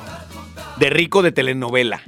De 0.78 0.90
rico 0.90 1.22
de 1.22 1.34
telenovela. 1.34 2.02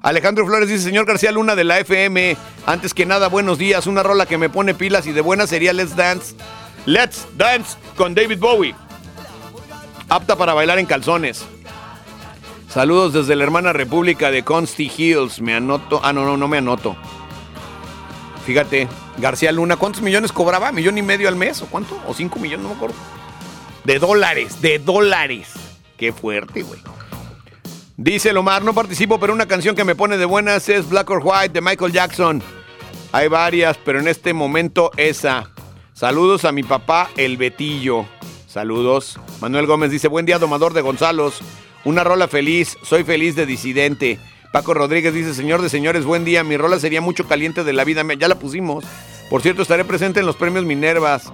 Alejandro 0.00 0.46
Flores 0.46 0.70
dice, 0.70 0.82
señor 0.82 1.04
García 1.04 1.30
Luna 1.30 1.56
de 1.56 1.64
la 1.64 1.78
FM, 1.78 2.38
antes 2.64 2.94
que 2.94 3.04
nada, 3.04 3.28
buenos 3.28 3.58
días, 3.58 3.86
una 3.86 4.02
rola 4.02 4.24
que 4.24 4.38
me 4.38 4.48
pone 4.48 4.72
pilas 4.72 5.06
y 5.06 5.12
de 5.12 5.20
buena 5.20 5.46
sería 5.46 5.74
Let's 5.74 5.94
Dance. 5.94 6.36
Let's 6.86 7.26
Dance 7.36 7.76
con 7.98 8.14
David 8.14 8.38
Bowie. 8.38 8.74
Apta 10.08 10.36
para 10.36 10.54
bailar 10.54 10.78
en 10.78 10.86
calzones. 10.86 11.44
Saludos 12.70 13.12
desde 13.12 13.36
la 13.36 13.44
hermana 13.44 13.74
república 13.74 14.30
de 14.30 14.42
Consti 14.42 14.90
Hills. 14.96 15.42
Me 15.42 15.54
anoto. 15.54 16.00
Ah, 16.02 16.14
no, 16.14 16.24
no, 16.24 16.38
no 16.38 16.48
me 16.48 16.56
anoto. 16.56 16.96
Fíjate, 18.46 18.88
García 19.20 19.52
Luna, 19.52 19.76
¿cuántos 19.76 20.02
millones 20.02 20.32
cobraba? 20.32 20.72
¿Millón 20.72 20.98
y 20.98 21.02
medio 21.02 21.28
al 21.28 21.36
mes? 21.36 21.62
¿O 21.62 21.66
cuánto? 21.66 22.00
¿O 22.06 22.14
cinco 22.14 22.38
millones? 22.38 22.62
No 22.62 22.70
me 22.70 22.76
acuerdo. 22.76 22.96
De 23.84 23.98
dólares, 23.98 24.60
de 24.60 24.78
dólares. 24.78 25.48
Qué 25.96 26.12
fuerte, 26.12 26.62
güey. 26.62 26.80
Dice 27.96 28.32
Lomar, 28.32 28.62
no 28.62 28.72
participo, 28.72 29.20
pero 29.20 29.34
una 29.34 29.46
canción 29.46 29.76
que 29.76 29.84
me 29.84 29.94
pone 29.94 30.16
de 30.16 30.24
buenas 30.24 30.68
es 30.70 30.88
Black 30.88 31.10
or 31.10 31.20
White 31.22 31.50
de 31.50 31.60
Michael 31.60 31.92
Jackson. 31.92 32.42
Hay 33.12 33.28
varias, 33.28 33.76
pero 33.76 34.00
en 34.00 34.08
este 34.08 34.32
momento 34.32 34.90
esa. 34.96 35.50
Saludos 35.92 36.46
a 36.46 36.52
mi 36.52 36.62
papá, 36.62 37.10
el 37.16 37.36
Betillo. 37.36 38.06
Saludos. 38.46 39.20
Manuel 39.40 39.66
Gómez 39.66 39.90
dice, 39.90 40.08
buen 40.08 40.24
día, 40.24 40.38
domador 40.38 40.72
de 40.72 40.80
Gonzalos. 40.80 41.40
Una 41.84 42.02
rola 42.02 42.26
feliz, 42.26 42.78
soy 42.82 43.04
feliz 43.04 43.36
de 43.36 43.46
disidente. 43.46 44.18
Paco 44.52 44.74
Rodríguez 44.74 45.14
dice, 45.14 45.32
señor 45.32 45.62
de 45.62 45.68
señores, 45.68 46.04
buen 46.04 46.24
día. 46.24 46.42
Mi 46.42 46.56
rola 46.56 46.80
sería 46.80 47.00
mucho 47.00 47.28
caliente 47.28 47.62
de 47.62 47.72
la 47.72 47.84
vida. 47.84 48.02
Ya 48.18 48.26
la 48.26 48.34
pusimos. 48.34 48.84
Por 49.28 49.42
cierto, 49.42 49.62
estaré 49.62 49.84
presente 49.84 50.20
en 50.20 50.26
los 50.26 50.34
premios 50.36 50.64
Minervas. 50.64 51.32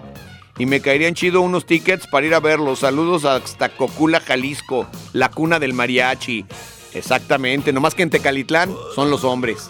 Y 0.59 0.67
me 0.67 0.81
caerían 0.81 1.15
chido 1.15 1.41
unos 1.41 1.65
tickets 1.65 2.07
para 2.07 2.27
ir 2.27 2.35
a 2.35 2.41
verlos. 2.41 2.81
Saludos 2.81 3.25
hasta 3.25 3.71
Cocula, 3.71 4.21
Jalisco, 4.21 4.87
la 5.13 5.31
cuna 5.31 5.59
del 5.59 5.73
mariachi. 5.73 6.45
Exactamente, 6.93 7.73
nomás 7.75 7.95
que 7.95 8.03
en 8.03 8.11
Tecalitlán 8.11 8.75
son 8.95 9.11
los 9.11 9.25
hombres. 9.25 9.69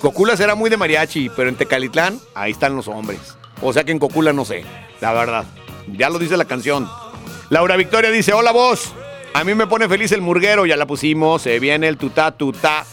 Cocula 0.00 0.36
será 0.36 0.54
muy 0.54 0.68
de 0.68 0.76
mariachi, 0.76 1.30
pero 1.34 1.48
en 1.48 1.56
Tecalitlán 1.56 2.18
ahí 2.34 2.52
están 2.52 2.76
los 2.76 2.88
hombres. 2.88 3.36
O 3.62 3.72
sea 3.72 3.84
que 3.84 3.92
en 3.92 3.98
Cocula 3.98 4.34
no 4.34 4.44
sé, 4.44 4.64
la 5.00 5.12
verdad. 5.12 5.44
Ya 5.96 6.10
lo 6.10 6.18
dice 6.18 6.36
la 6.36 6.44
canción. 6.44 6.86
Laura 7.48 7.76
Victoria 7.76 8.10
dice, 8.10 8.34
hola 8.34 8.52
vos. 8.52 8.92
A 9.32 9.44
mí 9.44 9.54
me 9.54 9.66
pone 9.66 9.88
feliz 9.88 10.12
el 10.12 10.20
murguero, 10.20 10.66
ya 10.66 10.76
la 10.76 10.86
pusimos. 10.86 11.42
Se 11.42 11.58
viene 11.60 11.88
el 11.88 11.96
tutá 11.96 12.36
tutá. 12.36 12.84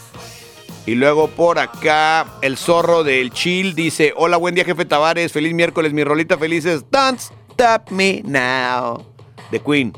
Y 0.85 0.95
luego 0.95 1.27
por 1.27 1.59
acá, 1.59 2.25
el 2.41 2.57
zorro 2.57 3.03
del 3.03 3.31
chill 3.31 3.75
dice: 3.75 4.13
Hola, 4.15 4.37
buen 4.37 4.55
día, 4.55 4.63
jefe 4.63 4.85
Tavares. 4.85 5.33
Feliz 5.33 5.53
miércoles, 5.53 5.93
mi 5.93 6.03
rolita 6.03 6.37
feliz 6.37 6.65
es 6.65 6.89
Don't 6.91 7.19
Stop 7.19 7.91
Me 7.91 8.21
Now. 8.23 9.03
De 9.51 9.59
Queen. 9.59 9.93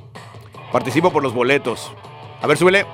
Participo 0.71 1.11
por 1.11 1.21
los 1.21 1.33
boletos. 1.33 1.91
A 2.41 2.47
ver, 2.47 2.57
súbele. 2.57 2.85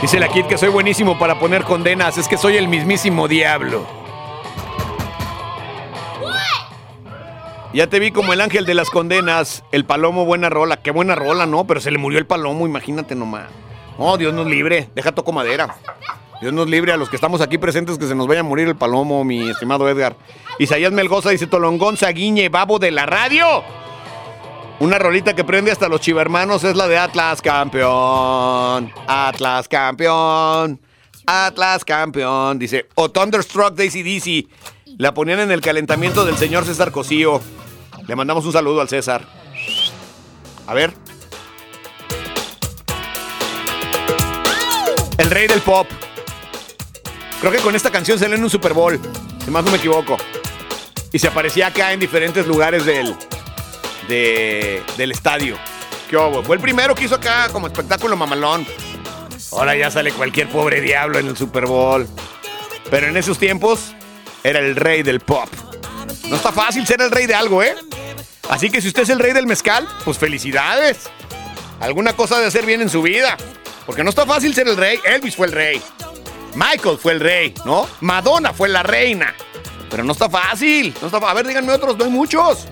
Dice 0.00 0.20
la 0.20 0.28
Kid 0.28 0.44
que 0.44 0.56
soy 0.56 0.68
buenísimo 0.68 1.18
para 1.18 1.40
poner 1.40 1.64
condenas. 1.64 2.18
Es 2.18 2.28
que 2.28 2.36
soy 2.36 2.56
el 2.56 2.68
mismísimo 2.68 3.26
diablo. 3.26 3.84
Ya 7.74 7.88
te 7.88 7.98
vi 7.98 8.12
como 8.12 8.32
el 8.32 8.40
ángel 8.40 8.64
de 8.64 8.74
las 8.74 8.90
condenas. 8.90 9.64
El 9.72 9.84
palomo, 9.84 10.24
buena 10.24 10.48
rola. 10.48 10.76
Qué 10.76 10.92
buena 10.92 11.16
rola, 11.16 11.46
¿no? 11.46 11.66
Pero 11.66 11.80
se 11.80 11.90
le 11.90 11.98
murió 11.98 12.18
el 12.18 12.26
palomo, 12.26 12.64
imagínate 12.66 13.16
nomás. 13.16 13.46
Oh, 13.98 14.16
Dios 14.16 14.32
nos 14.32 14.46
libre. 14.46 14.88
Deja 14.94 15.12
toco 15.12 15.32
madera. 15.32 15.76
Dios 16.40 16.52
nos 16.52 16.68
libre 16.68 16.92
a 16.92 16.96
los 16.96 17.10
que 17.10 17.16
estamos 17.16 17.40
aquí 17.40 17.58
presentes 17.58 17.98
que 17.98 18.06
se 18.06 18.14
nos 18.14 18.28
vaya 18.28 18.40
a 18.40 18.44
morir 18.44 18.68
el 18.68 18.76
palomo, 18.76 19.24
mi 19.24 19.50
estimado 19.50 19.88
Edgar. 19.88 20.14
Isaías 20.60 20.92
Melgoza 20.92 21.30
dice 21.30 21.48
Tolongón 21.48 21.96
Saguiñe, 21.96 22.48
babo 22.48 22.78
de 22.78 22.92
la 22.92 23.04
radio. 23.06 23.64
Una 24.80 24.96
rolita 24.96 25.34
que 25.34 25.42
prende 25.42 25.72
hasta 25.72 25.88
los 25.88 26.00
chivermanos 26.00 26.62
es 26.62 26.76
la 26.76 26.86
de 26.86 26.96
Atlas 26.96 27.42
campeón. 27.42 28.92
Atlas 29.08 29.66
campeón. 29.66 30.80
Atlas 31.26 31.84
campeón. 31.84 32.60
Dice, 32.60 32.88
o 32.94 33.10
Thunderstruck 33.10 33.74
de 33.74 33.88
ACDC. 33.88 34.98
La 34.98 35.12
ponían 35.14 35.40
en 35.40 35.50
el 35.50 35.60
calentamiento 35.60 36.24
del 36.24 36.36
señor 36.36 36.64
César 36.64 36.92
Cosío. 36.92 37.40
Le 38.06 38.14
mandamos 38.14 38.46
un 38.46 38.52
saludo 38.52 38.80
al 38.80 38.88
César. 38.88 39.26
A 40.68 40.74
ver. 40.74 40.94
El 45.18 45.30
rey 45.30 45.48
del 45.48 45.60
pop. 45.60 45.88
Creo 47.40 47.50
que 47.50 47.58
con 47.58 47.74
esta 47.74 47.90
canción 47.90 48.16
salió 48.16 48.36
en 48.36 48.44
un 48.44 48.50
Super 48.50 48.74
Bowl. 48.74 49.00
Si 49.44 49.50
más 49.50 49.64
no 49.64 49.72
me 49.72 49.78
equivoco. 49.78 50.16
Y 51.12 51.18
se 51.18 51.26
aparecía 51.26 51.66
acá 51.66 51.92
en 51.92 51.98
diferentes 51.98 52.46
lugares 52.46 52.84
del, 52.84 53.16
de- 54.08 54.82
del 54.96 55.12
estadio. 55.12 55.56
¿Qué? 56.10 56.16
Fue 56.44 56.56
el 56.56 56.62
primero 56.62 56.94
que 56.94 57.04
hizo 57.04 57.14
acá 57.16 57.48
como 57.52 57.66
espectáculo 57.66 58.16
mamalón. 58.16 58.66
Ahora 59.52 59.76
ya 59.76 59.90
sale 59.90 60.12
cualquier 60.12 60.48
pobre 60.48 60.80
diablo 60.80 61.18
en 61.18 61.28
el 61.28 61.36
Super 61.36 61.66
Bowl. 61.66 62.08
Pero 62.90 63.06
en 63.08 63.16
esos 63.16 63.38
tiempos 63.38 63.92
era 64.42 64.58
el 64.58 64.74
rey 64.76 65.02
del 65.02 65.20
pop. 65.20 65.48
No 66.28 66.36
está 66.36 66.52
fácil 66.52 66.86
ser 66.86 67.00
el 67.02 67.10
rey 67.10 67.26
de 67.26 67.34
algo, 67.34 67.62
¿eh? 67.62 67.74
Así 68.48 68.70
que 68.70 68.80
si 68.80 68.88
usted 68.88 69.02
es 69.02 69.10
el 69.10 69.18
rey 69.18 69.32
del 69.32 69.46
mezcal, 69.46 69.86
pues 70.04 70.16
felicidades. 70.18 71.10
Alguna 71.80 72.14
cosa 72.14 72.38
de 72.40 72.46
hacer 72.46 72.64
bien 72.64 72.80
en 72.80 72.88
su 72.88 73.02
vida. 73.02 73.36
Porque 73.86 74.02
no 74.02 74.10
está 74.10 74.24
fácil 74.26 74.54
ser 74.54 74.68
el 74.68 74.76
rey. 74.76 74.98
Elvis 75.04 75.36
fue 75.36 75.46
el 75.46 75.52
rey. 75.52 75.82
Michael 76.54 76.98
fue 76.98 77.12
el 77.12 77.20
rey, 77.20 77.54
¿no? 77.66 77.86
Madonna 78.00 78.52
fue 78.54 78.68
la 78.68 78.82
reina. 78.82 79.34
Pero 79.90 80.02
no 80.04 80.12
está 80.12 80.28
fácil. 80.28 80.94
No 81.00 81.08
está 81.08 81.18
A 81.18 81.34
ver, 81.34 81.46
díganme 81.46 81.72
otros, 81.72 81.96
no 81.96 82.04
hay 82.04 82.10
muchos. 82.10 82.66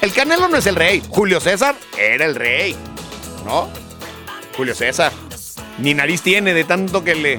El 0.00 0.12
Canelo 0.12 0.48
no 0.48 0.58
es 0.58 0.66
el 0.66 0.76
rey. 0.76 1.02
Julio 1.08 1.40
César 1.40 1.74
era 1.96 2.24
el 2.24 2.34
rey. 2.34 2.76
¿No? 3.44 3.68
Julio 4.56 4.74
César. 4.74 5.12
Ni 5.78 5.94
nariz 5.94 6.22
tiene 6.22 6.54
de 6.54 6.64
tanto 6.64 7.02
que 7.02 7.14
le. 7.14 7.38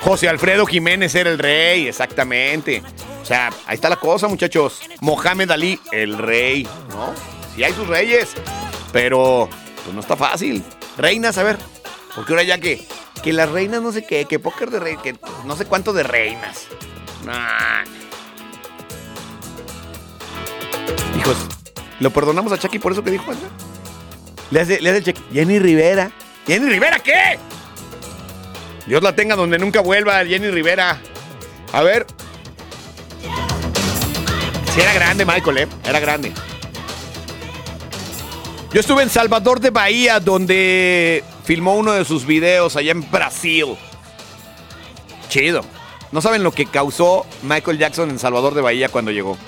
José 0.00 0.28
Alfredo 0.28 0.66
Jiménez 0.66 1.14
era 1.14 1.30
el 1.30 1.38
rey, 1.38 1.88
exactamente. 1.88 2.82
O 3.22 3.24
sea, 3.24 3.50
ahí 3.66 3.74
está 3.74 3.88
la 3.88 3.96
cosa, 3.96 4.28
muchachos. 4.28 4.80
Mohamed 5.00 5.50
Ali, 5.50 5.80
el 5.92 6.18
rey, 6.18 6.68
¿no? 6.90 7.14
Sí 7.54 7.64
hay 7.64 7.72
sus 7.72 7.86
reyes, 7.86 8.34
pero 8.92 9.48
pues 9.82 9.94
no 9.94 10.00
está 10.00 10.14
fácil. 10.14 10.62
Reinas, 10.98 11.38
a 11.38 11.42
ver, 11.42 11.56
porque 12.14 12.32
ahora 12.32 12.42
ya 12.42 12.58
que, 12.58 12.86
que 13.22 13.32
las 13.32 13.48
reinas 13.48 13.80
no 13.80 13.92
sé 13.92 14.04
qué, 14.04 14.26
que 14.26 14.38
póker 14.38 14.70
de 14.70 14.80
rey, 14.80 14.96
que 15.02 15.16
no 15.46 15.56
sé 15.56 15.64
cuánto 15.64 15.92
de 15.92 16.02
reinas. 16.02 16.66
Hijos, 21.18 21.36
¿lo 22.00 22.10
perdonamos 22.10 22.52
a 22.52 22.58
Chucky 22.58 22.78
por 22.78 22.92
eso 22.92 23.02
que 23.02 23.10
dijo? 23.10 23.24
Le 24.50 24.60
hace, 24.60 24.80
le 24.80 24.90
hace 24.90 24.98
el 24.98 25.04
cheque. 25.04 25.20
Jenny 25.32 25.58
Rivera. 25.58 26.10
¿Jenny 26.46 26.68
Rivera 26.68 26.98
qué? 26.98 27.38
Dios 28.86 29.02
la 29.02 29.14
tenga 29.14 29.34
donde 29.34 29.58
nunca 29.58 29.80
vuelva, 29.80 30.24
Jenny 30.24 30.50
Rivera. 30.50 31.00
A 31.72 31.82
ver. 31.82 32.06
Sí, 34.74 34.80
era 34.80 34.92
grande, 34.92 35.24
Michael, 35.24 35.58
¿eh? 35.58 35.68
Era 35.84 36.00
grande. 36.00 36.32
Yo 38.72 38.80
estuve 38.80 39.04
en 39.04 39.08
Salvador 39.08 39.60
de 39.60 39.70
Bahía, 39.70 40.18
donde 40.18 41.22
filmó 41.44 41.76
uno 41.76 41.92
de 41.92 42.04
sus 42.04 42.26
videos 42.26 42.74
allá 42.74 42.90
en 42.90 43.08
Brasil. 43.08 43.76
Chido. 45.28 45.64
No 46.10 46.20
saben 46.20 46.42
lo 46.42 46.52
que 46.52 46.66
causó 46.66 47.24
Michael 47.42 47.78
Jackson 47.78 48.10
en 48.10 48.18
Salvador 48.18 48.54
de 48.54 48.62
Bahía 48.62 48.88
cuando 48.88 49.10
llegó. 49.12 49.38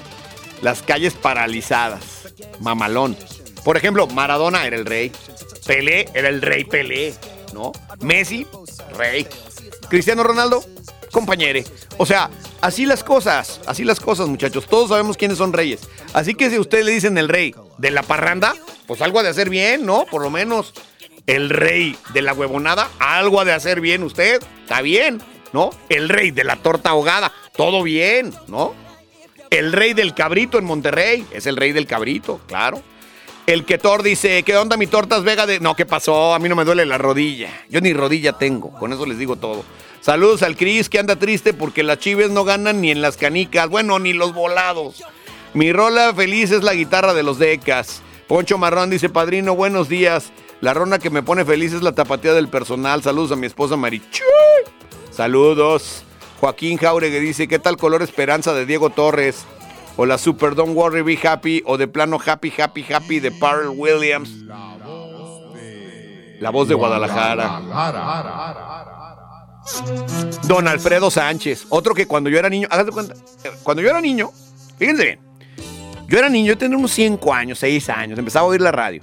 Las 0.63 0.83
calles 0.83 1.15
paralizadas. 1.15 2.35
Mamalón. 2.61 3.17
Por 3.65 3.77
ejemplo, 3.77 4.07
Maradona 4.07 4.67
era 4.67 4.77
el 4.77 4.87
rey. 4.87 5.13
Pelé 5.67 6.09
era 6.15 6.29
el 6.29 6.41
rey 6.41 6.65
Pelé, 6.65 7.15
¿no? 7.53 7.73
Messi, 8.01 8.47
rey. 8.97 9.27
Cristiano 9.89 10.23
Ronaldo, 10.23 10.65
compañere. 11.11 11.65
O 11.99 12.07
sea, 12.07 12.31
así 12.61 12.87
las 12.87 13.03
cosas, 13.03 13.61
así 13.67 13.85
las 13.85 14.01
cosas, 14.01 14.29
muchachos. 14.29 14.67
Todos 14.67 14.91
sabemos 14.91 15.17
quiénes 15.17 15.39
son 15.39 15.53
reyes. 15.53 15.81
Así 16.13 16.35
que 16.35 16.51
si 16.51 16.59
ustedes 16.59 16.85
le 16.85 16.93
dicen 16.93 17.19
el 17.19 17.29
rey 17.29 17.55
de 17.79 17.91
la 17.91 18.03
parranda, 18.03 18.55
pues 18.87 19.03
algo 19.03 19.19
ha 19.19 19.23
de 19.23 19.31
hacer 19.31 19.51
bien, 19.51 19.85
¿no? 19.85 20.07
Por 20.07 20.23
lo 20.23 20.31
menos 20.31 20.73
el 21.27 21.51
rey 21.51 21.97
de 22.15 22.23
la 22.23 22.33
huevonada, 22.33 22.89
algo 22.99 23.41
ha 23.41 23.45
de 23.45 23.53
hacer 23.53 23.81
bien 23.81 24.03
usted. 24.03 24.43
Está 24.63 24.81
bien, 24.81 25.21
¿no? 25.53 25.71
El 25.89 26.09
rey 26.09 26.31
de 26.31 26.45
la 26.45 26.57
torta 26.57 26.91
ahogada, 26.91 27.33
todo 27.57 27.83
bien, 27.83 28.33
¿no? 28.47 28.75
El 29.51 29.73
rey 29.73 29.95
del 29.95 30.15
cabrito 30.15 30.59
en 30.59 30.65
Monterrey, 30.65 31.27
es 31.33 31.47
el 31.47 31.57
rey 31.57 31.73
del 31.73 31.87
cabrito, 31.87 32.41
claro. 32.47 32.83
El 33.47 33.65
Ketor 33.65 34.03
dice, 34.03 34.43
¿qué 34.43 34.57
onda 34.57 34.77
mi 34.77 34.89
tortas 34.89 35.23
Vega 35.23 35.47
de...? 35.47 35.61
No, 35.61 35.77
¿qué 35.77 35.87
pasó? 35.87 36.35
A 36.35 36.39
mí 36.41 36.49
no 36.49 36.57
me 36.57 36.65
duele 36.65 36.85
la 36.85 36.99
rodilla. 36.99 37.49
Yo 37.69 37.81
ni 37.81 37.93
rodilla 37.93 38.33
tengo, 38.33 38.73
con 38.73 38.93
eso 38.93 39.07
les 39.07 39.19
digo 39.19 39.37
todo. 39.37 39.65
Saludos 40.01 40.43
al 40.43 40.57
Cris 40.57 40.89
que 40.89 40.99
anda 40.99 41.17
triste 41.17 41.55
porque 41.55 41.85
las 41.85 41.99
chives 41.99 42.31
no 42.31 42.45
ganan 42.45 42.81
ni 42.81 42.91
en 42.91 43.03
las 43.03 43.17
canicas, 43.17 43.69
bueno, 43.69 43.99
ni 44.01 44.13
los 44.13 44.35
volados. 44.35 45.05
Mi 45.55 45.73
rola 45.73 46.13
feliz 46.13 46.51
es 46.51 46.65
la 46.65 46.75
guitarra 46.75 47.15
de 47.15 47.23
los 47.23 47.39
decas. 47.39 48.03
Poncho 48.27 48.59
Marrón 48.59 48.91
dice, 48.91 49.09
padrino, 49.09 49.55
buenos 49.55 49.89
días. 49.89 50.33
La 50.61 50.75
ronda 50.75 50.99
que 50.99 51.11
me 51.11 51.23
pone 51.23 51.45
feliz 51.45 51.73
es 51.73 51.83
la 51.83 51.93
tapatía 51.93 52.35
del 52.35 52.49
personal. 52.49 53.03
Saludos 53.03 53.33
a 53.33 53.37
mi 53.37 53.47
esposa 53.47 53.77
Marichuy. 53.77 54.27
Saludos. 55.11 56.05
Joaquín 56.41 56.79
Jauregui 56.79 57.19
dice, 57.21 57.49
¿qué 57.49 57.59
tal 57.59 57.77
color 57.77 58.03
esperanza 58.03 58.53
de 58.55 58.67
Diego 58.67 58.91
Torres? 58.91 59.45
O 59.97 60.05
la 60.05 60.19
Super 60.19 60.55
Don't 60.55 60.77
Worry 60.77 61.03
Be 61.03 61.19
Happy 61.27 61.63
o 61.65 61.79
de 61.79 61.89
plano 61.89 62.19
Happy 62.25 62.53
Happy 62.57 62.85
Happy 62.93 63.21
de 63.21 63.31
Pharrell 63.31 63.71
Williams. 63.71 64.31
La 66.41 66.51
voz 66.51 66.69
de 66.69 66.75
Guadalajara. 66.75 67.63
Don 70.45 70.69
Alfredo 70.69 71.11
Sánchez, 71.11 71.67
otro 71.71 71.95
que 71.95 72.07
cuando 72.07 72.31
yo 72.31 72.39
era 72.39 72.49
niño, 72.49 72.69
hágase 72.71 72.93
cuenta, 72.93 73.15
cuando 73.65 73.83
yo 73.83 73.89
era 73.89 74.01
niño, 74.01 74.31
fíjense 74.79 75.05
bien, 75.05 75.21
yo 76.07 76.19
era 76.19 76.29
niño, 76.29 76.53
yo 76.53 76.59
tenía 76.59 76.79
unos 76.79 76.93
5 76.93 77.35
años, 77.35 77.59
6 77.59 77.89
años, 77.89 78.17
empezaba 78.17 78.47
a 78.47 78.49
oír 78.51 78.61
la 78.61 78.71
radio. 78.71 79.01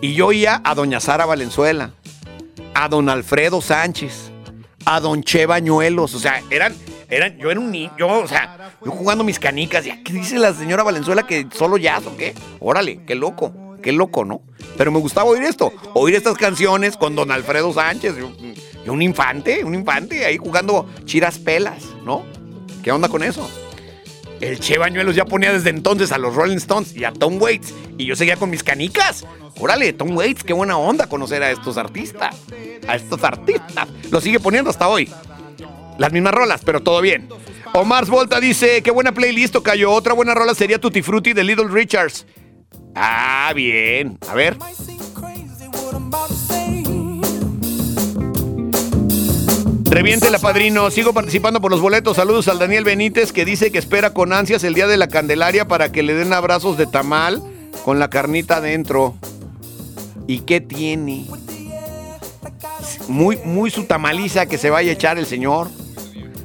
Y 0.00 0.14
yo 0.14 0.26
oía 0.26 0.60
a 0.64 0.74
doña 0.74 0.98
Sara 0.98 1.26
Valenzuela, 1.26 1.92
a 2.74 2.88
don 2.88 3.08
Alfredo 3.08 3.60
Sánchez, 3.60 4.32
a 4.84 5.00
don 5.00 5.22
Che 5.22 5.46
Bañuelos, 5.46 6.14
o 6.14 6.18
sea, 6.18 6.42
eran, 6.50 6.74
eran, 7.08 7.36
yo 7.38 7.50
era 7.50 7.60
un 7.60 7.70
niño, 7.70 7.92
yo, 7.98 8.08
o 8.08 8.28
sea, 8.28 8.72
yo 8.84 8.90
jugando 8.90 9.24
mis 9.24 9.38
canicas, 9.38 9.84
¿qué 10.04 10.12
dice 10.12 10.38
la 10.38 10.52
señora 10.52 10.82
Valenzuela 10.82 11.26
que 11.26 11.46
solo 11.52 11.76
jazz 11.76 12.06
o 12.06 12.16
qué? 12.16 12.34
Órale, 12.60 13.00
qué 13.06 13.14
loco, 13.14 13.76
qué 13.82 13.92
loco, 13.92 14.24
¿no? 14.24 14.42
Pero 14.76 14.92
me 14.92 14.98
gustaba 14.98 15.30
oír 15.30 15.44
esto, 15.44 15.72
oír 15.94 16.14
estas 16.14 16.36
canciones 16.36 16.96
con 16.96 17.14
don 17.14 17.30
Alfredo 17.30 17.72
Sánchez, 17.72 18.16
yo, 18.16 18.30
yo 18.84 18.92
un 18.92 19.02
infante, 19.02 19.64
un 19.64 19.74
infante 19.74 20.24
ahí 20.24 20.36
jugando 20.36 20.88
chiras 21.04 21.38
pelas, 21.38 21.82
¿no? 22.04 22.24
¿Qué 22.82 22.92
onda 22.92 23.08
con 23.08 23.22
eso? 23.22 23.48
El 24.44 24.60
Che 24.60 24.76
Bañuelos 24.76 25.16
ya 25.16 25.24
ponía 25.24 25.54
desde 25.54 25.70
entonces 25.70 26.12
a 26.12 26.18
los 26.18 26.34
Rolling 26.34 26.58
Stones 26.58 26.94
y 26.94 27.04
a 27.04 27.12
Tom 27.12 27.40
Waits. 27.40 27.72
Y 27.96 28.04
yo 28.04 28.14
seguía 28.14 28.36
con 28.36 28.50
mis 28.50 28.62
canicas. 28.62 29.24
Órale, 29.58 29.94
Tom 29.94 30.14
Waits, 30.14 30.44
qué 30.44 30.52
buena 30.52 30.76
onda 30.76 31.06
conocer 31.06 31.42
a 31.42 31.50
estos 31.50 31.78
artistas. 31.78 32.36
A 32.86 32.96
estos 32.96 33.24
artistas. 33.24 33.88
Lo 34.10 34.20
sigue 34.20 34.38
poniendo 34.40 34.68
hasta 34.68 34.86
hoy. 34.86 35.10
Las 35.96 36.12
mismas 36.12 36.34
rolas, 36.34 36.60
pero 36.62 36.82
todo 36.82 37.00
bien. 37.00 37.26
Omar 37.72 38.04
Volta 38.04 38.38
dice, 38.38 38.82
qué 38.82 38.90
buena 38.90 39.12
playlist, 39.12 39.56
cayó. 39.62 39.90
Otra 39.90 40.12
buena 40.12 40.34
rola 40.34 40.54
sería 40.54 40.78
Tutti 40.78 41.00
Frutti 41.00 41.32
de 41.32 41.42
Little 41.42 41.68
Richards. 41.68 42.26
Ah, 42.94 43.50
bien. 43.54 44.18
A 44.28 44.34
ver. 44.34 44.58
Reviente 49.94 50.28
la 50.28 50.40
padrino, 50.40 50.90
sigo 50.90 51.12
participando 51.12 51.60
por 51.60 51.70
los 51.70 51.80
boletos. 51.80 52.16
Saludos 52.16 52.48
al 52.48 52.58
Daniel 52.58 52.82
Benítez 52.82 53.30
que 53.30 53.44
dice 53.44 53.70
que 53.70 53.78
espera 53.78 54.12
con 54.12 54.32
ansias 54.32 54.64
el 54.64 54.74
día 54.74 54.88
de 54.88 54.96
la 54.96 55.06
Candelaria 55.06 55.68
para 55.68 55.92
que 55.92 56.02
le 56.02 56.14
den 56.14 56.32
abrazos 56.32 56.76
de 56.76 56.88
tamal 56.88 57.40
con 57.84 58.00
la 58.00 58.10
carnita 58.10 58.56
adentro. 58.56 59.14
¿Y 60.26 60.40
qué 60.40 60.60
tiene? 60.60 61.26
Muy, 63.06 63.38
muy 63.44 63.70
su 63.70 63.84
tamaliza 63.84 64.46
que 64.46 64.58
se 64.58 64.68
vaya 64.68 64.90
a 64.90 64.94
echar 64.94 65.16
el 65.16 65.26
señor. 65.26 65.68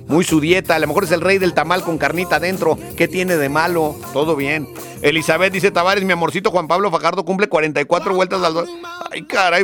Muy 0.06 0.24
su 0.24 0.40
dieta. 0.40 0.76
A 0.76 0.80
lo 0.80 0.86
mejor 0.86 1.06
es 1.06 1.12
el 1.12 1.22
rey 1.22 1.40
del 1.40 1.56
tamal 1.56 1.82
con 1.82 1.98
carnita 1.98 2.36
adentro. 2.36 2.78
¿Qué 2.98 3.08
tiene 3.08 3.36
de 3.36 3.50
malo? 3.50 3.96
Todo 4.14 4.36
bien. 4.36 4.70
Elizabeth 5.02 5.52
dice 5.52 5.72
Tavares, 5.72 6.04
mi 6.04 6.14
amorcito 6.14 6.52
Juan 6.52 6.68
Pablo 6.68 6.92
Fajardo 6.92 7.26
cumple 7.26 7.50
44 7.50 8.14
vueltas 8.14 8.44
al... 8.44 8.64
Ay, 9.10 9.24
caray. 9.24 9.64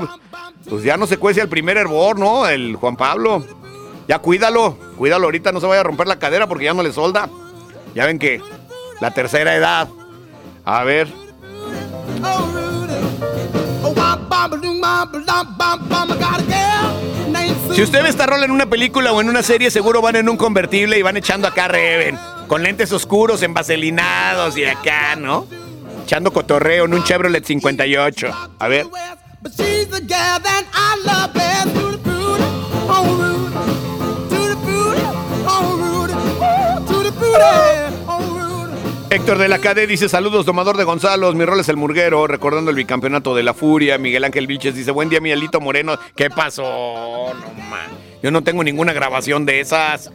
Pues 0.67 0.83
ya 0.83 0.97
no 0.97 1.05
se 1.05 1.17
cuece 1.17 1.41
el 1.41 1.49
primer 1.49 1.77
hervor, 1.77 2.17
¿no? 2.17 2.47
El 2.47 2.75
Juan 2.77 2.95
Pablo. 2.95 3.45
Ya 4.07 4.19
cuídalo, 4.19 4.77
cuídalo 4.97 5.25
ahorita, 5.25 5.51
no 5.51 5.59
se 5.59 5.67
vaya 5.67 5.81
a 5.81 5.83
romper 5.83 6.07
la 6.07 6.19
cadera 6.19 6.47
porque 6.47 6.65
ya 6.65 6.73
no 6.73 6.83
le 6.83 6.93
solda. 6.93 7.29
Ya 7.95 8.05
ven 8.05 8.19
que 8.19 8.41
la 9.01 9.11
tercera 9.11 9.55
edad. 9.55 9.87
A 10.63 10.83
ver. 10.83 11.07
Si 17.73 17.81
usted 17.81 18.03
ve 18.03 18.09
esta 18.09 18.25
rola 18.25 18.45
en 18.45 18.51
una 18.51 18.67
película 18.67 19.11
o 19.11 19.21
en 19.21 19.29
una 19.29 19.43
serie, 19.43 19.69
seguro 19.71 20.01
van 20.01 20.15
en 20.15 20.29
un 20.29 20.37
convertible 20.37 20.97
y 20.97 21.01
van 21.01 21.17
echando 21.17 21.47
acá 21.47 21.67
Reven. 21.67 22.17
Con 22.47 22.63
lentes 22.63 22.91
oscuros, 22.91 23.41
envaselinados 23.43 24.55
y 24.57 24.65
acá, 24.65 25.15
¿no? 25.15 25.47
Echando 26.03 26.31
cotorreo 26.31 26.85
en 26.85 26.93
un 26.93 27.03
Chevrolet 27.03 27.43
58. 27.43 28.31
A 28.59 28.67
ver. 28.67 28.85
Héctor 39.15 39.37
de 39.37 39.47
la 39.47 39.59
Cade 39.59 39.87
dice 39.87 40.09
saludos, 40.09 40.45
domador 40.45 40.75
de 40.75 40.83
Gonzalo, 40.83 41.31
mi 41.31 41.45
rol 41.45 41.61
es 41.61 41.69
el 41.69 41.77
murguero, 41.77 42.27
recordando 42.27 42.69
el 42.69 42.75
bicampeonato 42.75 43.33
de 43.33 43.43
la 43.43 43.53
furia. 43.53 43.97
Miguel 43.97 44.25
Ángel 44.25 44.45
Vilches 44.45 44.75
dice, 44.75 44.91
buen 44.91 45.07
día, 45.07 45.21
Miguelito 45.21 45.61
Moreno. 45.61 45.97
¿Qué 46.17 46.29
pasó? 46.29 47.33
No, 47.33 47.63
man. 47.69 47.87
Yo 48.21 48.29
no 48.29 48.43
tengo 48.43 48.61
ninguna 48.61 48.91
grabación 48.91 49.45
de 49.45 49.61
esas. 49.61 50.11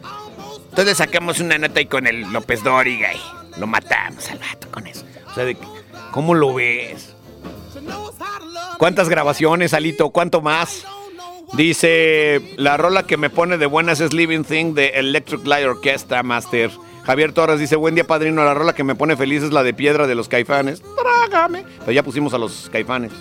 Entonces 0.69 0.99
sacamos 0.99 1.39
una 1.39 1.57
nota 1.57 1.79
ahí 1.79 1.87
con 1.87 2.05
el 2.05 2.31
López 2.31 2.63
Dóriga 2.63 3.11
y 3.11 3.59
lo 3.59 3.65
matamos 3.65 4.29
al 4.29 4.37
vato 4.37 4.69
con 4.69 4.85
eso. 4.85 5.03
O 5.31 5.33
sea, 5.33 5.51
¿cómo 6.11 6.35
lo 6.35 6.53
ves? 6.53 7.15
¿Cuántas 8.77 9.09
grabaciones, 9.09 9.73
Alito? 9.73 10.11
¿Cuánto 10.11 10.41
más? 10.41 10.85
Dice, 11.53 12.39
la 12.55 12.77
rola 12.77 13.07
que 13.07 13.17
me 13.17 13.31
pone 13.31 13.57
de 13.57 13.65
buenas 13.65 13.99
es 13.99 14.13
Living 14.13 14.43
Thing 14.43 14.75
de 14.75 14.89
Electric 14.89 15.43
Light 15.47 15.65
Orchestra 15.65 16.21
Master. 16.21 16.69
Javier 17.03 17.33
Torres 17.33 17.59
dice, 17.59 17.75
buen 17.75 17.95
día 17.95 18.05
padrino, 18.05 18.43
la 18.43 18.53
rola 18.53 18.73
que 18.73 18.83
me 18.83 18.95
pone 18.95 19.15
feliz 19.15 19.41
es 19.43 19.51
la 19.51 19.63
de 19.63 19.73
Piedra 19.73 20.05
de 20.05 20.15
los 20.15 20.27
Caifanes. 20.27 20.81
Trágame. 21.01 21.65
Pero 21.79 21.91
ya 21.91 22.03
pusimos 22.03 22.33
a 22.33 22.37
los 22.37 22.69
Caifanes. 22.71 23.11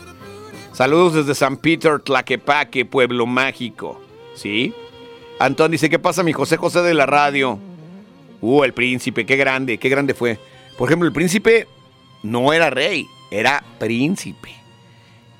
Saludos 0.72 1.14
desde 1.14 1.34
San 1.34 1.56
Peter, 1.56 1.98
Tlaquepaque, 1.98 2.84
Pueblo 2.84 3.26
Mágico. 3.26 4.00
¿Sí? 4.34 4.74
Antón 5.38 5.70
dice, 5.70 5.88
¿qué 5.88 5.98
pasa 5.98 6.22
mi 6.22 6.32
José 6.32 6.56
José 6.56 6.82
de 6.82 6.94
la 6.94 7.06
radio? 7.06 7.58
Uh, 8.42 8.64
el 8.64 8.74
príncipe, 8.74 9.24
qué 9.24 9.36
grande, 9.36 9.78
qué 9.78 9.88
grande 9.88 10.14
fue. 10.14 10.38
Por 10.76 10.88
ejemplo, 10.88 11.06
el 11.06 11.12
príncipe 11.12 11.66
no 12.22 12.52
era 12.52 12.70
rey, 12.70 13.06
era 13.30 13.64
príncipe. 13.78 14.54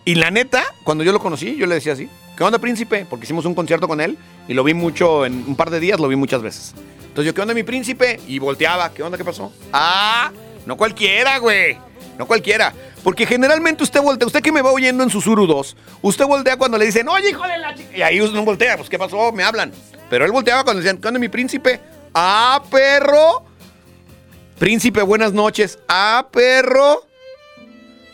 Y 0.05 0.15
la 0.15 0.31
neta, 0.31 0.65
cuando 0.85 1.05
yo 1.05 1.13
lo 1.13 1.21
conocí, 1.21 1.57
yo 1.57 1.67
le 1.67 1.75
decía 1.75 1.93
así, 1.93 2.09
¿qué 2.37 2.43
onda 2.43 2.59
príncipe? 2.59 3.07
Porque 3.09 3.25
hicimos 3.25 3.45
un 3.45 3.55
concierto 3.55 3.87
con 3.87 4.01
él 4.01 4.17
y 4.49 4.55
lo 4.55 4.65
vi 4.65 4.73
mucho, 4.75 5.27
en 5.27 5.45
un 5.47 5.57
par 5.57 5.71
de 5.71 5.81
días 5.81 6.01
lo 6.01 6.09
vi 6.09 6.17
muchas 6.17 6.43
veces. 6.43 6.75
Entonces 7.11 7.27
yo, 7.27 7.35
¿qué 7.35 7.41
onda 7.41 7.55
mi 7.55 7.65
príncipe? 7.65 8.21
Y 8.29 8.39
volteaba, 8.39 8.93
¿qué 8.95 9.03
onda? 9.03 9.19
¿Qué 9.19 9.25
pasó? 9.25 9.53
Ah, 9.73 10.31
no 10.65 10.77
cualquiera, 10.77 11.39
güey. 11.39 11.77
No 12.17 12.25
cualquiera. 12.25 12.73
Porque 13.03 13.27
generalmente 13.27 13.83
usted 13.83 14.01
voltea, 14.01 14.27
usted 14.27 14.43
que 14.43 14.53
me 14.53 14.63
va 14.63 14.71
oyendo 14.71 15.03
en 15.03 15.11
Susurru 15.11 15.45
2, 15.47 15.77
usted 16.03 16.25
voltea 16.25 16.57
cuando 16.57 16.79
le 16.79 16.85
dicen, 16.87 17.09
oye, 17.09 17.31
hijo 17.31 17.43
de 17.49 17.59
la 17.59 17.75
chica. 17.75 17.97
Y 17.97 18.03
ahí 18.03 18.21
uno 18.21 18.45
voltea, 18.45 18.77
pues, 18.77 18.89
¿qué 18.89 18.97
pasó? 18.97 19.33
Me 19.33 19.43
hablan. 19.43 19.73
Pero 20.09 20.25
él 20.25 20.31
volteaba 20.31 20.63
cuando 20.63 20.83
decían, 20.83 20.99
¿qué 20.99 21.09
onda 21.09 21.19
mi 21.19 21.29
príncipe? 21.29 21.81
Ah, 22.15 22.63
perro. 22.71 23.45
Príncipe, 24.61 25.03
buenas 25.03 25.33
noches. 25.33 25.81
Ah, 25.89 26.29
perro. 26.31 27.07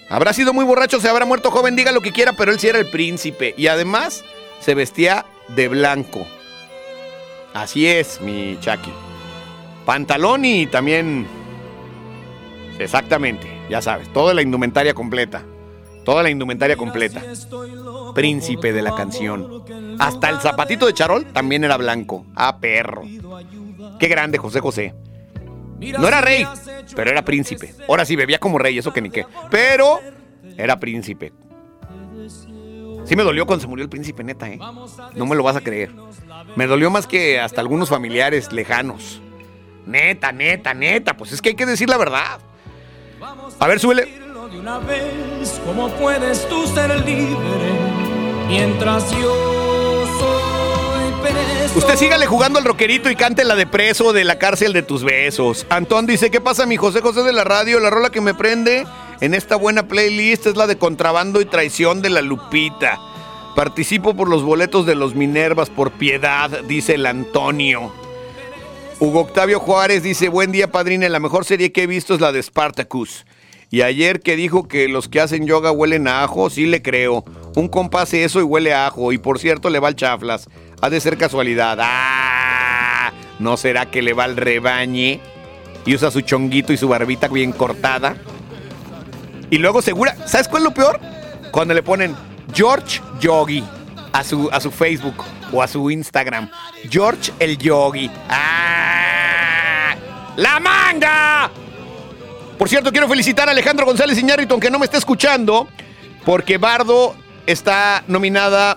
Habrá 0.08 0.32
sido 0.32 0.54
muy 0.54 0.64
borracho, 0.64 1.00
se 1.00 1.08
habrá 1.10 1.26
muerto 1.26 1.50
joven, 1.50 1.76
diga 1.76 1.92
lo 1.92 2.00
que 2.00 2.12
quiera, 2.12 2.32
pero 2.32 2.50
él 2.50 2.58
sí 2.58 2.68
era 2.68 2.78
el 2.78 2.88
príncipe. 2.88 3.54
Y 3.58 3.66
además 3.66 4.24
se 4.60 4.74
vestía 4.74 5.26
de 5.48 5.68
blanco. 5.68 6.26
Así 7.56 7.86
es, 7.86 8.20
mi 8.20 8.58
Chucky. 8.60 8.92
Pantalón 9.86 10.44
y 10.44 10.66
también... 10.66 11.26
Exactamente, 12.78 13.48
ya 13.70 13.80
sabes, 13.80 14.12
toda 14.12 14.34
la 14.34 14.42
indumentaria 14.42 14.92
completa. 14.92 15.42
Toda 16.04 16.22
la 16.22 16.28
indumentaria 16.28 16.76
completa. 16.76 17.22
Príncipe 18.14 18.74
de 18.74 18.82
la 18.82 18.94
canción. 18.94 19.64
Hasta 19.98 20.28
el 20.28 20.40
zapatito 20.40 20.86
de 20.86 20.92
charol 20.92 21.24
también 21.32 21.64
era 21.64 21.78
blanco. 21.78 22.26
Ah, 22.34 22.58
perro. 22.60 23.04
Qué 23.98 24.06
grande 24.06 24.36
José 24.36 24.60
José. 24.60 24.94
No 25.98 26.06
era 26.06 26.20
rey, 26.20 26.46
pero 26.94 27.10
era 27.10 27.24
príncipe. 27.24 27.74
Ahora 27.88 28.04
sí, 28.04 28.16
bebía 28.16 28.38
como 28.38 28.58
rey, 28.58 28.76
eso 28.76 28.92
que 28.92 29.00
ni 29.00 29.08
qué. 29.08 29.24
Pero 29.50 30.00
era 30.58 30.78
príncipe. 30.78 31.32
Sí 33.06 33.14
me 33.14 33.22
dolió 33.22 33.46
cuando 33.46 33.62
se 33.62 33.68
murió 33.68 33.84
el 33.84 33.88
príncipe, 33.88 34.24
neta, 34.24 34.50
¿eh? 34.50 34.58
No 35.14 35.26
me 35.26 35.36
lo 35.36 35.44
vas 35.44 35.56
a 35.56 35.60
creer. 35.60 35.92
Me 36.54 36.66
dolió 36.66 36.90
más 36.90 37.06
que 37.06 37.40
hasta 37.40 37.60
algunos 37.60 37.88
familiares 37.88 38.52
lejanos. 38.52 39.20
Neta, 39.86 40.32
neta, 40.32 40.74
neta. 40.74 41.16
Pues 41.16 41.32
es 41.32 41.42
que 41.42 41.50
hay 41.50 41.54
que 41.54 41.66
decir 41.66 41.88
la 41.88 41.96
verdad. 41.96 42.40
A 43.58 43.66
ver, 43.66 43.80
súbele. 43.80 44.04
de 44.04 44.58
una 44.58 44.78
vez, 44.78 45.60
¿cómo 45.64 45.88
puedes 45.90 46.48
tú 46.48 46.66
ser 46.66 46.90
libre 47.04 47.72
mientras 48.46 49.10
yo 49.12 50.06
soy 50.18 51.22
preso? 51.22 51.78
Usted 51.78 51.96
sígale 51.96 52.26
jugando 52.26 52.58
al 52.58 52.64
rockerito 52.64 53.10
y 53.10 53.16
cante 53.16 53.44
la 53.44 53.54
de 53.54 53.66
preso 53.66 54.12
de 54.12 54.24
la 54.24 54.38
cárcel 54.38 54.72
de 54.72 54.82
tus 54.82 55.02
besos. 55.02 55.66
Antón 55.70 56.06
dice, 56.06 56.30
¿qué 56.30 56.40
pasa 56.40 56.66
mi 56.66 56.76
José 56.76 57.00
José 57.00 57.22
de 57.22 57.32
la 57.32 57.44
radio? 57.44 57.80
La 57.80 57.90
rola 57.90 58.10
que 58.10 58.20
me 58.20 58.34
prende 58.34 58.86
en 59.20 59.34
esta 59.34 59.56
buena 59.56 59.88
playlist 59.88 60.46
es 60.46 60.56
la 60.56 60.66
de 60.66 60.78
Contrabando 60.78 61.40
y 61.40 61.46
Traición 61.46 62.02
de 62.02 62.10
la 62.10 62.22
Lupita. 62.22 62.98
Participo 63.56 64.14
por 64.14 64.28
los 64.28 64.42
boletos 64.42 64.84
de 64.84 64.94
los 64.94 65.14
Minervas 65.14 65.70
por 65.70 65.92
piedad, 65.92 66.50
dice 66.68 66.96
el 66.96 67.06
Antonio. 67.06 67.90
Hugo 69.00 69.20
Octavio 69.20 69.60
Juárez 69.60 70.02
dice, 70.02 70.28
buen 70.28 70.52
día 70.52 70.70
padrina, 70.70 71.08
la 71.08 71.20
mejor 71.20 71.46
serie 71.46 71.72
que 71.72 71.84
he 71.84 71.86
visto 71.86 72.14
es 72.14 72.20
la 72.20 72.32
de 72.32 72.42
Spartacus. 72.42 73.24
Y 73.70 73.80
ayer 73.80 74.20
que 74.20 74.36
dijo 74.36 74.68
que 74.68 74.88
los 74.88 75.08
que 75.08 75.22
hacen 75.22 75.46
yoga 75.46 75.72
huelen 75.72 76.06
a 76.06 76.22
ajo, 76.22 76.50
sí 76.50 76.66
le 76.66 76.82
creo. 76.82 77.24
Un 77.54 77.68
compa 77.68 78.02
hace 78.02 78.24
eso 78.24 78.40
y 78.40 78.42
huele 78.42 78.74
ajo. 78.74 79.10
Y 79.12 79.16
por 79.16 79.38
cierto 79.38 79.70
le 79.70 79.78
va 79.78 79.88
al 79.88 79.96
chaflas. 79.96 80.50
Ha 80.82 80.90
de 80.90 81.00
ser 81.00 81.16
casualidad. 81.16 81.78
¡Ah! 81.80 83.10
¿No 83.38 83.56
será 83.56 83.90
que 83.90 84.02
le 84.02 84.12
va 84.12 84.24
al 84.24 84.36
rebañe? 84.36 85.18
Y 85.86 85.94
usa 85.94 86.10
su 86.10 86.20
chonguito 86.20 86.74
y 86.74 86.76
su 86.76 86.88
barbita 86.88 87.28
bien 87.28 87.52
cortada. 87.52 88.16
Y 89.48 89.56
luego 89.56 89.80
segura, 89.80 90.14
¿sabes 90.26 90.46
cuál 90.46 90.62
es 90.62 90.68
lo 90.68 90.74
peor? 90.74 91.00
Cuando 91.52 91.72
le 91.72 91.82
ponen 91.82 92.14
George 92.52 93.00
Yogi 93.20 93.64
a 94.12 94.24
su, 94.24 94.48
a 94.50 94.60
su 94.60 94.70
Facebook 94.70 95.24
o 95.52 95.62
a 95.62 95.68
su 95.68 95.90
Instagram. 95.90 96.50
George 96.88 97.32
el 97.38 97.58
Yogi. 97.58 98.10
¡Ah! 98.28 99.94
¡La 100.36 100.60
manga! 100.60 101.50
Por 102.58 102.68
cierto, 102.68 102.90
quiero 102.90 103.08
felicitar 103.08 103.48
a 103.48 103.52
Alejandro 103.52 103.84
González 103.84 104.18
Iñárritu, 104.18 104.54
aunque 104.54 104.70
no 104.70 104.78
me 104.78 104.86
esté 104.86 104.96
escuchando, 104.96 105.68
porque 106.24 106.58
Bardo 106.58 107.14
está 107.46 108.02
nominada 108.06 108.76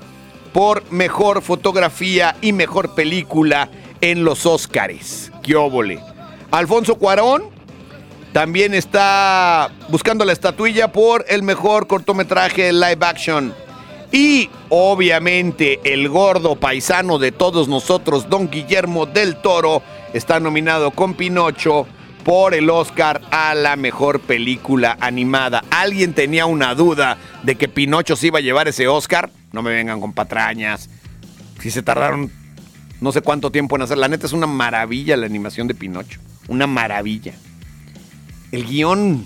por 0.54 0.90
mejor 0.92 1.42
fotografía 1.42 2.36
y 2.42 2.52
mejor 2.52 2.94
película 2.94 3.70
en 4.02 4.24
los 4.24 4.46
Óscares. 4.46 5.32
¡Qué 5.44 5.56
óvole! 5.56 6.00
Alfonso 6.52 6.96
Cuarón 6.96 7.59
también 8.34 8.74
está 8.74 9.72
buscando 9.90 10.26
la 10.26 10.34
estatuilla 10.34 10.92
por 10.92 11.26
el 11.28 11.44
mejor 11.44 11.88
cortometraje 11.88 12.72
live 12.72 13.00
action. 13.02 13.54
Y 14.12 14.50
obviamente 14.70 15.80
el 15.84 16.10
gordo 16.10 16.56
paisano 16.56 17.20
de 17.20 17.32
todos 17.32 17.68
nosotros, 17.68 18.30
don 18.30 18.50
Guillermo 18.50 19.06
del 19.06 19.36
Toro, 19.36 19.84
está 20.14 20.40
nominado 20.40 20.92
con 20.92 21.14
Pinocho 21.14 21.88
por 22.24 22.54
el 22.54 22.70
Oscar 22.70 23.22
a 23.32 23.54
la 23.56 23.76
mejor 23.76 24.20
película 24.20 24.98
animada. 25.00 25.64
¿Alguien 25.70 26.14
tenía 26.14 26.46
una 26.46 26.74
duda 26.76 27.18
de 27.44 27.56
que 27.56 27.68
Pinocho 27.68 28.16
se 28.16 28.28
iba 28.28 28.40
a 28.40 28.42
llevar 28.42 28.68
ese 28.68 28.88
Oscar? 28.88 29.30
No 29.52 29.62
me 29.62 29.72
vengan 29.72 30.02
con 30.02 30.14
patrañas. 30.14 30.90
Si 31.60 31.72
se 31.72 31.84
tardaron 31.84 32.32
no 33.02 33.12
sé 33.12 33.22
cuánto 33.22 33.52
tiempo 33.52 33.76
en 33.76 33.84
hacer. 33.84 33.98
La 33.98 34.08
neta 34.08 34.26
es 34.26 34.34
una 34.34 34.48
maravilla 34.48 35.18
la 35.18 35.26
animación 35.26 35.68
de 35.68 35.76
Pinocho. 35.76 36.20
Una 36.48 36.68
maravilla. 36.68 37.34
El 38.52 38.66
guion 38.66 39.26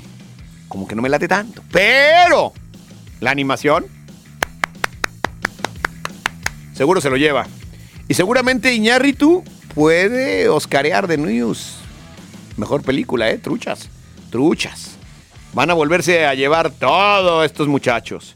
como 0.74 0.88
que 0.88 0.96
no 0.96 1.04
me 1.04 1.10
late 1.10 1.28
tanto. 1.28 1.62
Pero 1.72 2.52
la 3.20 3.30
animación 3.30 3.86
seguro 6.74 7.00
se 7.00 7.12
lo 7.12 7.18
lleva. 7.18 7.46
Y 8.08 8.16
seguramente 8.16 8.74
Iñárritu 8.74 9.44
puede 9.76 10.50
oscarear 10.50 11.08
de 11.08 11.18
News. 11.18 11.76
Mejor 12.58 12.82
película, 12.82 13.30
¿eh? 13.30 13.38
Truchas. 13.38 13.90
Truchas. 14.32 14.98
Van 15.54 15.70
a 15.70 15.76
volverse 15.76 16.26
a 16.26 16.34
llevar 16.34 16.72
todos 16.72 17.46
estos 17.46 17.68
muchachos. 17.68 18.36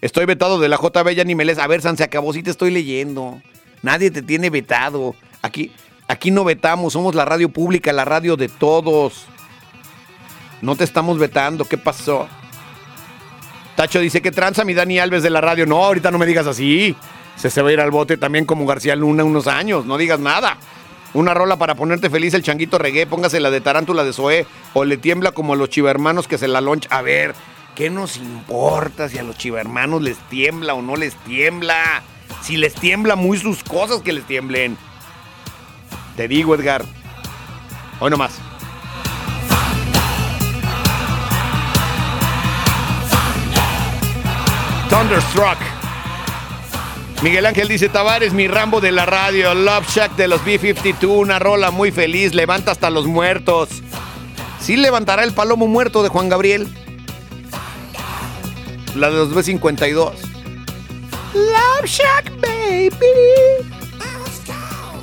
Estoy 0.00 0.24
vetado 0.24 0.60
de 0.60 0.68
la 0.68 0.76
JB, 0.76 1.14
ya 1.14 1.24
ni 1.24 1.34
me. 1.34 1.44
A 1.50 1.66
ver, 1.66 1.82
San, 1.82 1.96
se 1.96 2.04
acabó, 2.04 2.32
sí 2.32 2.44
te 2.44 2.50
estoy 2.50 2.70
leyendo. 2.70 3.42
Nadie 3.82 4.12
te 4.12 4.22
tiene 4.22 4.50
vetado. 4.50 5.16
Aquí, 5.42 5.72
aquí 6.06 6.30
no 6.30 6.44
vetamos, 6.44 6.92
somos 6.92 7.16
la 7.16 7.24
radio 7.24 7.48
pública, 7.48 7.92
la 7.92 8.04
radio 8.04 8.36
de 8.36 8.48
todos. 8.48 9.26
No 10.62 10.76
te 10.76 10.84
estamos 10.84 11.18
vetando, 11.18 11.64
¿qué 11.66 11.76
pasó? 11.76 12.28
Tacho 13.76 13.98
dice 14.00 14.22
que 14.22 14.30
tranza 14.30 14.64
mi 14.64 14.74
Dani 14.74 14.98
Alves 14.98 15.22
de 15.22 15.30
la 15.30 15.40
radio. 15.40 15.66
No, 15.66 15.84
ahorita 15.84 16.10
no 16.10 16.18
me 16.18 16.26
digas 16.26 16.46
así. 16.46 16.96
Se, 17.36 17.50
se 17.50 17.62
va 17.62 17.70
a 17.70 17.72
ir 17.72 17.80
al 17.80 17.90
bote 17.90 18.16
también 18.16 18.44
como 18.44 18.64
García 18.64 18.94
Luna 18.94 19.24
unos 19.24 19.48
años. 19.48 19.84
No 19.86 19.98
digas 19.98 20.20
nada. 20.20 20.56
Una 21.14 21.34
rola 21.34 21.56
para 21.56 21.74
ponerte 21.74 22.08
feliz, 22.08 22.32
el 22.32 22.42
changuito 22.42 22.78
reggae, 22.78 23.06
póngase 23.06 23.38
la 23.38 23.50
de 23.50 23.60
tarántula 23.60 24.02
de 24.02 24.14
Zoé, 24.14 24.46
o 24.72 24.84
le 24.84 24.96
tiembla 24.96 25.32
como 25.32 25.52
a 25.52 25.56
los 25.56 25.68
chivermanos 25.68 26.26
que 26.26 26.38
se 26.38 26.48
la 26.48 26.62
loncha. 26.62 26.88
A 26.90 27.02
ver, 27.02 27.34
¿qué 27.74 27.90
nos 27.90 28.16
importa 28.16 29.10
si 29.10 29.18
a 29.18 29.22
los 29.22 29.36
chivermanos 29.36 30.00
les 30.00 30.16
tiembla 30.30 30.72
o 30.72 30.80
no 30.80 30.96
les 30.96 31.14
tiembla? 31.24 32.02
Si 32.40 32.56
les 32.56 32.74
tiembla 32.74 33.14
muy 33.14 33.36
sus 33.36 33.62
cosas 33.62 34.00
que 34.00 34.12
les 34.12 34.24
tiemblen. 34.24 34.78
Te 36.16 36.28
digo, 36.28 36.54
Edgar. 36.54 36.82
Hoy 38.00 38.10
nomás. 38.10 38.40
Thunderstruck. 44.92 45.56
Miguel 47.22 47.46
Ángel 47.46 47.66
dice 47.66 47.88
Tavares, 47.88 48.34
mi 48.34 48.46
Rambo 48.46 48.82
de 48.82 48.92
la 48.92 49.06
radio, 49.06 49.54
Love 49.54 49.88
Shack 49.88 50.16
de 50.16 50.28
los 50.28 50.44
B-52, 50.44 51.08
una 51.08 51.38
rola 51.38 51.70
muy 51.70 51.90
feliz, 51.90 52.34
levanta 52.34 52.72
hasta 52.72 52.90
los 52.90 53.06
muertos. 53.06 53.70
Sí 54.60 54.76
levantará 54.76 55.24
el 55.24 55.32
palomo 55.32 55.66
muerto 55.66 56.02
de 56.02 56.10
Juan 56.10 56.28
Gabriel. 56.28 56.68
La 58.94 59.08
de 59.08 59.16
los 59.16 59.34
B-52. 59.34 60.12
Love 61.32 61.86
Shack, 61.86 62.30
baby. 62.42 62.92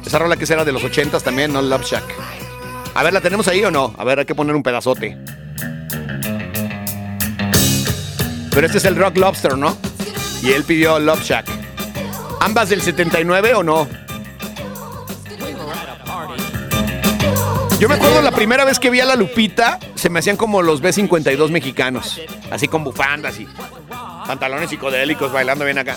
Esa 0.06 0.20
rola 0.20 0.38
que 0.38 0.46
será 0.46 0.64
de 0.64 0.72
los 0.72 0.84
80 0.84 1.20
también, 1.22 1.52
¿no? 1.52 1.64
Love 1.64 1.84
Shack. 1.84 2.04
A 2.94 3.02
ver, 3.02 3.12
¿la 3.12 3.22
tenemos 3.22 3.48
ahí 3.48 3.66
o 3.66 3.72
no? 3.72 3.96
A 3.98 4.04
ver, 4.04 4.20
hay 4.20 4.26
que 4.26 4.36
poner 4.36 4.56
un 4.56 4.62
pedazote. 4.62 5.18
Pero 8.52 8.66
este 8.66 8.78
es 8.80 8.86
el 8.86 8.96
Rock 8.96 9.18
Lobster, 9.18 9.58
¿no? 9.58 9.78
Y 10.42 10.52
él 10.52 10.64
pidió 10.64 11.00
Love 11.00 11.24
Shack. 11.24 11.46
¿Ambas 12.42 12.70
del 12.70 12.82
79 12.82 13.54
o 13.56 13.64
no? 13.64 13.88
Yo 17.80 17.88
me 17.88 17.96
acuerdo 17.96 18.22
la 18.22 18.32
primera 18.32 18.66
vez 18.66 18.78
que 18.78 18.90
vi 18.90 19.00
a 19.00 19.06
la 19.06 19.16
Lupita, 19.16 19.80
se 19.96 20.10
me 20.10 20.20
hacían 20.20 20.36
como 20.36 20.62
los 20.62 20.84
B52 20.84 21.50
mexicanos, 21.50 22.20
así 22.52 22.68
con 22.68 22.84
bufandas 22.84 23.40
y 23.40 23.48
pantalones 24.28 24.70
psicodélicos 24.70 25.32
bailando 25.32 25.64
bien 25.64 25.78
acá. 25.78 25.96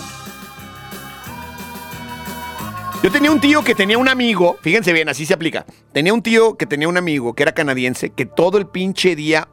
Yo 3.03 3.11
tenía 3.11 3.31
un 3.31 3.41
tío 3.41 3.65
que 3.65 3.75
tenía 3.75 3.97
un 3.97 4.07
amigo, 4.07 4.57
fíjense 4.61 4.93
bien, 4.93 5.09
así 5.09 5.25
se 5.25 5.33
aplica. 5.33 5.65
Tenía 5.91 6.13
un 6.13 6.21
tío 6.21 6.55
que 6.55 6.65
tenía 6.65 6.87
un 6.87 6.95
amigo 6.95 7.33
que 7.33 7.43
era 7.43 7.51
canadiense 7.51 8.11
que 8.11 8.25
todo 8.25 8.57
el 8.57 8.65
pinche 8.65 9.17
día 9.17 9.49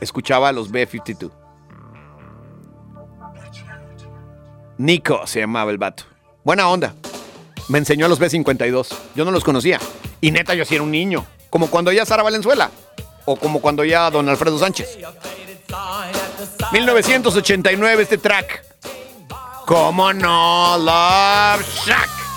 escuchaba 0.00 0.48
a 0.48 0.52
los 0.52 0.72
B52. 0.72 1.30
Nico 4.78 5.26
se 5.26 5.40
llamaba 5.40 5.70
el 5.70 5.78
vato. 5.78 6.04
Buena 6.44 6.68
onda. 6.68 6.94
Me 7.68 7.78
enseñó 7.78 8.06
a 8.06 8.08
los 8.08 8.20
B52. 8.20 8.88
Yo 9.14 9.24
no 9.24 9.30
los 9.30 9.44
conocía. 9.44 9.78
Y 10.20 10.30
neta, 10.30 10.54
yo 10.54 10.64
sí 10.64 10.74
era 10.74 10.84
un 10.84 10.90
niño. 10.90 11.26
Como 11.50 11.68
cuando 11.68 11.92
ya 11.92 12.06
Sara 12.06 12.22
Valenzuela. 12.22 12.70
O 13.26 13.36
como 13.36 13.60
cuando 13.60 13.84
ya 13.84 14.10
Don 14.10 14.28
Alfredo 14.28 14.58
Sánchez. 14.58 14.98
1989 16.72 18.02
este 18.02 18.18
track. 18.18 18.64
¿Cómo 19.66 20.12
no? 20.12 20.78
Love 20.78 21.66
Shack. 21.84 22.27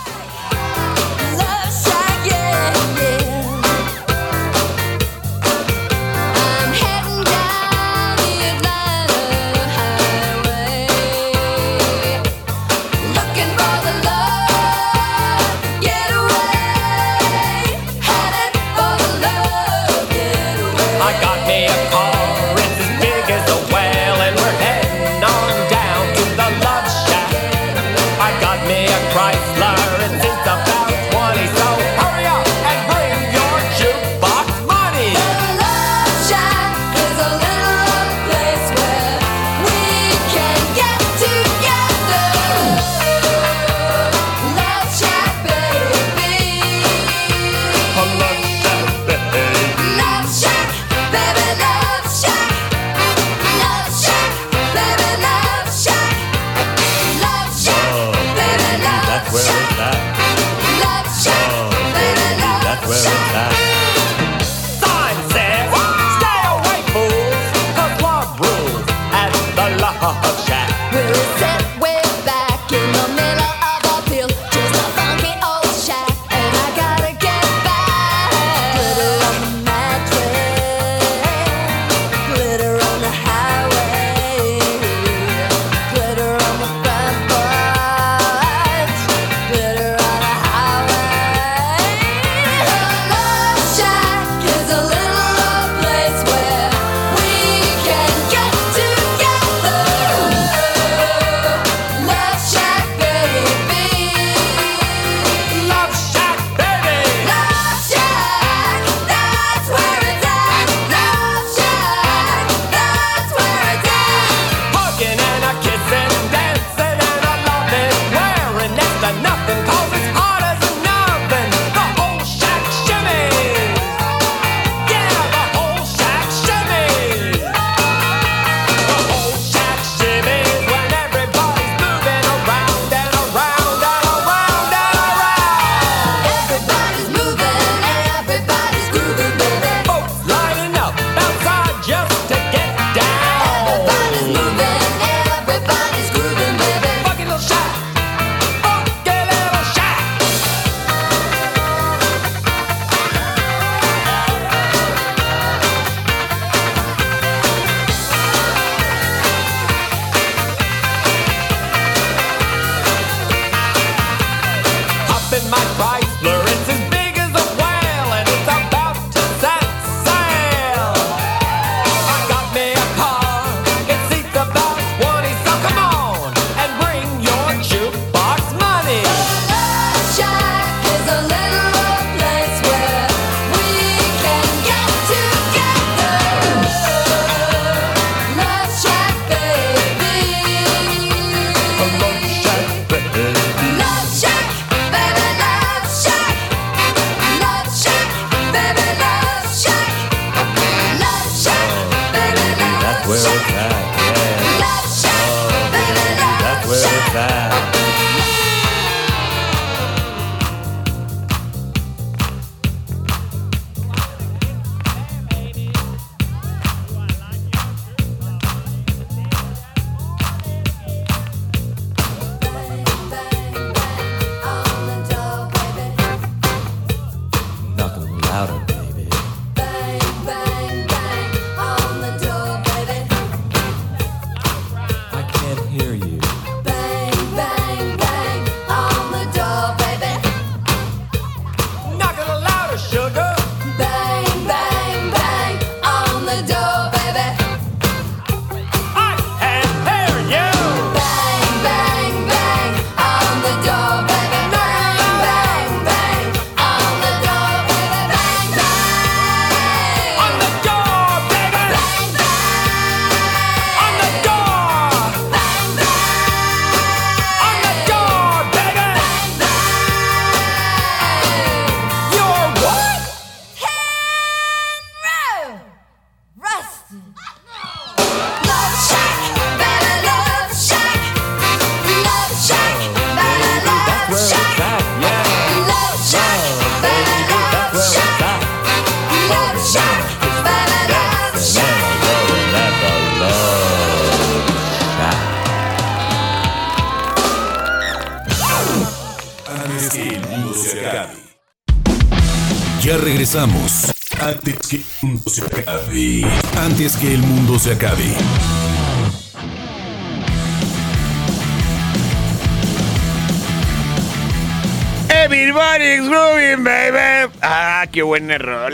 Ah, 318.12 318.18
qué 318.18 318.24
buen 318.24 318.32
error. 318.32 318.74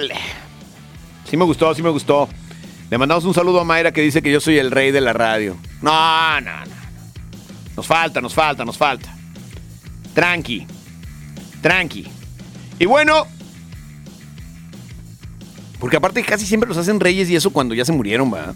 Sí 1.29 1.37
me 1.37 1.45
gustó, 1.45 1.73
sí 1.75 1.83
me 1.83 1.89
gustó. 1.89 2.27
Le 2.89 2.97
mandamos 2.97 3.23
un 3.25 3.33
saludo 3.33 3.59
a 3.59 3.63
Mayra 3.63 3.91
que 3.91 4.01
dice 4.01 4.21
que 4.21 4.31
yo 4.31 4.39
soy 4.39 4.57
el 4.57 4.71
rey 4.71 4.91
de 4.91 5.01
la 5.01 5.13
radio. 5.13 5.57
No, 5.81 6.41
no, 6.41 6.65
no. 6.65 6.75
Nos 7.75 7.85
falta, 7.85 8.19
nos 8.19 8.33
falta, 8.33 8.65
nos 8.65 8.77
falta. 8.77 9.13
Tranqui. 10.15 10.65
Tranqui. 11.61 12.07
Y 12.79 12.85
bueno. 12.85 13.27
Porque 15.79 15.97
aparte 15.97 16.23
casi 16.23 16.47
siempre 16.47 16.67
los 16.67 16.77
hacen 16.77 16.99
reyes 16.99 17.29
y 17.29 17.35
eso 17.35 17.51
cuando 17.51 17.75
ya 17.75 17.85
se 17.85 17.91
murieron, 17.91 18.33
va. 18.33 18.55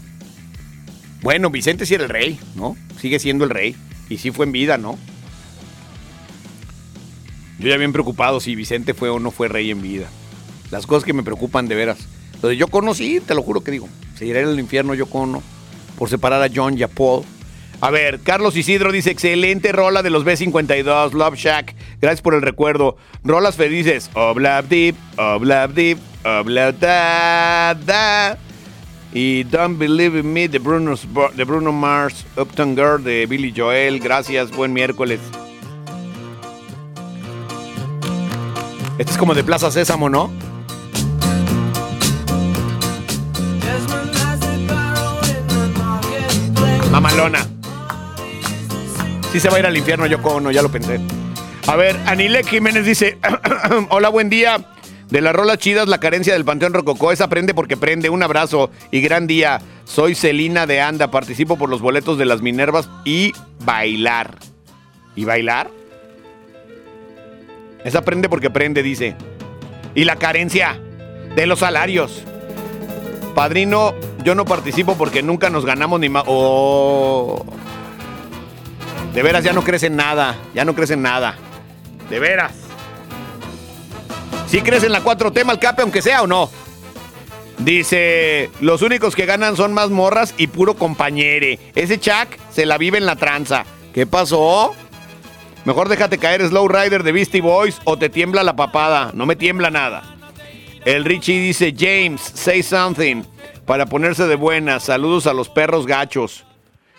Bueno, 1.22 1.52
Vicente 1.52 1.86
sí 1.86 1.94
era 1.94 2.06
el 2.06 2.10
rey, 2.10 2.40
¿no? 2.56 2.76
Sigue 2.99 3.20
siendo 3.20 3.44
el 3.44 3.52
rey. 3.52 3.76
Y 4.10 4.18
sí 4.18 4.32
fue 4.32 4.48
en 4.48 4.52
vida, 4.52 4.80
¿no? 4.80 4.98
Yo 7.60 7.70
ya 7.70 7.78
bien 7.78 7.94
preocupado 7.94 8.40
si 8.40 8.56
Vicente 8.56 8.95
fue 8.95 9.10
o 9.10 9.20
no 9.20 9.30
fue 9.30 9.48
rey 9.48 9.70
en 9.70 9.84
vida. 9.84 10.10
Las 10.72 10.88
cosas 10.88 11.03
que 11.03 11.14
me 11.14 11.23
preocupan 11.23 11.68
de 11.68 11.76
veras. 11.76 11.99
Lo 12.41 12.49
de 12.49 12.57
Yoko 12.57 12.80
Ono, 12.80 12.93
sí, 12.93 13.19
te 13.19 13.35
lo 13.35 13.43
juro 13.43 13.61
que 13.61 13.72
digo. 13.72 13.88
Se 14.18 14.26
irá 14.26 14.39
al 14.39 14.60
infierno 14.60 14.95
Yoko 14.95 15.19
Ono 15.19 15.43
por 15.98 16.10
separar 16.10 16.41
a 16.41 16.49
John 16.53 16.77
y 16.77 16.84
a 16.84 16.88
Paul. 16.88 17.23
A 17.81 17.89
ver, 17.89 18.19
Carlos 18.19 18.56
Isidro 18.56 18.91
dice, 18.91 19.10
excelente 19.10 19.72
rola 19.72 20.03
de 20.03 20.11
los 20.11 20.23
B52, 20.23 21.14
Love 21.14 21.35
Shack. 21.35 21.76
Gracias 21.99 22.22
por 22.22 22.35
el 22.35 22.41
recuerdo. 22.41 22.95
Rolas 23.23 23.56
felices. 23.56 24.10
Oblab 24.14 24.68
deep, 24.68 24.95
oblab 25.18 25.73
deep, 25.73 25.98
oblab 26.23 26.80
da, 26.80 27.73
da. 27.73 28.38
Y 29.14 29.43
Don't 29.43 29.77
Believe 29.77 30.19
in 30.19 30.31
Me 30.31 30.48
de 30.48 30.60
Bruno, 30.60 30.95
de 31.35 31.43
Bruno 31.43 31.72
Mars, 31.72 32.26
Upton 32.38 32.76
Girl 32.76 33.03
de 33.03 33.26
Billy 33.26 33.53
Joel. 33.56 33.99
Gracias, 33.99 34.52
buen 34.52 34.72
miércoles. 34.73 35.19
Este 38.99 39.11
es 39.11 39.18
como 39.18 39.34
de 39.34 39.43
Plaza 39.43 39.72
Sésamo, 39.72 40.07
¿no? 40.07 40.31
Mamalona. 46.91 47.47
Sí 49.31 49.39
se 49.39 49.49
va 49.49 49.55
a 49.55 49.59
ir 49.59 49.65
al 49.65 49.77
infierno 49.77 50.05
Yoko 50.05 50.35
Ono, 50.35 50.51
ya 50.51 50.61
lo 50.61 50.69
pensé. 50.69 50.99
A 51.68 51.77
ver, 51.77 51.97
Anilek 52.05 52.47
Jiménez 52.47 52.85
dice, 52.85 53.18
hola, 53.89 54.09
buen 54.09 54.30
día. 54.30 54.65
De 55.09 55.22
las 55.22 55.34
rolas 55.34 55.57
chidas, 55.57 55.88
la 55.88 55.99
carencia 55.99 56.34
del 56.34 56.45
Panteón 56.45 56.73
Rococó, 56.73 57.11
esa 57.11 57.30
prende 57.30 57.53
porque 57.53 57.77
prende. 57.77 58.09
Un 58.09 58.23
abrazo 58.23 58.72
y 58.91 59.01
gran 59.01 59.27
día. 59.27 59.61
Soy 59.85 60.15
Celina 60.15 60.68
de 60.68 60.81
Anda, 60.81 61.11
participo 61.11 61.57
por 61.57 61.69
los 61.69 61.81
boletos 61.81 62.18
de 62.18 62.26
las 62.26 62.41
Minervas 62.41 62.89
y 63.05 63.34
bailar. 63.63 64.38
¿Y 65.15 65.26
bailar? 65.26 65.69
Esa 67.85 68.03
prende 68.03 68.30
porque 68.30 68.49
prende, 68.49 68.84
dice. 68.84 69.15
Y 69.95 70.03
la 70.03 70.18
carencia 70.18 70.80
de 71.35 71.45
los 71.45 71.59
salarios. 71.59 72.23
Padrino, 73.35 73.95
yo 74.23 74.35
no 74.35 74.45
participo 74.45 74.95
porque 74.95 75.23
nunca 75.23 75.49
nos 75.49 75.65
ganamos 75.65 75.99
ni 75.99 76.10
más. 76.10 76.23
Oh. 76.27 77.43
De 79.14 79.23
veras, 79.23 79.43
ya 79.43 79.53
no 79.53 79.64
crece 79.64 79.88
en 79.88 79.95
nada. 79.95 80.38
Ya 80.53 80.65
no 80.65 80.76
crece 80.76 80.93
en 80.93 81.02
nada. 81.02 81.35
De 82.10 82.19
veras. 82.19 82.53
¿Sí 84.48 84.61
crece 84.61 84.88
en 84.88 84.91
la 84.91 85.03
4T 85.03 85.45
Malcape, 85.45 85.81
aunque 85.81 86.02
sea 86.02 86.23
o 86.23 86.27
no? 86.27 86.49
Dice, 87.60 88.49
los 88.60 88.81
únicos 88.81 89.15
que 89.15 89.26
ganan 89.26 89.56
son 89.56 89.73
más 89.73 89.89
morras 89.89 90.34
y 90.38 90.48
puro 90.48 90.76
compañere. 90.76 91.60
Ese 91.76 91.99
Chuck 91.99 92.38
se 92.52 92.65
la 92.65 92.77
vive 92.77 92.98
en 92.98 93.06
la 93.06 93.15
tranza. 93.15 93.65
¿Qué 93.93 94.07
pasó? 94.07 94.73
Mejor 95.64 95.89
déjate 95.89 96.18
caer 96.18 96.48
Slow 96.48 96.68
Rider 96.68 97.03
de 97.03 97.11
Beastie 97.11 97.41
Boys 97.41 97.80
o 97.84 97.98
te 97.98 98.10
tiembla 98.10 98.43
la 98.43 98.56
papada. 98.56 99.11
No 99.14 99.26
me 99.26 99.35
tiembla 99.35 99.69
nada. 99.69 100.03
El 100.85 101.06
Richie 101.06 101.39
dice, 101.39 101.73
James, 101.77 102.19
say 102.22 102.64
something. 102.64 103.23
Para 103.72 103.85
ponerse 103.85 104.27
de 104.27 104.35
buenas. 104.35 104.84
Saludos 104.84 105.27
a 105.27 105.34
los 105.34 105.48
perros 105.48 105.88
gachos. 105.88 106.43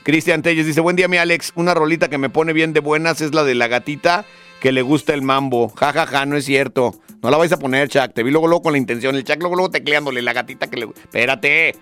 Cristian 0.04 0.40
Telles 0.40 0.64
dice, 0.64 0.80
buen 0.80 0.96
día 0.96 1.06
mi 1.06 1.18
Alex. 1.18 1.52
Una 1.54 1.74
rolita 1.74 2.08
que 2.08 2.16
me 2.16 2.30
pone 2.30 2.54
bien 2.54 2.72
de 2.72 2.80
buenas 2.80 3.20
es 3.20 3.34
la 3.34 3.44
de 3.44 3.54
la 3.54 3.68
gatita 3.68 4.24
que 4.58 4.72
le 4.72 4.80
gusta 4.80 5.12
el 5.12 5.20
mambo. 5.20 5.68
Ja, 5.76 5.92
ja, 5.92 6.06
ja, 6.06 6.24
no 6.24 6.34
es 6.34 6.46
cierto. 6.46 6.94
No 7.22 7.28
la 7.28 7.36
vais 7.36 7.52
a 7.52 7.58
poner, 7.58 7.90
Chuck. 7.90 8.14
Te 8.14 8.22
vi 8.22 8.30
luego, 8.30 8.46
luego 8.46 8.62
con 8.62 8.72
la 8.72 8.78
intención. 8.78 9.14
El 9.14 9.24
Chuck 9.24 9.36
luego, 9.40 9.54
luego 9.54 9.70
tecleándole 9.70 10.22
la 10.22 10.32
gatita 10.32 10.68
que 10.68 10.78
le... 10.78 10.86
Espérate. 10.86 11.76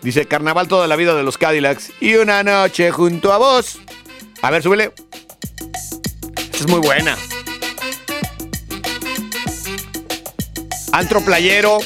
Dice, 0.00 0.24
carnaval 0.24 0.68
toda 0.68 0.86
la 0.86 0.96
vida 0.96 1.14
de 1.14 1.22
los 1.22 1.36
Cadillacs. 1.36 1.92
Y 2.00 2.14
una 2.14 2.42
noche 2.42 2.92
junto 2.92 3.30
a 3.30 3.36
vos. 3.36 3.78
A 4.40 4.50
ver, 4.50 4.62
súbele. 4.62 4.92
Es 6.54 6.66
muy 6.66 6.80
buena. 6.80 7.18
Antro 10.92 11.20
playero. 11.22 11.80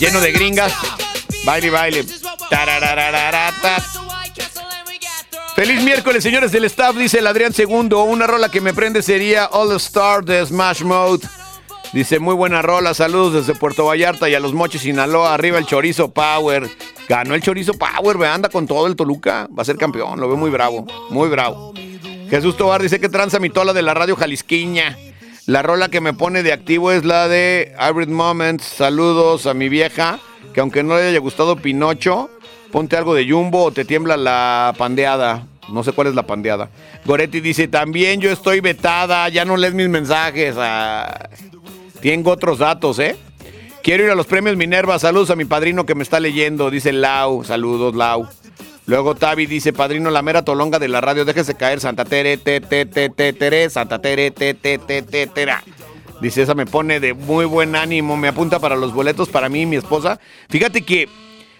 Lleno 0.00 0.18
de 0.22 0.32
gringas. 0.32 0.72
Baile, 1.44 1.68
baile. 1.68 2.06
Feliz 5.54 5.82
miércoles, 5.82 6.22
señores 6.22 6.52
del 6.52 6.64
staff, 6.64 6.96
dice 6.96 7.18
el 7.18 7.26
Adrián 7.26 7.52
Segundo. 7.52 8.02
Una 8.04 8.26
rola 8.26 8.48
que 8.48 8.62
me 8.62 8.72
prende 8.72 9.02
sería 9.02 9.44
All 9.44 9.76
Star 9.76 10.24
de 10.24 10.46
Smash 10.46 10.84
Mode. 10.84 11.28
Dice, 11.92 12.18
muy 12.18 12.34
buena 12.34 12.62
rola, 12.62 12.94
saludos 12.94 13.46
desde 13.46 13.58
Puerto 13.58 13.84
Vallarta 13.84 14.26
y 14.30 14.34
a 14.34 14.40
los 14.40 14.54
Mochis, 14.54 14.80
Sinaloa. 14.80 15.34
Arriba 15.34 15.58
el 15.58 15.66
Chorizo 15.66 16.10
Power. 16.10 16.70
Ganó 17.06 17.34
el 17.34 17.42
Chorizo 17.42 17.74
Power, 17.74 18.16
ve, 18.16 18.26
anda 18.26 18.48
con 18.48 18.66
todo 18.66 18.86
el 18.86 18.96
Toluca. 18.96 19.48
Va 19.56 19.60
a 19.62 19.66
ser 19.66 19.76
campeón, 19.76 20.18
lo 20.18 20.28
veo 20.28 20.38
muy 20.38 20.50
bravo, 20.50 20.86
muy 21.10 21.28
bravo. 21.28 21.74
Jesús 22.30 22.56
Tobar 22.56 22.80
dice 22.80 23.00
que 23.00 23.10
tranza 23.10 23.38
mi 23.38 23.50
tola 23.50 23.74
de 23.74 23.82
la 23.82 23.92
radio 23.92 24.16
jalisquiña. 24.16 24.96
La 25.46 25.62
rola 25.62 25.88
que 25.88 26.00
me 26.00 26.12
pone 26.12 26.42
de 26.42 26.52
activo 26.52 26.92
es 26.92 27.04
la 27.04 27.26
de 27.26 27.74
Hybrid 27.78 28.08
Moments. 28.08 28.64
Saludos 28.64 29.46
a 29.46 29.54
mi 29.54 29.68
vieja, 29.68 30.20
que 30.52 30.60
aunque 30.60 30.82
no 30.82 30.96
le 30.96 31.08
haya 31.08 31.18
gustado 31.18 31.56
Pinocho, 31.56 32.30
ponte 32.70 32.96
algo 32.96 33.14
de 33.14 33.28
Jumbo 33.28 33.64
o 33.64 33.72
te 33.72 33.84
tiembla 33.84 34.16
la 34.16 34.74
pandeada. 34.76 35.46
No 35.70 35.82
sé 35.82 35.92
cuál 35.92 36.08
es 36.08 36.14
la 36.14 36.26
pandeada. 36.26 36.70
Goretti 37.04 37.40
dice, 37.40 37.68
también 37.68 38.20
yo 38.20 38.30
estoy 38.30 38.60
vetada, 38.60 39.28
ya 39.28 39.44
no 39.44 39.56
lees 39.56 39.74
mis 39.74 39.88
mensajes. 39.88 40.54
Ah, 40.58 41.30
tengo 42.00 42.32
otros 42.32 42.58
datos, 42.58 42.98
¿eh? 42.98 43.16
Quiero 43.82 44.04
ir 44.04 44.10
a 44.10 44.14
los 44.14 44.26
premios 44.26 44.56
Minerva. 44.56 44.98
Saludos 44.98 45.30
a 45.30 45.36
mi 45.36 45.46
padrino 45.46 45.86
que 45.86 45.94
me 45.94 46.02
está 46.02 46.20
leyendo. 46.20 46.70
Dice 46.70 46.92
Lau. 46.92 47.44
Saludos, 47.44 47.94
Lau. 47.94 48.28
Luego 48.90 49.14
Tavi 49.14 49.46
dice, 49.46 49.72
padrino, 49.72 50.10
la 50.10 50.20
mera 50.20 50.42
tolonga 50.42 50.80
de 50.80 50.88
la 50.88 51.00
radio, 51.00 51.24
déjese 51.24 51.54
caer, 51.54 51.78
Santa 51.78 52.04
Tere, 52.04 52.38
te, 52.38 52.60
te, 52.60 52.86
te, 52.86 53.08
te, 53.08 53.32
tere, 53.32 53.70
Santa 53.70 54.00
Tere, 54.00 54.32
te, 54.32 54.52
te, 54.52 54.78
te, 54.78 55.02
te, 55.02 55.28
tera. 55.28 55.62
Dice, 56.20 56.42
esa 56.42 56.56
me 56.56 56.66
pone 56.66 56.98
de 56.98 57.14
muy 57.14 57.44
buen 57.44 57.76
ánimo, 57.76 58.16
me 58.16 58.26
apunta 58.26 58.58
para 58.58 58.74
los 58.74 58.92
boletos 58.92 59.28
para 59.28 59.48
mí 59.48 59.60
y 59.60 59.66
mi 59.66 59.76
esposa. 59.76 60.18
Fíjate 60.48 60.82
que 60.82 61.08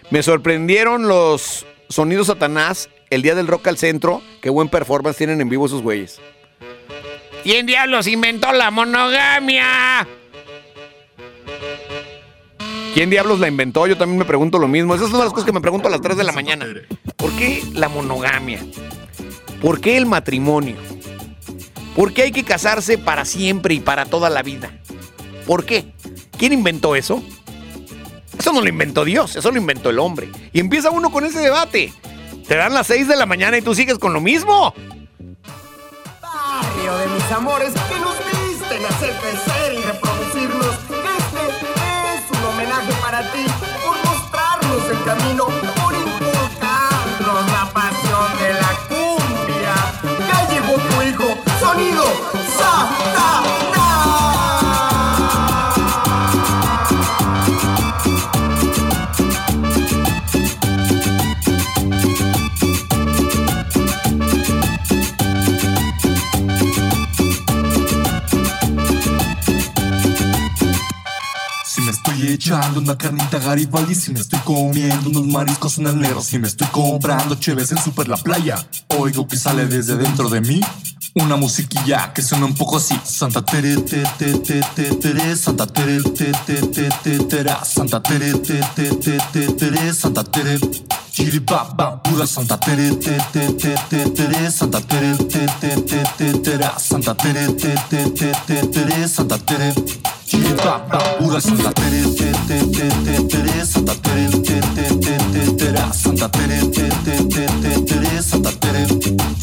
me 0.09 0.23
sorprendieron 0.23 1.07
los 1.07 1.65
sonidos 1.87 2.27
Satanás 2.27 2.89
el 3.09 3.21
día 3.21 3.33
del 3.33 3.47
Rock 3.47 3.67
al 3.67 3.77
Centro. 3.77 4.21
Qué 4.41 4.49
buen 4.49 4.67
performance 4.67 5.15
tienen 5.15 5.39
en 5.39 5.47
vivo 5.47 5.67
esos 5.67 5.81
güeyes. 5.81 6.19
¿Quién 7.43 7.65
diablos 7.65 8.07
inventó 8.07 8.51
la 8.51 8.71
monogamia? 8.71 10.05
¿Quién 12.93 13.09
diablos 13.09 13.39
la 13.39 13.47
inventó? 13.47 13.87
Yo 13.87 13.97
también 13.97 14.19
me 14.19 14.25
pregunto 14.25 14.59
lo 14.59 14.67
mismo. 14.67 14.93
Esas 14.93 15.09
son 15.09 15.19
las 15.19 15.29
cosas 15.29 15.45
que 15.45 15.53
me 15.53 15.61
pregunto 15.61 15.87
a 15.87 15.91
las 15.91 16.01
3 16.01 16.17
de 16.17 16.23
la 16.25 16.33
mañana. 16.33 16.65
¿Por 17.15 17.31
qué 17.31 17.63
la 17.73 17.87
monogamia? 17.87 18.59
¿Por 19.61 19.79
qué 19.79 19.95
el 19.95 20.05
matrimonio? 20.05 20.75
¿Por 21.95 22.13
qué 22.13 22.23
hay 22.23 22.31
que 22.31 22.43
casarse 22.43 22.97
para 22.97 23.23
siempre 23.25 23.73
y 23.75 23.79
para 23.79 24.05
toda 24.05 24.29
la 24.29 24.43
vida? 24.43 24.71
¿Por 25.45 25.65
qué? 25.65 25.93
¿Quién 26.37 26.51
inventó 26.51 26.95
eso? 26.95 27.23
Eso 28.37 28.51
no 28.51 28.61
lo 28.61 28.67
inventó 28.67 29.05
Dios, 29.05 29.35
eso 29.35 29.51
lo 29.51 29.57
inventó 29.57 29.89
el 29.89 29.99
hombre. 29.99 30.29
Y 30.51 30.59
empieza 30.59 30.89
uno 30.89 31.11
con 31.11 31.25
ese 31.25 31.39
debate. 31.39 31.93
Te 32.47 32.55
dan 32.55 32.73
las 32.73 32.87
6 32.87 33.07
de 33.07 33.15
la 33.15 33.25
mañana 33.25 33.57
y 33.57 33.61
tú 33.61 33.73
sigues 33.73 33.99
con 33.99 34.13
lo 34.13 34.19
mismo. 34.19 34.73
Barrio 36.21 36.97
de 36.97 37.07
mis 37.07 37.31
amores 37.31 37.71
que 37.71 37.99
nos 37.99 38.17
visten 38.17 38.85
a 38.85 38.87
hacer 38.89 39.13
crecer 39.21 39.73
y 39.73 39.81
reproducirnos. 39.81 41.10
Homenaje 42.61 42.93
para 43.01 43.21
ti 43.31 43.43
por 43.83 43.97
mostrarnos 44.05 44.83
el 44.91 45.03
camino, 45.03 45.45
por 45.45 45.95
inculcarnos 45.95 47.51
la 47.51 47.65
pasión 47.73 48.37
de 48.37 48.53
la 48.53 48.71
cumbia. 48.87 49.73
Ya 50.27 50.47
llegó 50.47 50.75
tu 50.75 51.01
hijo, 51.01 51.37
sonido 51.59 52.03
estoy 72.21 72.33
echando 72.35 72.79
una 72.79 72.97
carnita 72.97 73.39
Garibaldi, 73.39 73.95
si 73.95 74.11
me 74.11 74.19
estoy 74.19 74.39
comiendo 74.39 75.09
unos 75.09 75.25
mariscos 75.25 75.79
en 75.79 75.87
el 75.87 75.99
negro, 75.99 76.21
si 76.21 76.37
me 76.37 76.47
estoy 76.47 76.67
comprando 76.67 77.35
cheves 77.35 77.71
en 77.71 77.79
Super 77.79 78.07
La 78.07 78.17
Playa, 78.17 78.63
oigo 78.99 79.27
que 79.27 79.37
sale 79.37 79.65
desde 79.65 79.97
dentro 79.97 80.29
de 80.29 80.41
mí. 80.41 80.61
Una 81.15 81.35
musiquilla 81.35 82.13
que 82.13 82.21
suena 82.21 82.45
un 82.45 82.55
poco 82.55 82.77
así 82.77 82.97
Santa 83.03 83.43
Tere 83.43 83.75
te 83.81 84.01
te 84.17 84.33
te 84.35 84.61
te 84.61 84.95
tere 84.95 85.35
Santa 85.35 85.67
Tere 85.67 86.01
te 86.03 86.31
te 86.45 86.61
te 86.61 87.19
te 87.19 87.45
Santa 87.65 88.01
Tere 88.01 88.33
te 88.35 88.61
te 88.75 88.95
te 88.95 89.17
te 89.33 89.47
tere 89.51 89.93
Santa 89.93 90.23
Tere 90.23 90.57
Chiribaba 91.11 92.01
pura 92.01 92.25
Santa 92.25 92.57
Tere 92.57 92.91
te 92.91 93.17
te 93.33 93.51
te 93.51 93.75
te 93.89 94.09
tere 94.11 94.51
Santa 94.51 94.79
Tere 94.79 95.17
te 95.17 95.45
te 95.59 95.81
te 95.81 96.03
te 96.17 96.33
tera 96.39 96.79
Santa 96.79 97.13
Tere 97.13 97.47
te 97.55 97.75
te 97.89 98.09
te 98.11 98.31
te 98.47 98.67
tere 98.67 99.07
Santa 99.09 99.37
Tere 99.37 99.73
Chiribaba 100.31 100.87
pura 101.19 101.41
Santa 101.41 101.71
Tere 101.73 102.03
te 102.15 102.31
te 102.47 102.63
te 102.71 102.89
te 103.03 103.21
tere 103.27 103.65
Santa 103.65 103.93
Tere 103.95 104.29
te 104.29 104.61
te 104.61 104.83
te 104.95 105.17
te 105.33 105.51
tera 105.57 105.91
Santa 105.91 106.29
Tere 106.31 106.57
te 106.67 106.87
te 107.03 107.23
te 107.25 107.45
te 107.47 107.81
tere 107.81 108.23
Santa 108.23 108.49
Tere 108.51 108.87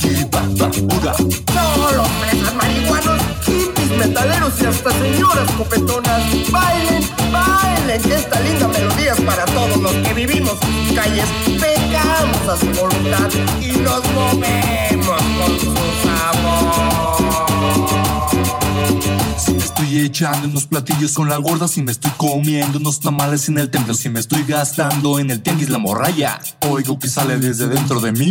Chiribaba 0.01 0.71
pura 0.89 1.15
Solo 1.15 2.05
fresas, 2.21 2.55
marihuanos, 2.55 3.21
hippies, 3.45 3.91
metaleros 3.99 4.55
y 4.63 4.65
hasta 4.65 4.91
señoras 4.93 5.51
copetonas. 5.59 6.23
Bailen, 6.51 7.07
bailen, 7.33 8.11
esta 8.11 8.41
linda 8.41 8.69
melodía 8.69 9.13
es 9.13 9.21
para 9.21 9.45
todos 9.45 9.77
los 9.77 9.93
que 9.93 10.15
vivimos 10.15 10.55
calles. 10.95 11.29
Pecamos 11.61 12.49
a 12.49 12.57
su 12.57 12.67
voluntad 12.81 13.29
y 13.61 13.73
nos 13.77 14.03
movemos 14.13 15.23
con 15.37 15.61
su 15.61 15.75
sabor. 16.03 17.38
Estoy 19.89 20.05
echando 20.05 20.49
unos 20.49 20.67
platillos 20.67 21.15
con 21.15 21.31
la 21.31 21.39
gorda, 21.39 21.67
si 21.67 21.81
me 21.81 21.93
estoy 21.93 22.11
comiendo 22.19 22.79
unos 22.79 23.01
tamales 23.01 23.49
en 23.49 23.57
el 23.57 23.71
templo, 23.71 23.95
si 23.95 24.11
me 24.11 24.21
estoy 24.21 24.45
gastando 24.45 25.19
en 25.19 25.31
el 25.31 25.41
tianguis 25.41 25.71
la 25.71 25.79
morralla, 25.79 26.39
oigo 26.69 26.99
que 26.99 27.09
sale 27.09 27.39
desde 27.39 27.69
dentro 27.69 27.99
de 27.99 28.13
mí. 28.13 28.31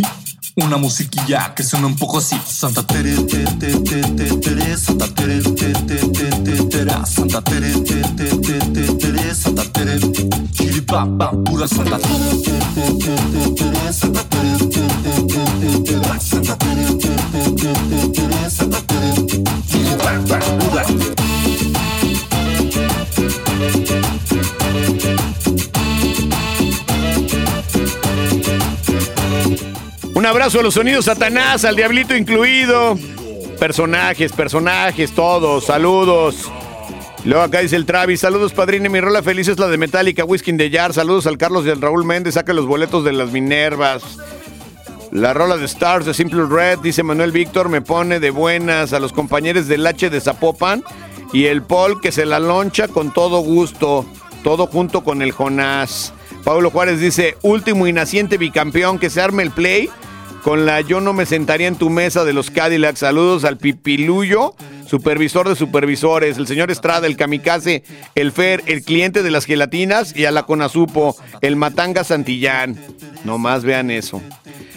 Una 0.54 0.76
musiquilla 0.76 1.52
que 1.56 1.64
suena 1.64 1.88
un 1.88 1.96
poco 1.96 2.18
así 2.18 2.40
Santa 2.46 2.86
Tere 2.86 3.12
te 3.24 3.38
te 3.58 3.74
te 3.80 4.02
te 4.02 4.24
tere 4.36 4.76
Santa 4.76 5.12
Tere 5.12 5.40
te 5.40 5.72
te 5.72 5.96
te 5.96 6.24
te 6.30 6.64
tera 6.64 7.04
Santa 7.04 7.42
Tere 7.42 7.72
te 7.72 8.02
te 8.02 8.24
te 8.24 8.58
te 8.60 8.94
tere 8.94 9.34
Santa 9.34 9.64
Tere 9.72 9.98
Chiripapa 10.52 11.32
pura 11.44 11.66
Santa 11.66 11.98
Tere 11.98 12.38
te 12.44 12.52
te 12.74 12.92
te 12.98 13.16
te 13.32 13.50
tere 13.54 13.92
Santa 13.92 14.22
Tere 14.28 14.58
te 14.58 14.86
te 15.02 15.22
te 15.26 15.58
te 15.60 15.78
tera 15.80 16.20
Santa 16.20 16.56
Tere 16.56 16.84
te 16.84 17.08
te 17.08 17.50
te 17.50 17.72
te 17.72 18.08
tere 18.08 18.50
Santa 18.50 18.80
Tere 18.82 19.26
Chiripapa 19.66 20.38
pura 20.58 21.07
abrazo 30.28 30.60
a 30.60 30.62
los 30.62 30.74
sonidos 30.74 31.06
Satanás, 31.06 31.64
al 31.64 31.74
diablito 31.74 32.14
incluido. 32.14 32.98
Personajes, 33.58 34.32
personajes, 34.32 35.12
todos, 35.12 35.64
saludos. 35.64 36.50
Luego 37.24 37.42
acá 37.42 37.60
dice 37.60 37.76
el 37.76 37.86
Travis, 37.86 38.20
saludos 38.20 38.52
padrino, 38.52 38.88
mi 38.90 39.00
rola 39.00 39.22
feliz 39.22 39.48
es 39.48 39.58
la 39.58 39.68
de 39.68 39.78
Metallica, 39.78 40.24
Whisky 40.24 40.52
de 40.52 40.70
Jar, 40.70 40.92
saludos 40.92 41.26
al 41.26 41.38
Carlos 41.38 41.66
y 41.66 41.70
al 41.70 41.80
Raúl 41.80 42.04
Méndez, 42.04 42.34
saca 42.34 42.52
los 42.52 42.66
boletos 42.66 43.04
de 43.04 43.12
las 43.12 43.32
Minervas. 43.32 44.18
La 45.10 45.32
rola 45.32 45.56
de 45.56 45.64
Stars 45.64 46.04
de 46.04 46.14
Simple 46.14 46.44
Red, 46.48 46.80
dice 46.80 47.02
Manuel 47.02 47.32
Víctor, 47.32 47.70
me 47.70 47.80
pone 47.80 48.20
de 48.20 48.30
buenas 48.30 48.92
a 48.92 49.00
los 49.00 49.12
compañeros 49.12 49.66
del 49.66 49.86
H 49.86 50.10
de 50.10 50.20
Zapopan 50.20 50.84
y 51.32 51.46
el 51.46 51.62
Paul 51.62 52.00
que 52.00 52.12
se 52.12 52.26
la 52.26 52.38
loncha 52.38 52.86
con 52.86 53.12
todo 53.12 53.40
gusto, 53.40 54.04
todo 54.44 54.66
junto 54.66 55.02
con 55.02 55.22
el 55.22 55.32
Jonás. 55.32 56.12
Pablo 56.44 56.70
Juárez 56.70 57.00
dice, 57.00 57.36
último 57.42 57.86
y 57.86 57.92
naciente 57.92 58.36
bicampeón, 58.36 58.98
que 58.98 59.10
se 59.10 59.22
arme 59.22 59.42
el 59.42 59.50
play 59.50 59.88
con 60.42 60.66
la 60.66 60.80
Yo 60.80 61.00
no 61.00 61.12
me 61.12 61.26
sentaría 61.26 61.68
en 61.68 61.76
tu 61.76 61.90
mesa 61.90 62.24
de 62.24 62.32
los 62.32 62.50
Cadillacs. 62.50 63.00
Saludos 63.00 63.44
al 63.44 63.58
Pipiluyo, 63.58 64.54
supervisor 64.86 65.48
de 65.48 65.56
supervisores, 65.56 66.38
el 66.38 66.46
señor 66.46 66.70
Estrada, 66.70 67.06
el 67.06 67.16
Kamikaze, 67.16 67.82
el 68.14 68.32
Fer, 68.32 68.62
el 68.66 68.82
cliente 68.82 69.22
de 69.22 69.30
las 69.30 69.44
gelatinas 69.44 70.16
y 70.16 70.24
a 70.24 70.30
la 70.30 70.44
Conazupo, 70.44 71.16
el 71.40 71.56
Matanga 71.56 72.04
Santillán. 72.04 72.76
No 73.24 73.38
más 73.38 73.64
vean 73.64 73.90
eso. 73.90 74.22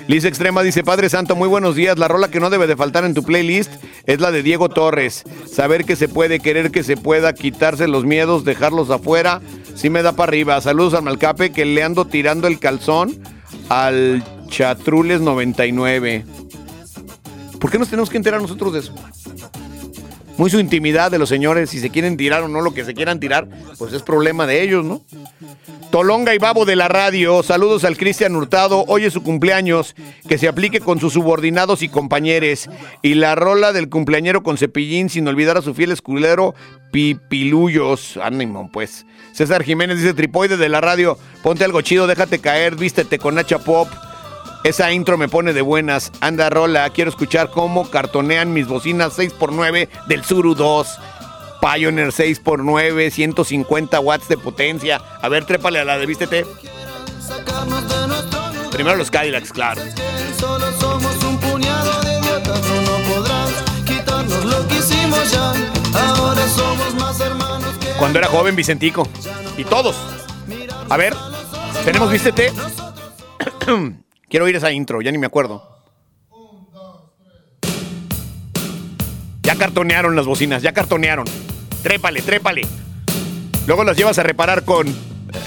Liz 0.07 0.25
Extrema 0.25 0.63
dice, 0.63 0.83
Padre 0.83 1.09
Santo, 1.09 1.35
muy 1.35 1.47
buenos 1.47 1.75
días. 1.75 1.97
La 1.97 2.07
rola 2.07 2.29
que 2.29 2.39
no 2.39 2.49
debe 2.49 2.67
de 2.67 2.75
faltar 2.75 3.05
en 3.05 3.13
tu 3.13 3.23
playlist 3.23 3.71
es 4.05 4.19
la 4.19 4.31
de 4.31 4.43
Diego 4.43 4.67
Torres. 4.67 5.23
Saber 5.45 5.85
que 5.85 5.95
se 5.95 6.07
puede, 6.07 6.39
querer 6.39 6.71
que 6.71 6.83
se 6.83 6.97
pueda, 6.97 7.33
quitarse 7.33 7.87
los 7.87 8.03
miedos, 8.03 8.43
dejarlos 8.43 8.89
afuera. 8.89 9.41
Sí 9.75 9.89
me 9.89 10.01
da 10.01 10.13
para 10.13 10.29
arriba. 10.29 10.59
Saludos 10.59 10.95
al 10.95 11.03
Malcape 11.03 11.51
que 11.51 11.65
le 11.65 11.83
ando 11.83 12.05
tirando 12.05 12.47
el 12.47 12.59
calzón 12.59 13.21
al 13.69 14.23
Chatrules 14.51 15.21
99. 15.21 16.25
¿Por 17.59 17.71
qué 17.71 17.79
nos 17.79 17.89
tenemos 17.89 18.09
que 18.09 18.17
enterar 18.17 18.41
nosotros 18.41 18.73
de 18.73 18.79
eso? 18.79 18.93
Muy 20.37 20.49
su 20.49 20.59
intimidad 20.59 21.09
de 21.09 21.17
los 21.19 21.29
señores, 21.29 21.69
si 21.69 21.79
se 21.79 21.89
quieren 21.89 22.17
tirar 22.17 22.43
o 22.43 22.47
no 22.47 22.61
lo 22.61 22.73
que 22.73 22.83
se 22.83 22.93
quieran 22.93 23.19
tirar, 23.19 23.47
pues 23.77 23.93
es 23.93 24.03
problema 24.03 24.45
de 24.45 24.61
ellos, 24.61 24.83
¿no? 24.83 25.01
Tolonga 25.89 26.35
y 26.35 26.37
Babo 26.37 26.65
de 26.65 26.75
la 26.75 26.87
radio, 26.87 27.43
saludos 27.43 27.85
al 27.85 27.97
Cristian 27.97 28.35
Hurtado, 28.35 28.83
hoy 28.87 29.05
es 29.05 29.13
su 29.13 29.23
cumpleaños, 29.23 29.95
que 30.27 30.37
se 30.37 30.47
aplique 30.47 30.79
con 30.79 30.99
sus 30.99 31.13
subordinados 31.13 31.81
y 31.81 31.89
compañeros. 31.89 32.69
Y 33.01 33.15
la 33.15 33.35
rola 33.35 33.71
del 33.71 33.89
cumpleañero 33.89 34.43
con 34.43 34.57
cepillín, 34.57 35.09
sin 35.09 35.27
olvidar 35.27 35.57
a 35.57 35.61
su 35.61 35.73
fiel 35.73 35.91
escudero, 35.91 36.55
Pipiluyos. 36.91 38.17
Ánimo, 38.17 38.69
pues. 38.71 39.05
César 39.31 39.63
Jiménez 39.63 39.97
dice, 39.97 40.13
tripoide 40.13 40.57
de 40.57 40.69
la 40.69 40.81
radio, 40.81 41.17
ponte 41.41 41.63
algo 41.63 41.81
chido, 41.81 42.07
déjate 42.07 42.39
caer, 42.39 42.75
vístete 42.75 43.17
con 43.17 43.35
Nacha 43.35 43.59
Pop. 43.59 43.87
Esa 44.63 44.91
intro 44.91 45.17
me 45.17 45.27
pone 45.27 45.53
de 45.53 45.61
buenas. 45.61 46.11
Anda, 46.21 46.49
rola, 46.51 46.87
quiero 46.91 47.09
escuchar 47.09 47.49
cómo 47.49 47.89
cartonean 47.89 48.53
mis 48.53 48.67
bocinas 48.67 49.17
6x9 49.17 49.89
del 50.07 50.23
Suru 50.23 50.53
2. 50.53 50.87
Pioneer 51.61 52.09
6x9, 52.09 53.09
150 53.09 53.99
watts 53.99 54.27
de 54.27 54.37
potencia. 54.37 55.01
A 55.21 55.29
ver, 55.29 55.45
trépale 55.45 55.79
a 55.79 55.85
la 55.85 55.97
de 55.97 56.05
vístete. 56.05 56.45
Primero 58.71 58.97
los 58.97 59.09
Cadillacs, 59.09 59.51
claro. 59.51 59.81
Solo 60.39 60.71
somos 60.79 61.23
un 61.23 61.37
puñado 61.39 62.01
de 62.01 62.19
idiotas, 62.19 62.61
no, 62.61 63.85
quitarnos 63.85 64.45
lo 64.45 64.67
que 64.67 64.75
hicimos 64.75 65.31
ya. 65.31 65.53
Ahora 65.93 66.47
somos 66.47 66.93
más 66.95 67.19
hermanos 67.19 67.75
que. 67.79 67.87
Cuando 67.93 68.19
era 68.19 68.27
joven, 68.27 68.55
Vicentico. 68.55 69.07
Y 69.57 69.63
todos. 69.63 69.95
A 70.89 70.97
ver, 70.97 71.15
tenemos 71.83 72.11
vístete. 72.11 72.51
Quiero 74.31 74.45
oír 74.45 74.55
esa 74.55 74.71
intro, 74.71 75.01
ya 75.01 75.11
ni 75.11 75.17
me 75.19 75.27
acuerdo. 75.27 75.61
Ya 79.43 79.55
cartonearon 79.55 80.15
las 80.15 80.25
bocinas, 80.25 80.61
ya 80.63 80.71
cartonearon. 80.73 81.25
Trépale, 81.83 82.21
trépale. 82.21 82.61
Luego 83.67 83.83
las 83.83 83.97
llevas 83.97 84.17
a 84.19 84.23
reparar 84.23 84.63
con. 84.63 84.87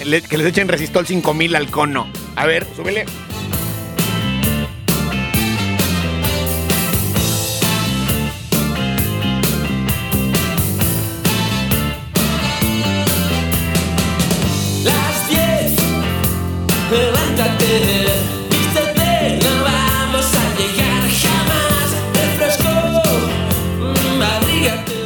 le- 0.05 0.23
que 0.23 0.37
les 0.39 0.47
echen 0.47 0.69
resistol 0.69 1.07
5000 1.07 1.57
al 1.57 1.71
cono. 1.71 2.07
A 2.37 2.47
ver, 2.47 2.67
súbele. 2.77 3.07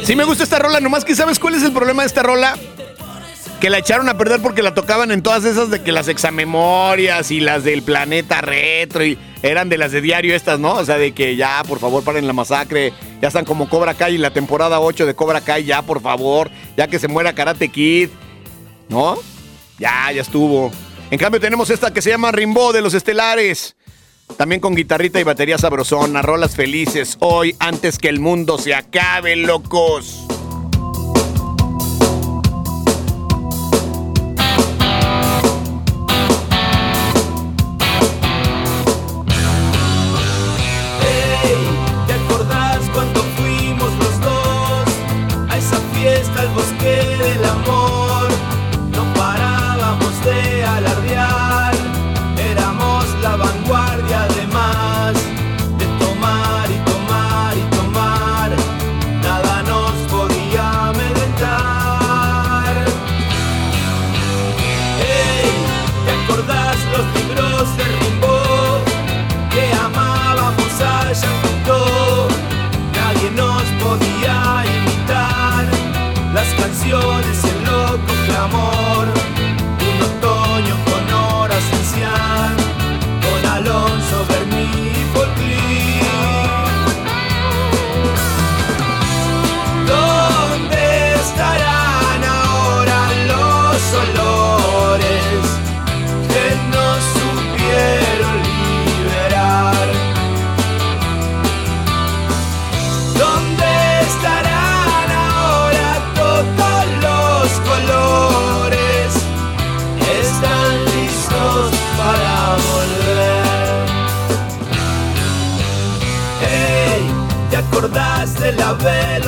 Sí 0.09 0.15
me 0.15 0.23
gusta 0.23 0.43
esta 0.43 0.57
rola, 0.57 0.79
nomás 0.79 1.05
que 1.05 1.13
¿sabes 1.13 1.37
cuál 1.37 1.53
es 1.53 1.61
el 1.61 1.71
problema 1.71 2.01
de 2.01 2.07
esta 2.07 2.23
rola? 2.23 2.57
Que 3.61 3.69
la 3.69 3.77
echaron 3.77 4.09
a 4.09 4.17
perder 4.17 4.41
porque 4.41 4.63
la 4.63 4.73
tocaban 4.73 5.11
en 5.11 5.21
todas 5.21 5.45
esas 5.45 5.69
de 5.69 5.83
que 5.83 5.91
las 5.91 6.07
examemorias 6.07 7.29
y 7.29 7.39
las 7.39 7.63
del 7.63 7.83
planeta 7.83 8.41
retro 8.41 9.05
y 9.05 9.19
eran 9.43 9.69
de 9.69 9.77
las 9.77 9.91
de 9.91 10.01
diario 10.01 10.35
estas, 10.35 10.59
¿no? 10.59 10.73
O 10.73 10.83
sea, 10.83 10.97
de 10.97 11.11
que 11.11 11.35
ya, 11.35 11.61
por 11.67 11.77
favor, 11.77 12.03
paren 12.03 12.25
la 12.25 12.33
masacre. 12.33 12.91
Ya 13.21 13.27
están 13.27 13.45
como 13.45 13.69
Cobra 13.69 13.93
Kai 13.93 14.15
y 14.15 14.17
la 14.17 14.33
temporada 14.33 14.79
8 14.79 15.05
de 15.05 15.13
Cobra 15.13 15.41
Kai, 15.41 15.65
ya, 15.65 15.83
por 15.83 16.01
favor. 16.01 16.49
Ya 16.75 16.87
que 16.87 16.97
se 16.97 17.07
muera 17.07 17.35
Karate 17.35 17.69
Kid. 17.69 18.09
¿No? 18.87 19.19
Ya, 19.77 20.11
ya 20.11 20.23
estuvo. 20.23 20.71
En 21.11 21.19
cambio 21.19 21.39
tenemos 21.39 21.69
esta 21.69 21.93
que 21.93 22.01
se 22.01 22.09
llama 22.09 22.31
Rimbo 22.31 22.73
de 22.73 22.81
los 22.81 22.95
Estelares. 22.95 23.75
También 24.37 24.61
con 24.61 24.75
guitarrita 24.75 25.19
y 25.19 25.23
batería 25.23 25.57
sabrosona, 25.57 26.21
rolas 26.21 26.55
felices. 26.55 27.17
Hoy, 27.19 27.55
antes 27.59 27.97
que 27.97 28.09
el 28.09 28.19
mundo 28.19 28.57
se 28.57 28.73
acabe, 28.73 29.35
locos. 29.35 30.25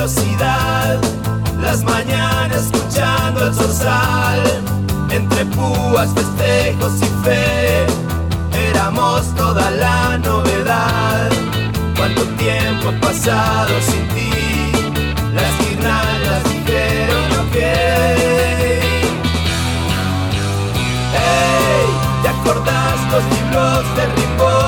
Las 0.02 1.84
mañanas 1.84 2.64
escuchando 2.64 3.46
el 3.46 3.54
zorzal, 3.54 4.42
entre 5.08 5.44
púas, 5.46 6.10
festejos 6.12 6.94
y 7.00 7.24
fe, 7.24 7.86
éramos 8.68 9.32
toda 9.36 9.70
la 9.70 10.18
novedad. 10.18 11.30
Cuánto 11.96 12.22
tiempo 12.36 12.88
ha 12.88 13.00
pasado 13.00 13.70
sin 13.80 14.08
ti, 14.08 14.72
las 15.32 15.56
guirnaldas 15.60 16.44
dijeron 16.50 17.32
ok. 17.46 17.56
Hey, 21.14 21.86
¿te 22.22 22.28
acordás 22.28 22.98
los 23.12 23.24
libros 23.36 23.96
de 23.96 24.06
Rimbaud 24.16 24.61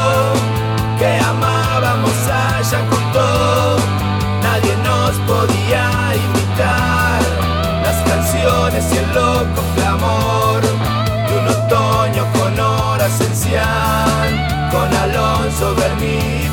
con 14.70 14.94
Alonso 14.94 15.74
Bermí 15.74 16.43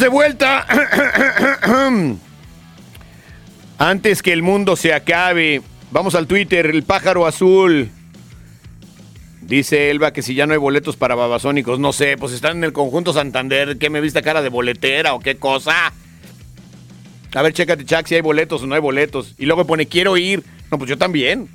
De 0.00 0.08
vuelta. 0.08 0.66
Antes 3.78 4.20
que 4.20 4.32
el 4.32 4.42
mundo 4.42 4.76
se 4.76 4.92
acabe, 4.92 5.62
vamos 5.90 6.14
al 6.14 6.26
Twitter, 6.26 6.66
el 6.66 6.82
pájaro 6.82 7.26
azul. 7.26 7.88
Dice 9.40 9.90
Elba 9.90 10.12
que 10.12 10.20
si 10.20 10.34
ya 10.34 10.46
no 10.46 10.52
hay 10.52 10.58
boletos 10.58 10.96
para 10.96 11.14
babasónicos, 11.14 11.78
no 11.78 11.94
sé, 11.94 12.18
pues 12.18 12.34
están 12.34 12.58
en 12.58 12.64
el 12.64 12.74
conjunto 12.74 13.14
Santander, 13.14 13.78
¿qué 13.78 13.88
me 13.88 14.02
viste 14.02 14.20
cara 14.20 14.42
de 14.42 14.50
boletera 14.50 15.14
o 15.14 15.20
qué 15.20 15.36
cosa? 15.36 15.94
A 17.34 17.42
ver, 17.42 17.54
chécate, 17.54 17.86
Chuck, 17.86 18.06
si 18.06 18.16
hay 18.16 18.20
boletos 18.20 18.62
o 18.62 18.66
no 18.66 18.74
hay 18.74 18.82
boletos. 18.82 19.34
Y 19.38 19.46
luego 19.46 19.66
pone, 19.66 19.86
quiero 19.86 20.18
ir. 20.18 20.44
No, 20.70 20.76
pues 20.76 20.90
yo 20.90 20.98
también. 20.98 21.48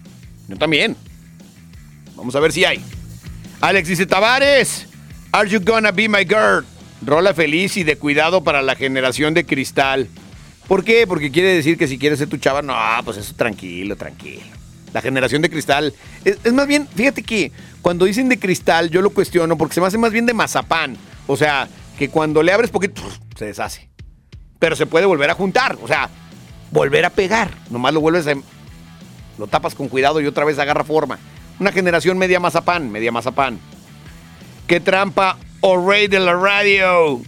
Yo 0.48 0.58
también. 0.58 0.96
Vamos 2.16 2.36
a 2.36 2.40
ver 2.40 2.52
si 2.52 2.66
hay. 2.66 2.82
Alex 3.62 3.88
dice, 3.88 4.08
Tavares, 4.08 4.88
are 5.32 5.48
you 5.48 5.60
gonna 5.60 5.92
be 5.92 6.10
my 6.10 6.24
girl? 6.24 6.66
Rola 7.04 7.34
feliz 7.34 7.78
y 7.78 7.84
de 7.84 7.98
cuidado 7.98 8.44
para 8.44 8.62
la 8.62 8.76
generación 8.76 9.34
de 9.34 9.46
cristal. 9.46 10.08
¿Por 10.68 10.84
qué? 10.84 11.08
Porque 11.08 11.32
quiere 11.32 11.54
decir 11.54 11.78
que 11.78 11.88
si 11.88 11.98
quieres 11.98 12.20
ser 12.20 12.30
tu 12.30 12.38
chava, 12.38 12.62
no, 12.62 12.76
pues 13.04 13.18
eso 13.18 13.34
tranquilo, 13.36 13.96
tranquilo. 13.96 14.44
La 14.94 15.02
generación 15.02 15.42
de 15.42 15.50
cristal. 15.50 15.94
Es, 16.24 16.38
es 16.44 16.54
más 16.54 16.68
bien, 16.68 16.88
fíjate 16.88 17.24
que 17.24 17.52
cuando 17.82 18.06
dicen 18.06 18.30
de 18.30 18.40
cristal, 18.40 18.90
yo 18.90 19.02
lo 19.02 19.10
cuestiono 19.10 19.58
porque 19.58 19.74
se 19.74 19.82
me 19.82 19.88
hace 19.88 19.98
más 19.98 20.12
bien 20.12 20.26
de 20.26 20.34
mazapán. 20.34 20.96
O 21.28 21.36
sea, 21.36 21.68
que 21.98 22.10
cuando 22.10 22.44
le 22.44 22.52
abres 22.52 22.70
poquito, 22.70 23.02
se 23.36 23.46
deshace. 23.46 23.90
Pero 24.60 24.76
se 24.76 24.86
puede 24.86 25.06
volver 25.06 25.30
a 25.30 25.34
juntar. 25.34 25.78
O 25.82 25.88
sea, 25.88 26.10
volver 26.72 27.06
a 27.06 27.10
pegar. 27.10 27.52
Nomás 27.70 27.94
lo 27.94 28.02
vuelves 28.02 28.28
a. 28.28 28.34
Lo 29.38 29.48
tapas 29.48 29.74
con 29.74 29.90
cuidado 29.90 30.22
y 30.22 30.28
otra 30.28 30.46
vez 30.46 30.60
agarra 30.60 30.84
forma. 30.84 31.18
Una 31.60 31.72
generación 31.72 32.18
media 32.18 32.40
mazapán, 32.40 32.92
media 32.92 33.12
mazapán. 33.12 33.60
¡Qué 34.68 34.80
trampa! 34.80 35.38
¡Oh, 35.64 35.88
rey 35.88 36.08
de 36.08 36.20
la 36.20 36.34
radio! 36.34 37.22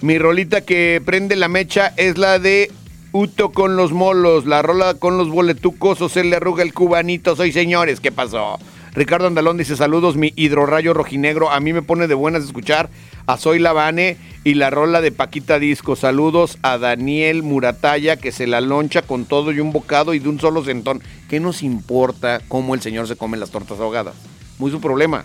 Mi 0.00 0.18
rolita 0.18 0.62
que 0.62 1.00
prende 1.04 1.36
la 1.36 1.46
mecha 1.46 1.94
es 1.96 2.18
la 2.18 2.40
de 2.40 2.68
Uto 3.12 3.52
con 3.52 3.76
los 3.76 3.92
molos, 3.92 4.44
la 4.44 4.60
rola 4.60 4.94
con 4.94 5.16
los 5.16 5.28
boletucos 5.28 6.00
o 6.00 6.08
se 6.08 6.24
le 6.24 6.34
arruga 6.34 6.64
el 6.64 6.74
cubanito. 6.74 7.36
Soy 7.36 7.52
señores, 7.52 8.00
¿qué 8.00 8.10
pasó? 8.10 8.58
Ricardo 8.92 9.28
Andalón 9.28 9.56
dice 9.56 9.76
saludos, 9.76 10.16
mi 10.16 10.32
hidrorrayo 10.34 10.94
rojinegro. 10.94 11.52
A 11.52 11.60
mí 11.60 11.72
me 11.72 11.82
pone 11.82 12.08
de 12.08 12.14
buenas 12.14 12.42
escuchar 12.42 12.90
a 13.26 13.36
Soy 13.36 13.60
Lavane 13.60 14.16
y 14.42 14.54
la 14.54 14.70
rola 14.70 15.00
de 15.00 15.12
Paquita 15.12 15.60
Disco. 15.60 15.94
Saludos 15.94 16.58
a 16.62 16.76
Daniel 16.76 17.44
Murataya 17.44 18.16
que 18.16 18.32
se 18.32 18.48
la 18.48 18.60
loncha 18.60 19.02
con 19.02 19.26
todo 19.26 19.52
y 19.52 19.60
un 19.60 19.70
bocado 19.72 20.12
y 20.12 20.18
de 20.18 20.28
un 20.28 20.40
solo 20.40 20.64
centón. 20.64 21.04
¿Qué 21.28 21.38
nos 21.38 21.62
importa 21.62 22.40
cómo 22.48 22.74
el 22.74 22.80
señor 22.80 23.06
se 23.06 23.14
come 23.14 23.36
las 23.36 23.52
tortas 23.52 23.78
ahogadas? 23.78 24.16
Muy 24.58 24.72
su 24.72 24.80
problema. 24.80 25.24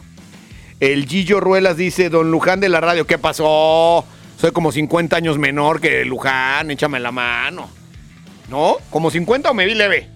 El 0.80 1.08
Gillo 1.08 1.40
Ruelas 1.40 1.78
dice, 1.78 2.10
don 2.10 2.32
Luján 2.32 2.60
de 2.60 2.70
la 2.70 2.82
radio, 2.82 3.08
¿qué 3.08 3.18
pasó? 3.18 4.06
Soy 4.38 4.52
como 4.52 4.72
50 4.72 5.16
años 5.16 5.38
menor 5.38 5.80
que 5.80 6.04
Luján, 6.04 6.70
échame 6.70 7.00
la 7.00 7.12
mano. 7.12 7.70
¿No? 8.50 8.78
¿Como 8.90 9.10
50 9.10 9.52
o 9.52 9.54
me 9.54 9.66
vi 9.66 9.74
leve? 9.74 10.10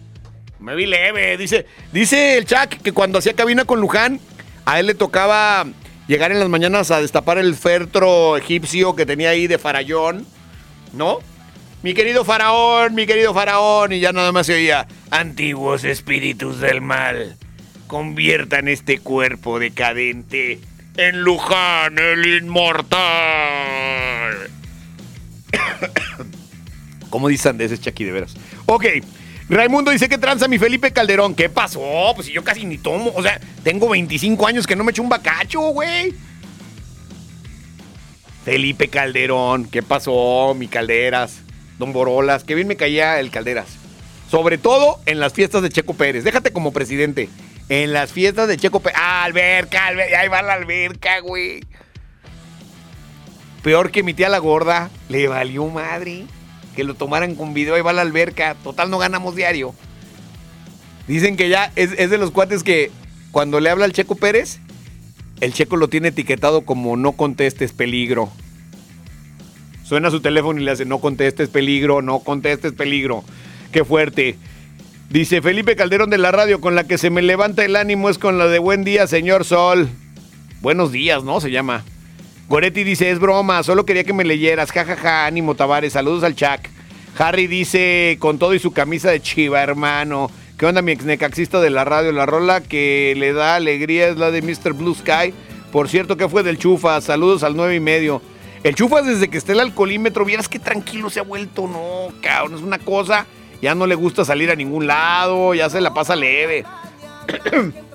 Me 0.60 0.76
vi 0.76 0.86
leve. 0.86 1.38
Dice, 1.38 1.66
dice 1.94 2.38
el 2.38 2.46
Chuck 2.46 2.82
que 2.84 2.92
cuando 2.92 3.20
hacía 3.20 3.34
cabina 3.34 3.64
con 3.64 3.80
Luján, 3.80 4.20
a 4.66 4.80
él 4.80 4.88
le 4.88 4.96
tocaba 4.96 5.66
llegar 6.08 6.32
en 6.32 6.40
las 6.40 6.50
mañanas 6.50 6.92
a 6.92 7.02
destapar 7.02 7.38
el 7.38 7.56
feltro 7.56 8.36
egipcio 8.36 8.96
que 8.96 9.06
tenía 9.06 9.30
ahí 9.30 9.48
de 9.48 9.58
Farallón. 9.58 10.26
¿No? 10.92 11.20
Mi 11.82 11.94
querido 11.94 12.26
faraón, 12.26 12.94
mi 12.94 13.06
querido 13.06 13.34
faraón. 13.34 13.94
Y 13.94 14.02
ya 14.02 14.12
nada 14.12 14.34
más 14.34 14.48
se 14.48 14.56
oía, 14.56 14.88
antiguos 15.12 15.86
espíritus 15.86 16.60
del 16.60 16.82
mal. 16.82 17.38
Conviertan 17.90 18.68
este 18.68 19.00
cuerpo 19.00 19.58
decadente 19.58 20.60
en 20.96 21.22
Luján 21.24 21.98
el 21.98 22.44
inmortal. 22.44 23.00
¿Cómo 27.10 27.28
dicen 27.30 27.58
de 27.58 27.66
ese 27.66 27.80
Chucky 27.80 28.04
de 28.04 28.12
veras? 28.12 28.36
Ok. 28.68 28.86
Raimundo 29.50 29.90
dice 29.90 30.08
que 30.08 30.20
tranza 30.20 30.48
mi 30.48 30.60
Felipe 30.60 30.92
Calderón. 30.92 31.34
¿Qué 31.34 31.50
pasó? 31.50 32.14
Pues 32.14 32.28
si 32.28 32.34
yo 32.34 32.44
casi 32.44 32.64
ni 32.64 32.78
tomo. 32.78 33.12
O 33.16 33.24
sea, 33.24 33.42
tengo 33.64 33.90
25 33.90 34.46
años 34.46 34.68
que 34.68 34.76
no 34.76 34.84
me 34.84 34.92
echo 34.92 35.02
un 35.02 35.10
bacacho, 35.10 35.60
güey. 35.60 36.14
Felipe 38.46 38.90
Calderón. 38.90 39.66
¿Qué 39.66 39.82
pasó, 39.82 40.54
mi 40.56 40.68
Calderas? 40.68 41.40
Don 41.80 41.92
Borolas. 41.92 42.44
Qué 42.44 42.54
bien 42.54 42.68
me 42.68 42.76
caía 42.76 43.20
el 43.20 43.32
Calderas. 43.32 43.70
Sobre 44.30 44.60
todo 44.60 45.00
en 45.08 45.20
las 45.20 45.34
fiestas 45.34 45.64
de 45.64 45.70
Checo 45.70 45.96
Pérez. 45.96 46.24
Déjate 46.24 46.54
como 46.54 46.72
presidente. 46.72 47.30
En 47.70 47.94
las 47.94 48.12
fiestas 48.12 48.48
de 48.48 48.58
Checo 48.58 48.80
Pérez. 48.80 49.00
Ah, 49.00 49.24
alberca, 49.24 49.88
alberca. 49.88 50.20
Ahí 50.20 50.28
va 50.28 50.42
la 50.42 50.54
alberca, 50.54 51.20
güey. 51.20 51.62
Peor 53.64 53.92
que 53.92 54.04
mi 54.04 54.14
tía 54.14 54.28
la 54.28 54.40
gorda. 54.40 54.90
Le 55.08 55.28
valió 55.28 55.68
madre. 55.68 56.26
Que 56.76 56.84
lo 56.84 56.96
tomaran 56.96 57.36
con 57.36 57.54
video. 57.54 57.76
Ahí 57.76 57.82
va 57.82 57.94
la 57.94 58.02
alberca. 58.02 58.56
Total, 58.56 58.90
no 58.90 58.98
ganamos 58.98 59.36
diario. 59.36 59.76
Dicen 61.08 61.38
que 61.38 61.50
ya 61.50 61.72
es, 61.76 61.92
es 61.98 62.10
de 62.10 62.18
los 62.18 62.32
cuates 62.32 62.64
que 62.64 62.92
cuando 63.32 63.60
le 63.60 63.70
habla 63.70 63.86
al 63.86 63.94
Checo 63.94 64.16
Pérez, 64.16 64.60
el 65.40 65.54
Checo 65.54 65.78
lo 65.78 65.88
tiene 65.88 66.10
etiquetado 66.10 66.62
como 66.62 66.98
no 66.98 67.14
contestes 67.14 67.72
peligro. 67.72 68.30
Suena 69.84 70.12
su 70.12 70.22
teléfono 70.22 70.60
y 70.60 70.64
le 70.64 70.72
hace 70.72 70.86
no 70.86 71.00
contestes 71.00 71.50
peligro, 71.50 72.02
no 72.02 72.20
contestes 72.20 72.74
peligro. 72.74 73.24
Qué 73.72 73.84
fuerte. 73.84 74.38
Dice 75.10 75.42
Felipe 75.42 75.76
Calderón 75.76 76.12
de 76.12 76.20
la 76.20 76.32
radio, 76.32 76.62
con 76.62 76.76
la 76.76 76.84
que 76.84 77.00
se 77.00 77.10
me 77.10 77.24
levanta 77.24 77.66
el 77.66 77.76
ánimo 77.76 78.12
es 78.12 78.20
con 78.20 78.38
la 78.38 78.46
de 78.46 78.60
buen 78.60 78.84
día, 78.84 79.08
señor 79.08 79.44
Sol. 79.44 79.90
Buenos 80.62 80.92
días, 80.92 81.24
¿no? 81.24 81.42
Se 81.42 81.50
llama. 81.50 81.84
Goretti 82.48 82.84
dice, 82.84 83.10
es 83.10 83.18
broma, 83.18 83.64
solo 83.64 83.88
quería 83.88 84.04
que 84.04 84.14
me 84.14 84.24
leyeras. 84.24 84.72
Ja, 84.72 84.86
ja, 84.86 84.96
ja, 84.96 85.26
ánimo, 85.26 85.56
Tavares. 85.56 85.94
Saludos 85.94 86.24
al 86.24 86.36
Chac. 86.36 86.70
Harry 87.18 87.48
dice, 87.48 88.18
con 88.20 88.38
todo 88.38 88.54
y 88.54 88.60
su 88.60 88.72
camisa 88.72 89.10
de 89.10 89.20
chiva, 89.20 89.64
hermano. 89.64 90.30
¿Qué 90.60 90.68
onda, 90.68 90.84
mi 90.84 90.92
exnecaxista 90.92 91.60
de 91.60 91.72
la 91.72 91.86
radio? 91.86 92.12
La 92.12 92.28
rola 92.28 92.62
que 92.62 93.16
le 93.18 93.34
da 93.34 93.56
alegría 93.56 94.10
es 94.10 94.18
la 94.18 94.30
de 94.30 94.44
Mr. 94.44 94.74
Blue 94.74 94.94
Sky. 94.94 95.34
Por 95.72 95.90
cierto, 95.90 96.18
¿qué 96.18 96.30
fue 96.30 96.44
del 96.44 96.60
Chufa? 96.60 97.02
Saludos 97.02 97.42
al 97.42 97.56
9 97.56 97.74
y 97.74 97.80
medio. 97.80 98.22
El 98.62 98.76
Chufa, 98.76 99.02
desde 99.02 99.28
que 99.28 99.40
esté 99.40 99.54
el 99.54 99.62
alcoholímetro, 99.62 100.24
vieras 100.24 100.48
qué 100.48 100.60
tranquilo 100.60 101.10
se 101.10 101.20
ha 101.20 101.24
vuelto. 101.24 101.68
No, 101.68 102.14
cabrón, 102.22 102.54
es 102.54 102.62
una 102.62 102.78
cosa. 102.78 103.26
Ya 103.62 103.76
no 103.76 103.88
le 103.88 103.96
gusta 103.96 104.24
salir 104.26 104.52
a 104.52 104.56
ningún 104.56 104.88
lado, 104.88 105.54
ya 105.54 105.70
se 105.70 105.82
la 105.82 105.94
pasa 105.94 106.16
leve. 106.16 106.66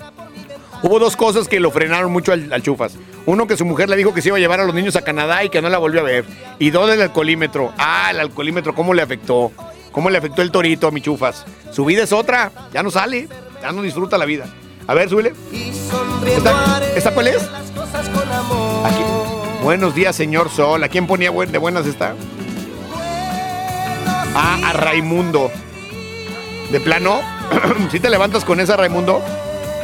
Hubo 0.83 0.99
dos 0.99 1.17
cosas 1.17 1.49
que 1.49 1.61
lo 1.61 1.71
frenaron 1.71 2.13
mucho 2.13 2.33
al, 2.33 2.63
Chufas. 2.63 2.97
Uno, 3.25 3.47
que 3.47 3.57
su 3.57 3.65
mujer 3.65 3.89
le 3.89 3.97
dijo 3.97 4.13
que 4.13 4.21
se 4.21 4.29
iba 4.29 4.37
a 4.37 4.41
llevar 4.41 4.61
a 4.61 4.65
los 4.65 4.75
niños 4.75 4.97
a 4.97 5.03
Canadá 5.03 5.43
y 5.43 5.49
que 5.49 5.63
no 5.63 5.71
la 5.71 5.79
volvió 5.79 6.01
a 6.01 6.05
ver. 6.05 6.27
Y 6.59 6.69
dos, 6.69 6.91
el 6.91 7.01
alcoholímetro. 7.01 7.73
Ah, 7.79 8.09
el 8.11 8.21
alcoholímetro, 8.21 8.75
¿cómo 8.75 8.93
le 8.93 9.01
afectó? 9.01 9.51
¿Cómo 9.93 10.11
le 10.11 10.19
afectó 10.19 10.43
el 10.43 10.51
torito 10.51 10.89
a 10.89 10.91
mi 10.91 11.01
Chufas? 11.01 11.47
Su 11.71 11.87
vida 11.87 12.03
es 12.03 12.13
otra, 12.13 12.53
ya 12.73 12.83
no 12.83 12.91
sale, 12.91 13.29
ya 13.63 13.73
no 13.73 13.81
disfruta 13.81 14.19
la 14.19 14.27
vida. 14.27 14.45
A 14.87 14.93
ver, 14.93 15.09
súbele. 15.09 15.33
¿Esta, 16.27 16.83
¿Esta 16.95 17.15
cuál 17.15 17.29
es? 17.29 17.43
Aquí. 18.85 19.03
Buenos 19.63 19.95
días, 19.95 20.15
señor 20.15 20.51
Sol. 20.51 20.85
¿A 20.85 20.89
quién 20.91 21.07
ponía 21.07 21.31
de 21.31 21.59
buenas 21.59 21.87
esta? 21.87 22.15
A 24.35 24.73
Raimundo. 24.73 25.51
¿De 26.73 26.81
plano? 26.81 27.21
¿Sí 27.93 28.01
te 28.01 28.11
levantas 28.11 28.45
con 28.45 28.59
esa, 28.59 28.77
Raimundo? 28.77 29.23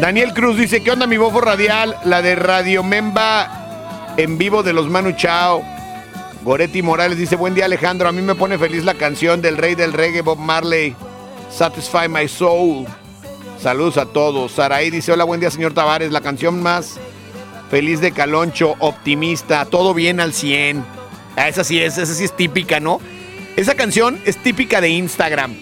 Daniel 0.00 0.32
Cruz 0.32 0.56
dice, 0.56 0.82
¿qué 0.82 0.90
onda 0.90 1.06
mi 1.06 1.18
bofo 1.18 1.40
radial? 1.40 1.96
La 2.04 2.22
de 2.22 2.34
Radio 2.34 2.82
Memba 2.82 4.14
en 4.16 4.38
vivo 4.38 4.62
de 4.62 4.72
los 4.72 4.88
Manu 4.88 5.12
Chao. 5.12 5.62
Goretti 6.42 6.82
Morales 6.82 7.18
dice, 7.18 7.36
buen 7.36 7.54
día 7.54 7.66
Alejandro, 7.66 8.08
a 8.08 8.12
mí 8.12 8.22
me 8.22 8.34
pone 8.34 8.58
feliz 8.58 8.82
la 8.84 8.94
canción 8.94 9.40
del 9.42 9.56
rey 9.56 9.74
del 9.74 9.92
reggae 9.92 10.22
Bob 10.22 10.38
Marley, 10.38 10.96
Satisfy 11.50 12.08
My 12.08 12.26
Soul. 12.26 12.86
Saludos 13.60 13.98
a 13.98 14.06
todos. 14.06 14.52
Saraí 14.52 14.90
dice, 14.90 15.12
hola, 15.12 15.24
buen 15.24 15.38
día 15.38 15.50
señor 15.50 15.74
Tavares, 15.74 16.12
la 16.12 16.22
canción 16.22 16.62
más 16.62 16.98
feliz 17.70 18.00
de 18.00 18.10
Caloncho, 18.10 18.74
optimista, 18.78 19.64
todo 19.66 19.94
bien 19.94 20.18
al 20.18 20.32
100. 20.32 20.84
Ah, 21.36 21.48
esa 21.48 21.62
sí 21.62 21.80
es, 21.80 21.98
esa 21.98 22.14
sí 22.14 22.24
es 22.24 22.34
típica, 22.34 22.80
¿no? 22.80 23.00
Esa 23.56 23.74
canción 23.74 24.20
es 24.24 24.36
típica 24.36 24.80
de 24.80 24.88
Instagram. 24.90 25.54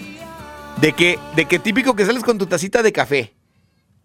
De 0.81 0.93
que, 0.93 1.19
de 1.35 1.47
que 1.47 1.59
típico 1.59 1.97
que 1.97 2.05
sales 2.05 2.23
con 2.23 2.39
tu 2.39 2.47
tacita 2.47 2.83
de 2.83 2.93
café 2.93 3.35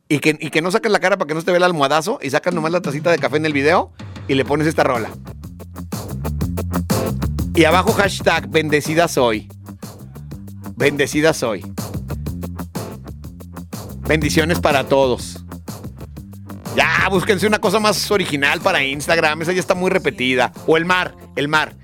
y 0.10 0.20
que, 0.20 0.38
y 0.40 0.50
que 0.50 0.62
no 0.62 0.72
sacas 0.72 0.92
la 0.92 1.00
cara 1.00 1.18
para 1.18 1.28
que 1.28 1.36
no 1.36 1.42
te 1.44 1.52
vea 1.52 1.58
el 1.58 1.64
almohadazo 1.64 2.18
y 2.22 2.30
sacas 2.32 2.54
nomás 2.54 2.72
la 2.72 2.82
tacita 2.82 3.12
de 3.12 3.20
café 3.20 3.38
en 3.38 3.46
el 3.46 3.54
video 3.54 3.92
y 4.28 4.34
le 4.34 4.44
pones 4.44 4.66
esta 4.66 4.84
rola. 4.84 5.10
Y 7.56 7.66
abajo 7.66 7.94
hashtag 7.94 8.50
bendecida 8.50 9.08
soy. 9.08 9.48
Bendecida 10.76 11.34
soy. 11.34 11.64
Bendiciones 14.08 14.60
para 14.60 14.88
todos. 14.88 15.46
Ya, 16.76 17.08
búsquense 17.10 17.46
una 17.46 17.60
cosa 17.60 17.80
más 17.80 18.10
original 18.10 18.60
para 18.60 18.84
Instagram. 18.84 19.44
Esa 19.44 19.54
ya 19.54 19.60
está 19.60 19.76
muy 19.76 19.92
repetida. 19.92 20.52
O 20.66 20.76
el 20.78 20.86
mar, 20.86 21.16
el 21.36 21.48
mar. 21.48 21.76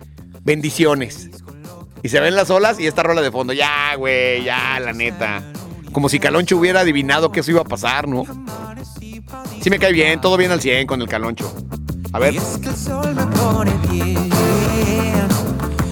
Bendiciones. 0.42 1.30
Y 2.02 2.10
se 2.10 2.20
ven 2.20 2.36
las 2.36 2.50
olas 2.50 2.80
y 2.80 2.88
esta 2.88 3.04
rola 3.04 3.22
de 3.22 3.32
fondo. 3.32 3.54
Ya, 3.54 3.96
güey, 3.96 4.44
ya, 4.44 4.80
la 4.80 4.94
neta. 4.94 5.44
Como 5.92 6.08
si 6.08 6.20
Caloncho 6.20 6.58
hubiera 6.58 6.82
adivinado 6.82 7.32
que 7.32 7.42
eso 7.42 7.52
iba 7.52 7.62
a 7.62 7.66
pasar, 7.66 8.08
¿no? 8.08 8.24
Sí 9.62 9.70
me 9.70 9.80
cae 9.80 9.92
bien, 9.92 10.22
todo 10.22 10.38
bien 10.38 10.52
al 10.52 10.62
100 10.62 10.88
con 10.88 11.02
el 11.02 11.08
Caloncho. 11.08 11.54
A 12.14 12.20
ver. 12.20 12.36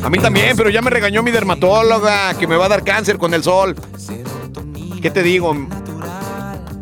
A 0.04 0.10
mí 0.10 0.20
también, 0.20 0.56
pero 0.56 0.70
ya 0.70 0.82
me 0.82 0.90
regañó 0.90 1.22
mi 1.22 1.32
dermatóloga 1.32 2.34
que 2.36 2.48
me 2.48 2.56
va 2.56 2.66
a 2.66 2.70
dar 2.70 2.84
cáncer 2.84 3.18
con 3.18 3.34
el 3.34 3.44
sol. 3.44 3.76
¿Qué 5.02 5.12
te 5.12 5.22
digo? 5.22 5.54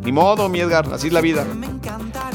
Ni 0.03 0.11
modo, 0.11 0.47
mi 0.49 0.60
Edgar, 0.60 0.88
así 0.93 1.07
es 1.07 1.14
la 1.14 1.22
vida. 1.22 1.45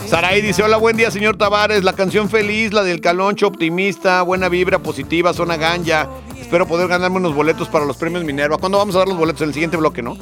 Saraí 0.08 0.40
dice, 0.40 0.64
hola, 0.64 0.76
buen 0.76 0.96
día, 0.96 1.12
señor 1.12 1.36
Tavares. 1.36 1.84
La 1.84 1.92
canción 1.92 2.28
feliz, 2.28 2.72
la 2.72 2.82
del 2.82 3.00
caloncho 3.00 3.46
optimista, 3.46 4.22
buena 4.22 4.48
vibra, 4.48 4.80
positiva, 4.80 5.32
zona 5.32 5.56
ganja. 5.56 6.08
Espero 6.50 6.66
poder 6.66 6.88
ganarme 6.88 7.18
unos 7.18 7.32
boletos 7.32 7.68
para 7.68 7.84
los 7.84 7.96
premios 7.96 8.24
Minerva. 8.24 8.58
¿Cuándo 8.58 8.76
vamos 8.76 8.96
a 8.96 8.98
dar 8.98 9.06
los 9.06 9.16
boletos? 9.16 9.40
En 9.42 9.50
el 9.50 9.54
siguiente 9.54 9.76
bloque, 9.76 10.02
¿no? 10.02 10.16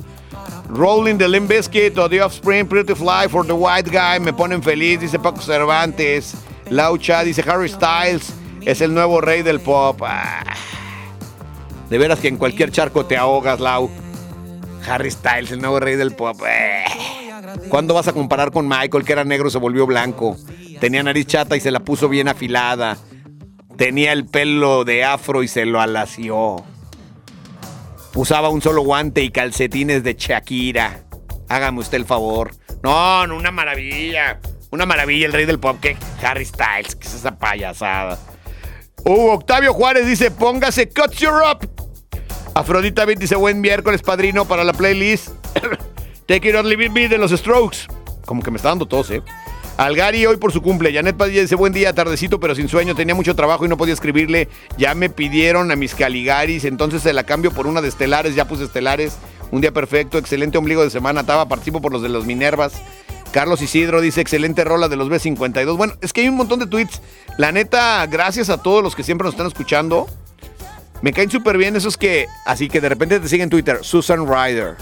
Rolling 0.68 1.16
the 1.16 1.26
Limb 1.26 1.48
Bizkit 1.48 1.96
o 1.96 2.06
The 2.06 2.20
Offspring, 2.20 2.66
Pretty 2.66 2.94
Fly 2.94 3.30
for 3.30 3.46
the 3.46 3.54
White 3.54 3.88
Guy. 3.88 4.20
Me 4.20 4.34
ponen 4.34 4.62
feliz, 4.62 5.00
dice 5.00 5.18
Paco 5.18 5.40
Cervantes. 5.40 6.34
Laucha 6.68 7.24
dice 7.24 7.42
Harry 7.50 7.70
Styles. 7.70 8.30
Es 8.66 8.82
el 8.82 8.92
nuevo 8.92 9.22
rey 9.22 9.40
del 9.40 9.58
pop. 9.58 10.02
Ah. 10.04 10.44
De 11.88 11.96
veras 11.96 12.18
que 12.18 12.28
en 12.28 12.36
cualquier 12.36 12.72
charco 12.72 13.06
te 13.06 13.16
ahogas, 13.16 13.58
Lau. 13.58 13.90
Harry 14.86 15.10
Styles, 15.10 15.50
el 15.50 15.62
nuevo 15.62 15.80
rey 15.80 15.96
del 15.96 16.14
pop. 16.14 16.38
Eh. 16.46 16.84
¿Cuándo 17.70 17.94
vas 17.94 18.06
a 18.06 18.12
comparar 18.12 18.52
con 18.52 18.68
Michael, 18.68 19.02
que 19.02 19.12
era 19.14 19.24
negro, 19.24 19.48
se 19.48 19.56
volvió 19.56 19.86
blanco? 19.86 20.36
Tenía 20.78 21.02
nariz 21.02 21.26
chata 21.26 21.56
y 21.56 21.60
se 21.60 21.70
la 21.70 21.80
puso 21.80 22.06
bien 22.06 22.28
afilada. 22.28 22.98
Tenía 23.78 24.10
el 24.10 24.26
pelo 24.26 24.84
de 24.84 25.04
afro 25.04 25.44
y 25.44 25.48
se 25.48 25.64
lo 25.64 25.80
alació. 25.80 26.64
Usaba 28.12 28.48
un 28.48 28.60
solo 28.60 28.82
guante 28.82 29.22
y 29.22 29.30
calcetines 29.30 30.02
de 30.02 30.14
Shakira. 30.14 31.04
Hágame 31.48 31.78
usted 31.78 31.98
el 31.98 32.04
favor. 32.04 32.50
No, 32.82 33.24
no, 33.28 33.36
una 33.36 33.52
maravilla. 33.52 34.40
Una 34.72 34.84
maravilla 34.84 35.26
el 35.26 35.32
rey 35.32 35.46
del 35.46 35.60
pop 35.60 35.78
que 35.80 35.96
Harry 36.20 36.44
Styles. 36.44 36.96
¿Qué 36.96 37.06
es 37.06 37.14
esa 37.14 37.38
payasada? 37.38 38.18
Uh, 39.04 39.28
Octavio 39.28 39.72
Juárez 39.72 40.06
dice, 40.08 40.32
póngase 40.32 40.88
Cut 40.88 41.12
Your 41.12 41.40
Up. 41.48 41.70
Afrodita 42.54 43.04
Beat 43.04 43.20
dice, 43.20 43.36
buen 43.36 43.60
miércoles, 43.60 44.02
padrino, 44.02 44.44
para 44.44 44.64
la 44.64 44.72
playlist. 44.72 45.28
Take 46.26 46.48
It 46.48 46.56
or 46.56 46.64
Leave 46.64 46.86
It 46.86 47.10
de 47.10 47.18
los 47.18 47.30
Strokes. 47.30 47.86
Como 48.26 48.42
que 48.42 48.50
me 48.50 48.56
está 48.56 48.70
dando 48.70 48.86
tos, 48.86 49.12
¿eh? 49.12 49.22
Algari 49.78 50.26
hoy 50.26 50.36
por 50.38 50.52
su 50.52 50.60
cumple. 50.60 50.92
Janet 50.92 51.16
Padilla 51.16 51.40
dice, 51.40 51.54
buen 51.54 51.72
día, 51.72 51.92
tardecito, 51.92 52.40
pero 52.40 52.56
sin 52.56 52.68
sueño. 52.68 52.96
Tenía 52.96 53.14
mucho 53.14 53.36
trabajo 53.36 53.64
y 53.64 53.68
no 53.68 53.76
podía 53.76 53.94
escribirle. 53.94 54.48
Ya 54.76 54.92
me 54.96 55.08
pidieron 55.08 55.70
a 55.70 55.76
mis 55.76 55.94
Caligaris, 55.94 56.64
entonces 56.64 57.00
se 57.00 57.12
la 57.12 57.22
cambio 57.22 57.52
por 57.52 57.68
una 57.68 57.80
de 57.80 57.86
Estelares. 57.86 58.34
Ya 58.34 58.48
puse 58.48 58.64
Estelares. 58.64 59.16
Un 59.52 59.60
día 59.60 59.72
perfecto, 59.72 60.18
excelente 60.18 60.58
ombligo 60.58 60.82
de 60.82 60.90
semana. 60.90 61.24
Taba, 61.24 61.48
participo 61.48 61.80
por 61.80 61.92
los 61.92 62.02
de 62.02 62.08
los 62.08 62.26
Minervas. 62.26 62.72
Carlos 63.30 63.62
Isidro 63.62 64.00
dice, 64.00 64.20
excelente 64.20 64.64
rola 64.64 64.88
de 64.88 64.96
los 64.96 65.08
B52. 65.08 65.76
Bueno, 65.76 65.94
es 66.00 66.12
que 66.12 66.22
hay 66.22 66.28
un 66.28 66.34
montón 66.34 66.58
de 66.58 66.66
tweets. 66.66 67.00
La 67.36 67.52
neta, 67.52 68.04
gracias 68.06 68.50
a 68.50 68.60
todos 68.60 68.82
los 68.82 68.96
que 68.96 69.04
siempre 69.04 69.26
nos 69.26 69.34
están 69.34 69.46
escuchando. 69.46 70.08
Me 71.02 71.12
caen 71.12 71.30
súper 71.30 71.56
bien 71.56 71.76
esos 71.76 71.96
que, 71.96 72.26
así 72.46 72.68
que 72.68 72.80
de 72.80 72.88
repente 72.88 73.20
te 73.20 73.28
siguen 73.28 73.44
en 73.44 73.50
Twitter, 73.50 73.78
Susan 73.82 74.26
Ryder. 74.26 74.74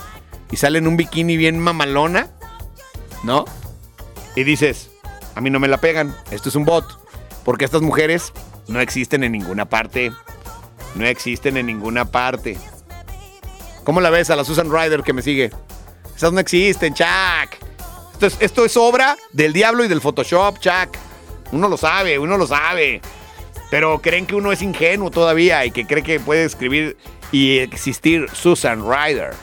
Y 0.50 0.56
sale 0.56 0.78
en 0.78 0.86
un 0.86 0.96
bikini 0.96 1.36
bien 1.36 1.58
mamalona, 1.58 2.30
¿no? 3.24 3.44
Y 4.36 4.44
dices, 4.44 4.90
a 5.34 5.40
mí 5.40 5.50
no 5.50 5.58
me 5.58 5.66
la 5.66 5.78
pegan, 5.78 6.14
esto 6.30 6.50
es 6.50 6.54
un 6.54 6.64
bot. 6.64 6.84
Porque 7.44 7.64
estas 7.64 7.82
mujeres 7.82 8.32
no 8.68 8.80
existen 8.80 9.24
en 9.24 9.32
ninguna 9.32 9.64
parte. 9.68 10.12
No 10.94 11.06
existen 11.06 11.56
en 11.56 11.66
ninguna 11.66 12.04
parte. 12.04 12.56
¿Cómo 13.82 14.00
la 14.00 14.10
ves 14.10 14.30
a 14.30 14.36
la 14.36 14.44
Susan 14.44 14.70
Ryder 14.70 15.02
que 15.02 15.12
me 15.12 15.22
sigue? 15.22 15.50
Esas 16.14 16.32
no 16.32 16.40
existen, 16.40 16.94
Chuck. 16.94 17.56
Esto 18.12 18.26
es, 18.26 18.36
esto 18.40 18.64
es 18.64 18.76
obra 18.76 19.16
del 19.32 19.52
diablo 19.52 19.84
y 19.84 19.88
del 19.88 20.00
Photoshop, 20.00 20.58
Chuck. 20.58 20.96
Uno 21.52 21.68
lo 21.68 21.76
sabe, 21.76 22.18
uno 22.18 22.36
lo 22.36 22.46
sabe. 22.46 23.00
Pero 23.70 24.00
creen 24.00 24.26
que 24.26 24.34
uno 24.34 24.52
es 24.52 24.62
ingenuo 24.62 25.10
todavía 25.10 25.64
y 25.64 25.70
que 25.70 25.86
cree 25.86 26.02
que 26.02 26.20
puede 26.20 26.44
escribir 26.44 26.96
y 27.32 27.58
existir 27.58 28.28
Susan 28.32 28.82
Ryder. 28.82 29.34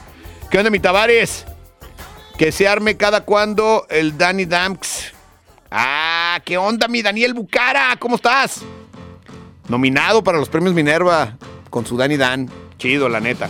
¿Qué 0.49 0.57
onda, 0.57 0.70
mi 0.70 0.80
Tavares? 0.80 1.45
Que 2.38 2.52
se 2.52 2.68
arme 2.68 2.98
cada 2.98 3.22
cuando 3.22 3.86
el 3.90 4.18
Danny 4.18 4.46
Damks. 4.46 5.14
Ah, 5.70 6.40
¿qué 6.44 6.58
onda, 6.58 6.88
mi 6.88 7.02
Daniel 7.02 7.34
Bucara? 7.34 7.96
¿Cómo 8.00 8.16
estás? 8.16 8.62
Nominado 9.68 10.24
para 10.24 10.38
los 10.38 10.50
premios 10.50 10.74
Minerva 10.74 11.38
con 11.70 11.86
su 11.86 11.96
Danny 11.96 12.18
Dan. 12.18 12.50
Chido, 12.78 13.08
la 13.08 13.20
neta. 13.20 13.50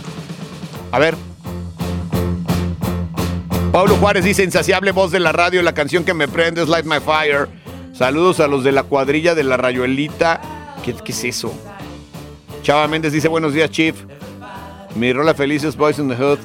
A 0.92 0.98
ver. 0.98 1.16
Pablo 3.72 3.96
Juárez 3.96 4.24
dice, 4.24 4.44
insaciable 4.44 4.92
voz 4.92 5.10
de 5.10 5.18
la 5.18 5.32
radio, 5.32 5.60
la 5.62 5.74
canción 5.74 6.04
que 6.04 6.14
me 6.14 6.28
prende 6.28 6.62
es 6.62 6.68
Light 6.68 6.86
My 6.86 7.00
Fire. 7.00 7.48
Saludos 7.92 8.38
a 8.40 8.46
los 8.46 8.64
de 8.64 8.72
la 8.72 8.84
cuadrilla 8.84 9.34
de 9.34 9.44
la 9.44 9.56
Rayuelita. 9.56 10.40
¿Qué, 10.84 10.94
qué 10.94 11.12
es 11.12 11.24
eso? 11.24 11.52
Chava 12.62 12.86
Méndez 12.86 13.12
dice, 13.12 13.28
buenos 13.28 13.52
días, 13.52 13.70
Chief. 13.70 13.96
Mi 14.94 15.12
rola 15.12 15.34
feliz 15.34 15.64
es 15.64 15.76
Boys 15.76 15.98
in 15.98 16.08
the 16.08 16.14
Hood. 16.14 16.38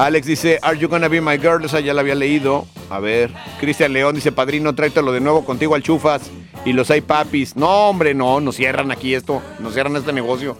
Alex 0.00 0.26
dice, 0.26 0.58
Are 0.62 0.78
you 0.78 0.88
gonna 0.88 1.08
be 1.08 1.20
my 1.20 1.36
girl? 1.36 1.62
Esa 1.62 1.78
ya 1.80 1.92
la 1.92 2.00
había 2.00 2.14
leído. 2.14 2.66
A 2.88 3.00
ver. 3.00 3.30
Cristian 3.60 3.92
León 3.92 4.14
dice, 4.14 4.32
padrino, 4.32 4.74
tráetelo 4.74 5.12
de 5.12 5.20
nuevo 5.20 5.44
contigo 5.44 5.74
al 5.74 5.82
Chufas. 5.82 6.30
Y 6.64 6.72
los 6.72 6.90
hay 6.90 7.02
papis. 7.02 7.54
No, 7.54 7.90
hombre, 7.90 8.14
no, 8.14 8.40
nos 8.40 8.56
cierran 8.56 8.90
aquí 8.90 9.14
esto. 9.14 9.42
Nos 9.58 9.74
cierran 9.74 9.94
este 9.96 10.14
negocio. 10.14 10.56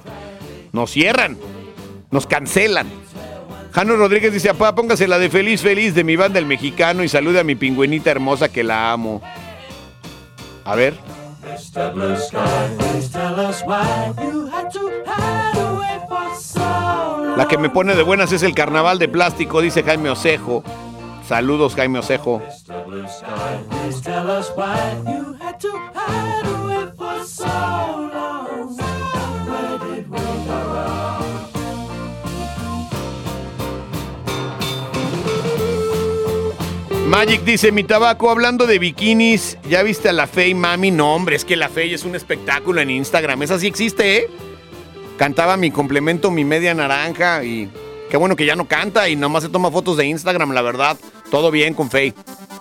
Nos 0.72 0.90
cierran. 0.90 1.38
Nos 2.10 2.26
cancelan. 2.26 2.86
Jano 3.72 3.96
Rodríguez 3.96 4.34
dice, 4.34 4.50
apá, 4.50 4.74
póngase 4.74 5.08
la 5.08 5.18
de 5.18 5.30
Feliz 5.30 5.62
Feliz 5.62 5.94
de 5.94 6.04
mi 6.04 6.16
banda 6.16 6.38
El 6.38 6.44
Mexicano 6.44 7.02
y 7.02 7.08
salude 7.08 7.40
a 7.40 7.44
mi 7.44 7.54
pingüinita 7.54 8.10
hermosa 8.10 8.50
que 8.50 8.62
la 8.62 8.92
amo. 8.92 9.22
A 10.66 10.74
ver. 10.74 10.92
Mr. 11.42 11.94
Blue 11.94 12.14
La 16.10 17.46
que 17.48 17.56
me 17.56 17.70
pone 17.70 17.94
de 17.94 18.02
buenas 18.02 18.32
es 18.32 18.42
el 18.42 18.54
carnaval 18.54 18.98
de 18.98 19.08
plástico, 19.08 19.60
dice 19.60 19.82
Jaime 19.82 20.10
Osejo. 20.10 20.64
Saludos, 21.26 21.74
Jaime 21.76 22.00
Osejo. 22.00 22.42
Magic 37.06 37.42
dice, 37.42 37.72
mi 37.72 37.84
tabaco, 37.84 38.30
hablando 38.30 38.66
de 38.66 38.78
bikinis, 38.78 39.58
¿ya 39.68 39.82
viste 39.82 40.08
a 40.08 40.12
la 40.12 40.26
Fey 40.26 40.54
Mami? 40.54 40.90
No, 40.90 41.14
hombre, 41.14 41.36
es 41.36 41.44
que 41.44 41.56
la 41.56 41.68
Fey 41.68 41.94
es 41.94 42.04
un 42.04 42.14
espectáculo 42.14 42.80
en 42.80 42.90
Instagram. 42.90 43.42
Esa 43.42 43.58
sí 43.58 43.66
existe, 43.66 44.16
¿eh? 44.16 44.49
Cantaba 45.20 45.58
mi 45.58 45.70
complemento, 45.70 46.30
mi 46.30 46.46
media 46.46 46.72
naranja 46.72 47.44
y 47.44 47.70
qué 48.08 48.16
bueno 48.16 48.36
que 48.36 48.46
ya 48.46 48.56
no 48.56 48.66
canta 48.66 49.06
y 49.10 49.16
nomás 49.16 49.42
se 49.42 49.50
toma 49.50 49.70
fotos 49.70 49.98
de 49.98 50.06
Instagram, 50.06 50.52
la 50.52 50.62
verdad. 50.62 50.96
Todo 51.30 51.50
bien 51.50 51.74
con 51.74 51.90
Fey. 51.90 52.14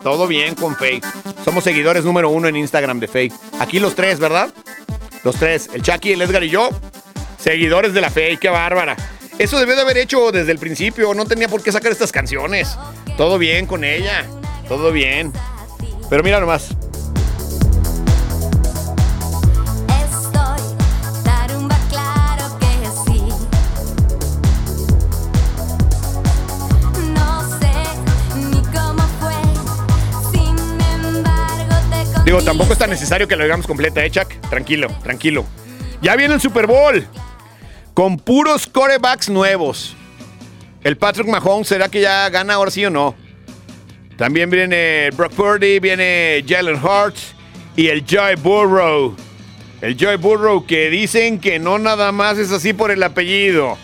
Todo 0.04 0.28
bien 0.28 0.56
con 0.56 0.76
Fey. 0.76 1.00
Somos 1.46 1.64
seguidores 1.64 2.04
número 2.04 2.30
uno 2.30 2.50
en 2.50 2.58
Instagram 2.58 3.00
de 3.00 3.08
Fey. 3.08 3.32
Aquí 3.62 3.80
los 3.80 3.96
tres, 3.96 4.20
¿verdad? 4.20 4.54
Los 5.24 5.38
tres, 5.38 5.70
el 5.74 5.84
Chucky, 5.84 6.12
el 6.12 6.22
Edgar 6.22 6.44
y 6.44 6.50
yo, 6.50 6.68
seguidores 7.38 7.94
de 7.94 8.02
la 8.02 8.10
Fey, 8.10 8.36
qué 8.36 8.50
bárbara. 8.50 8.98
Eso 9.38 9.58
debió 9.58 9.78
de 9.78 9.84
haber 9.84 9.98
hecho 9.98 10.34
desde 10.34 10.52
el 10.52 10.60
principio, 10.60 11.14
no 11.14 11.24
tenía 11.24 11.48
por 11.48 11.64
qué 11.64 11.72
sacar 11.72 11.94
estas 11.94 12.12
canciones. 12.12 12.78
Todo 13.16 13.38
bien 13.38 13.68
con 13.68 13.86
ella, 13.86 14.26
todo 14.68 14.92
bien. 14.92 15.32
Pero 16.10 16.24
mira 16.24 16.42
nomás. 16.42 16.76
Digo, 32.30 32.44
tampoco 32.44 32.74
es 32.74 32.78
tan 32.78 32.92
necesario 32.92 33.28
que 33.28 33.36
lo 33.36 33.44
hagamos 33.44 33.66
completa, 33.66 34.06
¿eh, 34.06 34.12
Chuck? 34.12 34.30
Tranquilo, 34.52 34.88
tranquilo. 35.02 35.48
Ya 36.00 36.16
viene 36.16 36.36
el 36.36 36.40
Super 36.40 36.68
Bowl. 36.68 37.08
Con 37.96 38.18
puros 38.18 38.68
corebacks 38.68 39.30
nuevos. 39.30 39.96
El 40.84 40.96
Patrick 40.96 41.28
Mahomes, 41.28 41.68
¿será 41.68 41.90
que 41.90 42.02
ya 42.02 42.30
gana 42.30 42.54
ahora 42.54 42.70
sí 42.70 42.86
o 42.86 42.92
no? 42.92 43.16
También 44.16 44.52
viene 44.52 45.10
Brock 45.18 45.34
Purdy, 45.34 45.80
viene 45.80 46.46
Jalen 46.48 46.76
Hurts 46.76 47.34
y 47.76 47.88
el 47.88 48.06
Joy 48.06 48.36
Burrow. 48.36 49.16
El 49.82 49.98
Joy 49.98 50.18
Burrow 50.18 50.68
que 50.68 50.92
dicen 50.92 51.40
que 51.40 51.58
no 51.58 51.80
nada 51.80 52.12
más 52.12 52.38
es 52.38 52.52
así 52.52 52.74
por 52.74 52.92
el 52.92 53.02
apellido. 53.02 53.76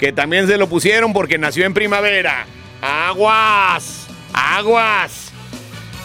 Que 0.00 0.12
también 0.12 0.48
se 0.48 0.58
lo 0.58 0.68
pusieron 0.68 1.12
porque 1.12 1.38
nació 1.38 1.66
en 1.66 1.72
primavera. 1.72 2.46
Aguas, 2.80 4.08
aguas. 4.32 5.21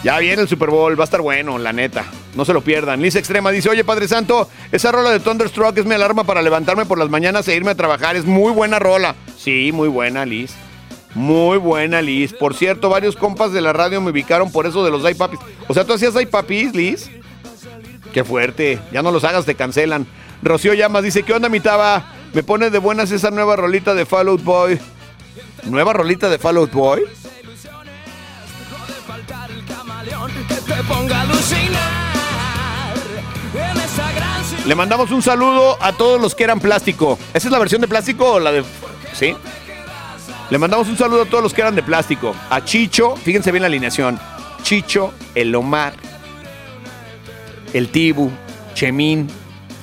Ya 0.04 0.18
viene 0.18 0.42
el 0.42 0.48
Super 0.48 0.70
Bowl, 0.70 0.98
va 0.98 1.04
a 1.04 1.06
estar 1.06 1.20
bueno, 1.20 1.58
la 1.58 1.72
neta. 1.72 2.04
No 2.36 2.44
se 2.44 2.52
lo 2.52 2.60
pierdan. 2.60 3.02
Liz 3.02 3.16
Extrema 3.16 3.50
dice, 3.50 3.68
oye 3.68 3.82
Padre 3.82 4.06
Santo, 4.06 4.48
esa 4.70 4.92
rola 4.92 5.10
de 5.10 5.18
Thunderstruck 5.18 5.76
es 5.76 5.86
mi 5.86 5.94
alarma 5.94 6.22
para 6.24 6.40
levantarme 6.40 6.86
por 6.86 6.98
las 6.98 7.10
mañanas 7.10 7.48
e 7.48 7.56
irme 7.56 7.72
a 7.72 7.74
trabajar. 7.74 8.14
Es 8.14 8.24
muy 8.24 8.52
buena 8.52 8.78
rola. 8.78 9.16
Sí, 9.36 9.72
muy 9.72 9.88
buena, 9.88 10.24
Liz. 10.24 10.54
Muy 11.14 11.58
buena, 11.58 12.00
Liz. 12.00 12.32
Por 12.32 12.54
cierto, 12.54 12.88
varios 12.88 13.16
compas 13.16 13.52
de 13.52 13.60
la 13.60 13.72
radio 13.72 14.00
me 14.00 14.10
ubicaron 14.10 14.52
por 14.52 14.66
eso 14.66 14.84
de 14.84 14.90
los 14.92 15.02
Papis. 15.14 15.40
O 15.66 15.74
sea, 15.74 15.84
¿tú 15.84 15.94
hacías 15.94 16.14
Papis, 16.30 16.74
Liz? 16.74 17.10
Qué 18.12 18.22
fuerte. 18.22 18.78
Ya 18.92 19.02
no 19.02 19.10
los 19.10 19.24
hagas, 19.24 19.44
te 19.46 19.56
cancelan. 19.56 20.06
Rocío 20.42 20.74
Llamas 20.74 21.02
dice, 21.02 21.24
¿qué 21.24 21.32
onda, 21.32 21.48
mi 21.48 21.58
taba? 21.58 22.12
Me 22.32 22.44
pone 22.44 22.70
de 22.70 22.78
buenas 22.78 23.10
esa 23.10 23.30
nueva 23.30 23.56
rolita 23.56 23.94
de 23.94 24.06
Fall 24.06 24.28
Out 24.28 24.44
Boy. 24.44 24.78
¿Nueva 25.64 25.92
rolita 25.92 26.28
de 26.28 26.38
Fall 26.38 26.58
Out 26.58 26.72
Boy? 26.72 27.02
Que 30.78 30.84
te 30.84 30.88
ponga 30.88 31.18
a 31.18 31.22
alucinar 31.22 32.94
en 33.52 33.76
esa 33.78 34.12
gran 34.12 34.44
ciudad. 34.44 34.64
Le 34.64 34.74
mandamos 34.76 35.10
un 35.10 35.22
saludo 35.22 35.76
a 35.80 35.92
todos 35.92 36.20
los 36.20 36.36
que 36.36 36.44
eran 36.44 36.60
plástico. 36.60 37.18
¿Esa 37.34 37.48
es 37.48 37.52
la 37.52 37.58
versión 37.58 37.80
de 37.80 37.88
plástico 37.88 38.34
o 38.34 38.38
la 38.38 38.52
de.? 38.52 38.64
¿Sí? 39.12 39.34
Le 40.50 40.58
mandamos 40.58 40.86
un 40.86 40.96
saludo 40.96 41.22
a 41.22 41.24
todos 41.24 41.42
los 41.42 41.52
que 41.52 41.62
eran 41.62 41.74
de 41.74 41.82
plástico. 41.82 42.32
A 42.48 42.64
Chicho, 42.64 43.16
fíjense 43.16 43.50
bien 43.50 43.62
la 43.62 43.66
alineación. 43.66 44.20
Chicho, 44.62 45.14
el 45.34 45.52
Omar, 45.54 45.94
el 47.72 47.88
Tibu, 47.88 48.30
Chemín, 48.74 49.28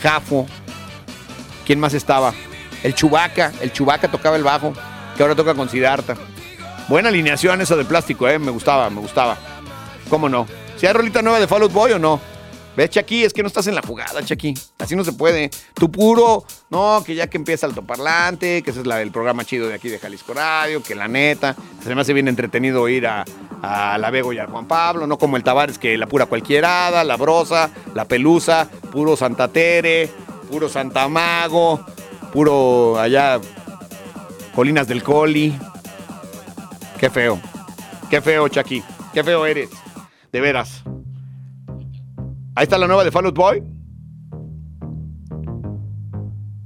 Jafo. 0.01 0.47
¿Quién 1.65 1.81
más 1.81 1.93
estaba? 1.93 2.33
El 2.83 2.95
Chubaca. 2.95 3.51
El 3.59 3.73
Chubaca 3.73 4.09
tocaba 4.09 4.37
el 4.37 4.43
bajo, 4.43 4.73
que 5.17 5.23
ahora 5.23 5.35
toca 5.35 5.55
con 5.55 5.67
Siddhartha. 5.67 6.15
Buena 6.87 7.09
alineación 7.09 7.59
esa 7.59 7.75
de 7.75 7.83
plástico, 7.83 8.29
¿eh? 8.29 8.39
Me 8.39 8.51
gustaba, 8.51 8.89
me 8.89 9.01
gustaba. 9.01 9.37
¿Cómo 10.09 10.29
no? 10.29 10.47
¿Si 10.77 10.85
hay 10.85 10.93
rolita 10.93 11.21
nueva 11.21 11.39
de 11.39 11.47
Fall 11.47 11.63
Out 11.63 11.71
Boy 11.71 11.91
o 11.93 11.99
no? 11.99 12.19
¿Ves, 12.75 12.89
Chucky? 12.89 13.23
Es 13.23 13.31
que 13.31 13.41
no 13.41 13.47
estás 13.47 13.67
en 13.67 13.75
la 13.75 13.81
jugada, 13.81 14.23
Chucky. 14.23 14.53
Así 14.79 14.97
no 14.97 15.05
se 15.05 15.13
puede. 15.13 15.49
Tu 15.73 15.89
puro, 15.89 16.43
no, 16.69 17.01
que 17.05 17.15
ya 17.15 17.27
que 17.27 17.37
empieza 17.37 17.65
altoparlante, 17.65 18.61
que 18.61 18.71
ese 18.71 18.81
es 18.81 18.87
la 18.87 19.01
programa 19.13 19.45
chido 19.45 19.69
de 19.69 19.75
aquí 19.75 19.87
de 19.87 19.97
Jalisco 19.97 20.33
Radio, 20.33 20.83
que 20.83 20.93
la 20.93 21.07
neta, 21.07 21.55
se 21.81 21.95
me 21.95 22.01
hace 22.01 22.11
bien 22.11 22.27
entretenido 22.27 22.89
ir 22.89 23.07
a, 23.07 23.23
a 23.61 23.97
la 23.97 24.09
Bego 24.09 24.33
y 24.33 24.39
a 24.39 24.47
Juan 24.47 24.67
Pablo, 24.67 25.07
no 25.07 25.17
como 25.17 25.37
el 25.37 25.43
Tavares, 25.43 25.77
que 25.77 25.97
la 25.97 26.07
pura 26.07 26.25
cualquierada, 26.25 27.05
la 27.05 27.15
brosa, 27.15 27.69
la 27.93 28.05
pelusa, 28.05 28.67
puro 28.91 29.15
Santa 29.15 29.47
Tere, 29.47 30.09
puro 30.51 30.67
Santa 30.67 31.07
Mago, 31.07 31.85
puro 32.33 32.99
allá, 32.99 33.39
Colinas 34.53 34.87
del 34.87 35.01
Coli. 35.01 35.57
Qué 36.99 37.09
feo. 37.09 37.39
Qué 38.09 38.21
feo, 38.21 38.49
Chucky. 38.49 38.83
Qué 39.13 39.23
feo 39.23 39.45
eres. 39.45 39.69
De 40.35 40.41
veras. 40.41 40.83
Ahí 42.55 42.63
está 42.63 42.77
la 42.77 42.87
nueva 42.87 43.05
de 43.05 43.11
Fall 43.11 43.27
Out 43.27 43.37
Boy. 43.37 43.63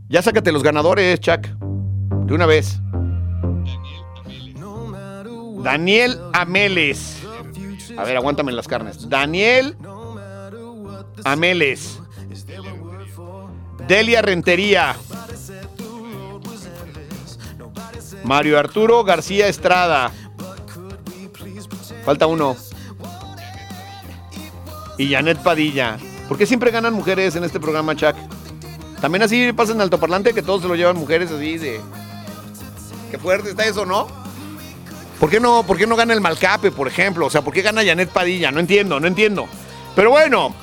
Ya 0.07 0.23
sácate 0.23 0.51
los 0.51 0.63
ganadores, 0.63 1.19
Chuck. 1.19 1.45
De 2.25 2.33
una 2.33 2.47
vez. 2.47 2.81
Daniel 5.61 6.19
Ameles. 6.33 7.21
A 7.95 8.05
ver, 8.05 8.17
aguántame 8.17 8.51
las 8.53 8.67
carnes. 8.67 9.07
Daniel 9.07 9.77
Ameles. 11.23 12.01
Delia 13.87 14.23
Rentería. 14.23 14.95
Mario 18.23 18.57
Arturo 18.57 19.03
García 19.03 19.47
Estrada. 19.47 20.11
Falta 22.03 22.25
uno. 22.25 22.55
Y 24.99 25.09
Janet 25.09 25.39
Padilla. 25.39 25.97
¿Por 26.27 26.37
qué 26.37 26.45
siempre 26.45 26.71
ganan 26.71 26.93
mujeres 26.93 27.35
en 27.37 27.45
este 27.45 27.59
programa, 27.59 27.95
Chuck? 27.95 28.15
También 28.99 29.23
así 29.23 29.53
pasa 29.53 29.71
en 29.71 29.79
altoparlante 29.79 30.33
que 30.33 30.41
todos 30.41 30.61
se 30.61 30.67
lo 30.67 30.75
llevan 30.75 30.97
mujeres 30.97 31.31
así 31.31 31.57
de. 31.57 31.79
Qué 33.09 33.17
fuerte 33.17 33.51
está 33.51 33.65
eso, 33.65 33.85
¿no? 33.85 34.07
¿Por 35.17 35.29
qué 35.29 35.39
no, 35.39 35.63
por 35.63 35.77
qué 35.77 35.87
no 35.87 35.95
gana 35.95 36.13
el 36.13 36.19
Malcape, 36.19 36.71
por 36.71 36.89
ejemplo? 36.89 37.25
O 37.25 37.29
sea, 37.29 37.41
¿por 37.41 37.53
qué 37.53 37.61
gana 37.61 37.83
Janet 37.83 38.09
Padilla? 38.09 38.51
No 38.51 38.59
entiendo, 38.59 38.99
no 38.99 39.07
entiendo. 39.07 39.47
Pero 39.95 40.11
bueno, 40.11 40.53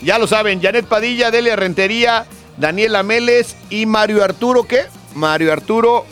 ya 0.00 0.16
lo 0.16 0.28
saben, 0.28 0.62
Janet 0.62 0.86
Padilla, 0.86 1.32
Delia 1.32 1.56
Rentería, 1.56 2.26
Daniela 2.56 3.02
Meles 3.02 3.56
y 3.68 3.86
Mario 3.86 4.22
Arturo, 4.22 4.62
¿qué? 4.62 4.84
Mario 5.14 5.52
Arturo 5.52 6.06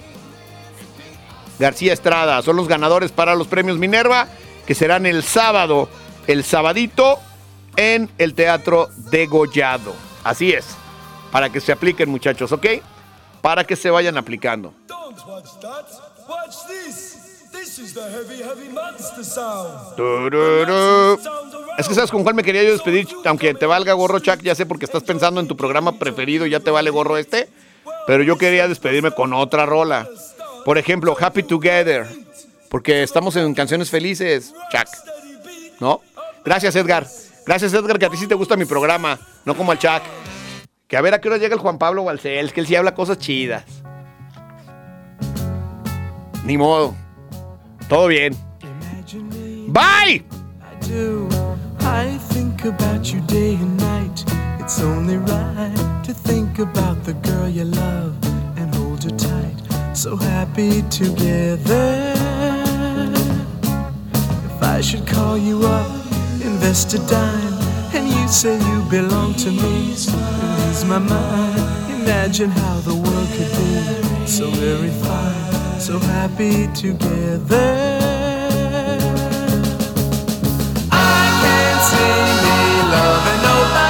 García 1.61 1.93
Estrada 1.93 2.43
son 2.43 2.57
los 2.57 2.67
ganadores 2.67 3.13
para 3.13 3.37
los 3.37 3.47
premios 3.47 3.79
Minerva, 3.79 4.27
que 4.67 4.75
serán 4.75 5.07
el 5.07 5.23
sábado, 5.23 5.89
el 6.27 6.43
sabadito, 6.43 7.21
en 7.77 8.11
el 8.19 8.35
Teatro 8.35 8.89
Degollado. 9.11 9.95
Así 10.25 10.53
es, 10.53 10.67
para 11.31 11.51
que 11.51 11.61
se 11.61 11.73
apliquen 11.73 12.11
muchachos, 12.11 12.53
¿ok? 12.53 12.67
Para 13.41 13.65
que 13.65 13.77
se 13.77 13.91
vayan 13.91 14.19
aplicando. 14.19 14.75
Es 21.79 21.89
que 21.89 21.95
sabes 21.95 22.11
con 22.11 22.23
cuál 22.23 22.35
me 22.35 22.43
quería 22.43 22.63
yo 22.63 22.73
despedir, 22.73 23.09
aunque 23.25 23.55
te 23.55 23.67
valga 23.67 23.93
gorro, 23.95 24.19
Chuck, 24.21 24.41
ya 24.43 24.55
sé 24.55 24.67
porque 24.67 24.85
estás 24.85 25.03
pensando 25.03 25.41
en 25.41 25.49
tu 25.49 25.57
programa 25.57 25.93
preferido, 25.93 26.47
ya 26.47 26.61
te 26.61 26.71
vale 26.71 26.91
gorro 26.91 27.17
este, 27.17 27.49
pero 28.07 28.23
yo 28.23 28.37
quería 28.37 28.69
despedirme 28.69 29.11
con 29.13 29.33
otra 29.33 29.67
rola. 29.67 30.09
Por 30.65 30.79
ejemplo, 30.79 31.17
Happy 31.19 31.43
Together, 31.43 32.07
porque 32.69 33.03
estamos 33.03 33.37
en 33.37 33.55
canciones 33.55 33.91
felices, 33.91 34.53
Chuck. 34.71 34.89
¿No? 35.81 36.03
Gracias, 36.45 36.77
Edgar. 36.77 37.07
Gracias, 37.47 37.73
Edgar, 37.73 37.99
que 37.99 38.07
a 38.07 38.11
ti 38.11 38.17
sí 38.17 38.27
te 38.27 38.35
gusta 38.35 38.57
mi 38.57 38.65
programa, 38.65 39.19
no 39.45 39.57
como 39.57 39.73
al 39.73 39.79
Chuck. 39.79 40.03
Que 40.87 40.97
a 40.97 41.01
ver 41.01 41.15
a 41.15 41.21
qué 41.21 41.29
hora 41.29 41.39
llega 41.39 41.55
el 41.55 41.61
Juan 41.61 41.79
Pablo 41.79 42.05
Balcels, 42.05 42.53
que 42.53 42.61
él 42.61 42.67
sí 42.67 42.77
habla 42.77 42.95
cosas 42.95 43.19
chidas. 43.19 43.65
Ni 46.45 46.57
modo. 46.57 46.95
Todo 47.89 48.09
bien. 48.09 48.37
Bye. 49.69 50.25
I 51.83 52.19
think 52.31 52.65
about 52.65 53.13
you 53.13 53.21
day 53.23 53.55
and 53.55 53.77
night. 53.79 54.25
It's 54.59 54.81
only 54.81 55.17
right 55.17 56.03
to 56.05 56.13
think 56.13 56.59
about 56.59 57.05
the 57.05 57.15
girl 57.15 57.49
you 57.49 57.65
love 57.65 58.17
and 58.57 58.75
hold 58.75 59.01
tight. 59.19 59.57
So 59.95 60.17
happy 60.17 60.83
together. 60.91 62.15
If 64.45 64.63
I 64.63 64.81
should 64.81 65.07
call 65.07 65.37
you 65.39 65.67
up, 65.67 66.10
invest 66.43 66.95
a 66.95 66.99
dime, 67.07 67.55
and 67.95 68.09
you 68.09 68.29
say 68.29 68.57
you 68.59 68.83
belong 68.91 69.35
to 69.35 69.51
me, 69.51 69.95
release 69.95 70.85
my 70.85 70.99
mind. 70.99 71.59
Imagine 72.03 72.51
how 72.51 72.81
the 72.81 72.95
world 72.95 73.29
could 73.37 73.51
be 73.61 74.27
so 74.27 74.51
very 74.51 74.91
fine, 74.91 75.81
so 75.81 75.99
happy 75.99 76.67
together. 76.75 77.99
I 80.91 81.23
can't 81.43 81.83
see 81.91 82.21
me 82.45 82.59
loving 82.95 83.43
nobody 83.43 83.90